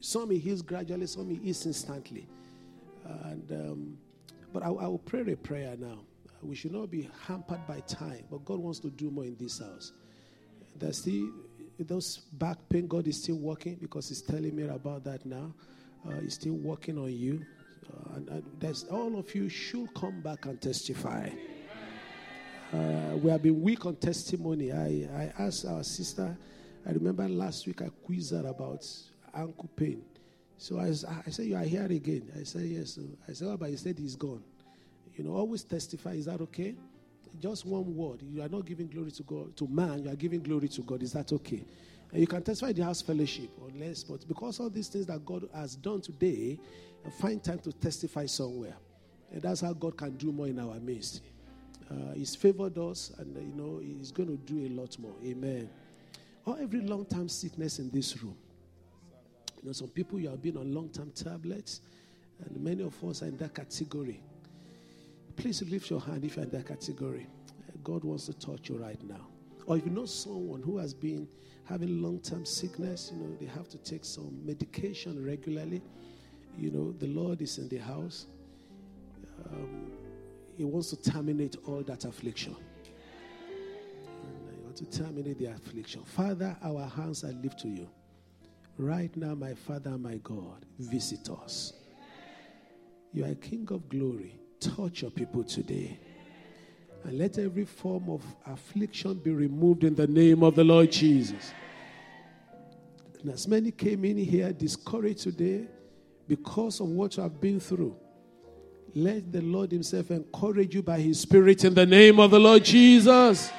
Some 0.00 0.30
He 0.30 0.38
heals 0.38 0.62
gradually, 0.62 1.06
some 1.06 1.28
He 1.28 1.36
heals 1.36 1.66
instantly, 1.66 2.28
and 3.24 3.50
um, 3.52 3.98
but 4.52 4.62
I, 4.62 4.66
I 4.68 4.86
will 4.86 4.98
pray 4.98 5.20
a 5.32 5.36
prayer 5.36 5.76
now. 5.78 5.98
We 6.42 6.54
should 6.54 6.72
not 6.72 6.90
be 6.90 7.10
hampered 7.26 7.66
by 7.66 7.80
time, 7.80 8.24
but 8.30 8.44
God 8.44 8.58
wants 8.58 8.78
to 8.80 8.90
do 8.90 9.10
more 9.10 9.24
in 9.24 9.36
this 9.36 9.58
house. 9.58 9.92
There's 10.78 10.98
still 10.98 11.30
those 11.84 12.18
back 12.32 12.58
pain, 12.68 12.86
God 12.86 13.06
is 13.06 13.22
still 13.22 13.38
working 13.38 13.76
because 13.80 14.08
He's 14.08 14.22
telling 14.22 14.54
me 14.54 14.64
about 14.64 15.04
that 15.04 15.24
now. 15.26 15.52
Uh, 16.06 16.20
he's 16.20 16.34
still 16.34 16.54
working 16.54 16.98
on 16.98 17.12
you. 17.12 17.44
Uh, 17.88 18.16
and, 18.16 18.28
and 18.28 18.42
there's, 18.58 18.84
all 18.84 19.18
of 19.18 19.34
you 19.34 19.48
should 19.48 19.92
come 19.94 20.20
back 20.20 20.46
and 20.46 20.60
testify. 20.60 21.28
Uh, 22.72 23.16
we 23.16 23.30
have 23.30 23.42
been 23.42 23.60
weak 23.60 23.86
on 23.86 23.96
testimony. 23.96 24.72
I, 24.72 25.08
I 25.14 25.32
asked 25.38 25.66
our 25.66 25.82
sister, 25.82 26.36
I 26.86 26.90
remember 26.90 27.28
last 27.28 27.66
week 27.66 27.82
I 27.82 27.88
quizzed 28.04 28.32
her 28.32 28.46
about 28.46 28.84
ankle 29.34 29.70
pain. 29.76 30.02
So 30.58 30.78
I, 30.78 30.88
I 30.88 31.30
said, 31.30 31.46
You 31.46 31.56
are 31.56 31.64
here 31.64 31.84
again. 31.84 32.30
I 32.38 32.44
said, 32.44 32.62
Yes. 32.62 32.98
I 33.28 33.32
said, 33.32 33.48
Oh, 33.48 33.56
but 33.56 33.70
he 33.70 33.76
said 33.76 33.98
he's 33.98 34.16
gone. 34.16 34.42
You 35.14 35.24
know, 35.24 35.34
always 35.34 35.62
testify. 35.62 36.12
Is 36.12 36.26
that 36.26 36.40
okay? 36.40 36.74
Just 37.40 37.66
one 37.66 37.94
word. 37.94 38.22
You 38.22 38.42
are 38.42 38.48
not 38.48 38.64
giving 38.66 38.88
glory 38.88 39.10
to 39.12 39.22
God, 39.22 39.56
to 39.56 39.66
man. 39.68 40.04
You 40.04 40.10
are 40.10 40.16
giving 40.16 40.42
glory 40.42 40.68
to 40.68 40.82
God. 40.82 41.02
Is 41.02 41.12
that 41.12 41.32
okay? 41.32 41.64
And 42.12 42.20
you 42.20 42.26
can 42.26 42.42
testify 42.42 42.72
the 42.72 42.84
house 42.84 43.02
fellowship 43.02 43.50
unless, 43.72 44.04
but 44.04 44.26
because 44.28 44.60
all 44.60 44.70
these 44.70 44.88
things 44.88 45.06
that 45.06 45.24
God 45.24 45.48
has 45.54 45.76
done 45.76 46.00
today, 46.00 46.58
find 47.20 47.42
time 47.42 47.58
to 47.60 47.72
testify 47.72 48.26
somewhere. 48.26 48.76
And 49.32 49.42
that's 49.42 49.60
how 49.60 49.72
God 49.72 49.96
can 49.96 50.16
do 50.16 50.32
more 50.32 50.46
in 50.46 50.58
our 50.58 50.76
midst. 50.76 51.22
Uh, 51.90 52.14
he's 52.14 52.34
favored 52.34 52.78
us, 52.78 53.12
and 53.18 53.36
uh, 53.36 53.40
you 53.40 53.52
know 53.54 53.78
He's 53.78 54.10
going 54.10 54.28
to 54.28 54.36
do 54.52 54.66
a 54.66 54.70
lot 54.80 54.98
more. 54.98 55.14
Amen. 55.24 55.68
Or 56.44 56.56
every 56.60 56.80
long-term 56.80 57.28
sickness 57.28 57.78
in 57.78 57.90
this 57.90 58.20
room. 58.22 58.36
You 59.62 59.68
know, 59.68 59.72
some 59.72 59.88
people 59.88 60.18
you 60.18 60.28
have 60.28 60.42
been 60.42 60.56
on 60.56 60.74
long-term 60.74 61.12
tablets, 61.12 61.80
and 62.44 62.60
many 62.62 62.82
of 62.82 63.02
us 63.04 63.22
are 63.22 63.26
in 63.26 63.36
that 63.38 63.54
category. 63.54 64.20
Please 65.36 65.62
lift 65.62 65.90
your 65.90 66.00
hand 66.00 66.24
if 66.24 66.36
you're 66.36 66.44
in 66.44 66.50
that 66.50 66.66
category. 66.66 67.26
God 67.84 68.02
wants 68.04 68.26
to 68.26 68.32
touch 68.32 68.68
you 68.68 68.78
right 68.78 69.00
now. 69.04 69.28
Or 69.66 69.76
if 69.76 69.84
you 69.84 69.90
know 69.90 70.06
someone 70.06 70.62
who 70.62 70.78
has 70.78 70.94
been 70.94 71.28
having 71.64 72.00
long-term 72.02 72.44
sickness, 72.44 73.12
you 73.12 73.20
know, 73.20 73.36
they 73.38 73.46
have 73.46 73.68
to 73.68 73.78
take 73.78 74.04
some 74.04 74.40
medication 74.44 75.24
regularly. 75.24 75.82
You 76.56 76.70
know, 76.70 76.92
the 76.92 77.08
Lord 77.08 77.42
is 77.42 77.58
in 77.58 77.68
the 77.68 77.78
house. 77.78 78.26
Um, 79.52 79.92
he 80.56 80.64
wants 80.64 80.90
to 80.90 80.96
terminate 80.96 81.56
all 81.66 81.82
that 81.82 82.04
affliction. 82.04 82.56
And 83.46 84.48
I 84.48 84.64
want 84.64 84.76
to 84.76 84.86
terminate 84.86 85.38
the 85.38 85.46
affliction. 85.46 86.02
Father, 86.04 86.56
our 86.62 86.86
hands 86.86 87.24
are 87.24 87.32
lifted 87.32 87.58
to 87.58 87.68
you. 87.68 87.88
Right 88.78 89.14
now, 89.16 89.34
my 89.34 89.54
Father, 89.54 89.98
my 89.98 90.16
God, 90.16 90.64
visit 90.78 91.28
us. 91.30 91.72
You 93.12 93.24
are 93.24 93.34
King 93.34 93.66
of 93.70 93.88
glory. 93.88 94.38
Touch 94.60 95.02
your 95.02 95.10
people 95.10 95.44
today. 95.44 95.98
And 97.04 97.18
let 97.18 97.38
every 97.38 97.64
form 97.64 98.08
of 98.08 98.22
affliction 98.46 99.14
be 99.14 99.30
removed 99.30 99.84
in 99.84 99.94
the 99.94 100.06
name 100.06 100.42
of 100.42 100.54
the 100.54 100.64
Lord 100.64 100.90
Jesus. 100.90 101.52
And 103.20 103.30
as 103.30 103.46
many 103.46 103.70
came 103.70 104.04
in 104.04 104.16
here 104.16 104.52
discouraged 104.52 105.20
today 105.20 105.66
because 106.28 106.80
of 106.80 106.88
what 106.88 107.16
you 107.16 107.22
have 107.22 107.40
been 107.40 107.60
through, 107.60 107.96
let 108.94 109.30
the 109.30 109.42
Lord 109.42 109.70
Himself 109.72 110.10
encourage 110.10 110.74
you 110.74 110.82
by 110.82 111.00
His 111.00 111.20
Spirit 111.20 111.64
in 111.64 111.74
the 111.74 111.86
name 111.86 112.18
of 112.18 112.30
the 112.30 112.40
Lord 112.40 112.64
Jesus. 112.64 113.50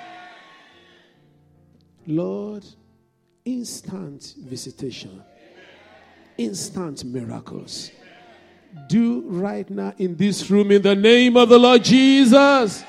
Lord, 2.06 2.66
instant 3.46 4.36
visitation, 4.40 5.24
instant 6.38 7.06
miracles. 7.06 7.92
Do 8.88 9.22
right 9.28 9.70
now 9.70 9.94
in 9.98 10.16
this 10.16 10.50
room 10.50 10.72
in 10.72 10.82
the 10.82 10.96
name 10.96 11.36
of 11.38 11.50
the 11.50 11.58
Lord 11.58 11.84
Jesus. 11.84 12.84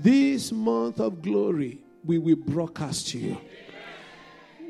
This 0.00 0.52
month 0.52 1.00
of 1.00 1.22
glory, 1.22 1.78
we 2.04 2.18
will 2.18 2.36
broadcast 2.36 3.08
to 3.08 3.18
you. 3.18 3.38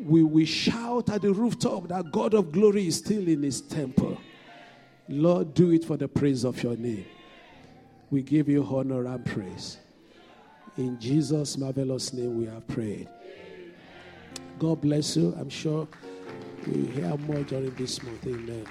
We 0.02 0.22
will 0.22 0.46
shout 0.46 1.10
at 1.10 1.22
the 1.22 1.32
rooftop 1.32 1.88
that 1.88 2.12
God 2.12 2.34
of 2.34 2.52
glory 2.52 2.86
is 2.86 2.96
still 2.96 3.26
in 3.26 3.42
his 3.42 3.60
temple. 3.60 4.18
Lord, 5.08 5.54
do 5.54 5.70
it 5.70 5.84
for 5.84 5.96
the 5.96 6.08
praise 6.08 6.44
of 6.44 6.62
your 6.62 6.76
name. 6.76 7.06
We 8.10 8.22
give 8.22 8.48
you 8.48 8.64
honor 8.64 9.06
and 9.06 9.24
praise. 9.24 9.78
In 10.76 11.00
Jesus' 11.00 11.56
marvelous 11.56 12.12
name, 12.12 12.38
we 12.38 12.46
have 12.46 12.66
prayed. 12.68 13.08
God 14.58 14.80
bless 14.80 15.16
you. 15.16 15.34
I'm 15.38 15.50
sure 15.50 15.88
we'll 16.66 16.86
hear 16.86 17.16
more 17.16 17.42
during 17.42 17.74
this 17.74 18.02
month. 18.02 18.26
Amen. 18.26 18.66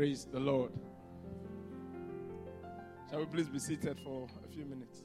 Praise 0.00 0.24
the 0.32 0.40
Lord. 0.40 0.72
Shall 3.10 3.18
we 3.18 3.26
please 3.26 3.50
be 3.50 3.58
seated 3.58 3.98
for 4.02 4.26
a 4.42 4.48
few 4.50 4.64
minutes? 4.64 5.02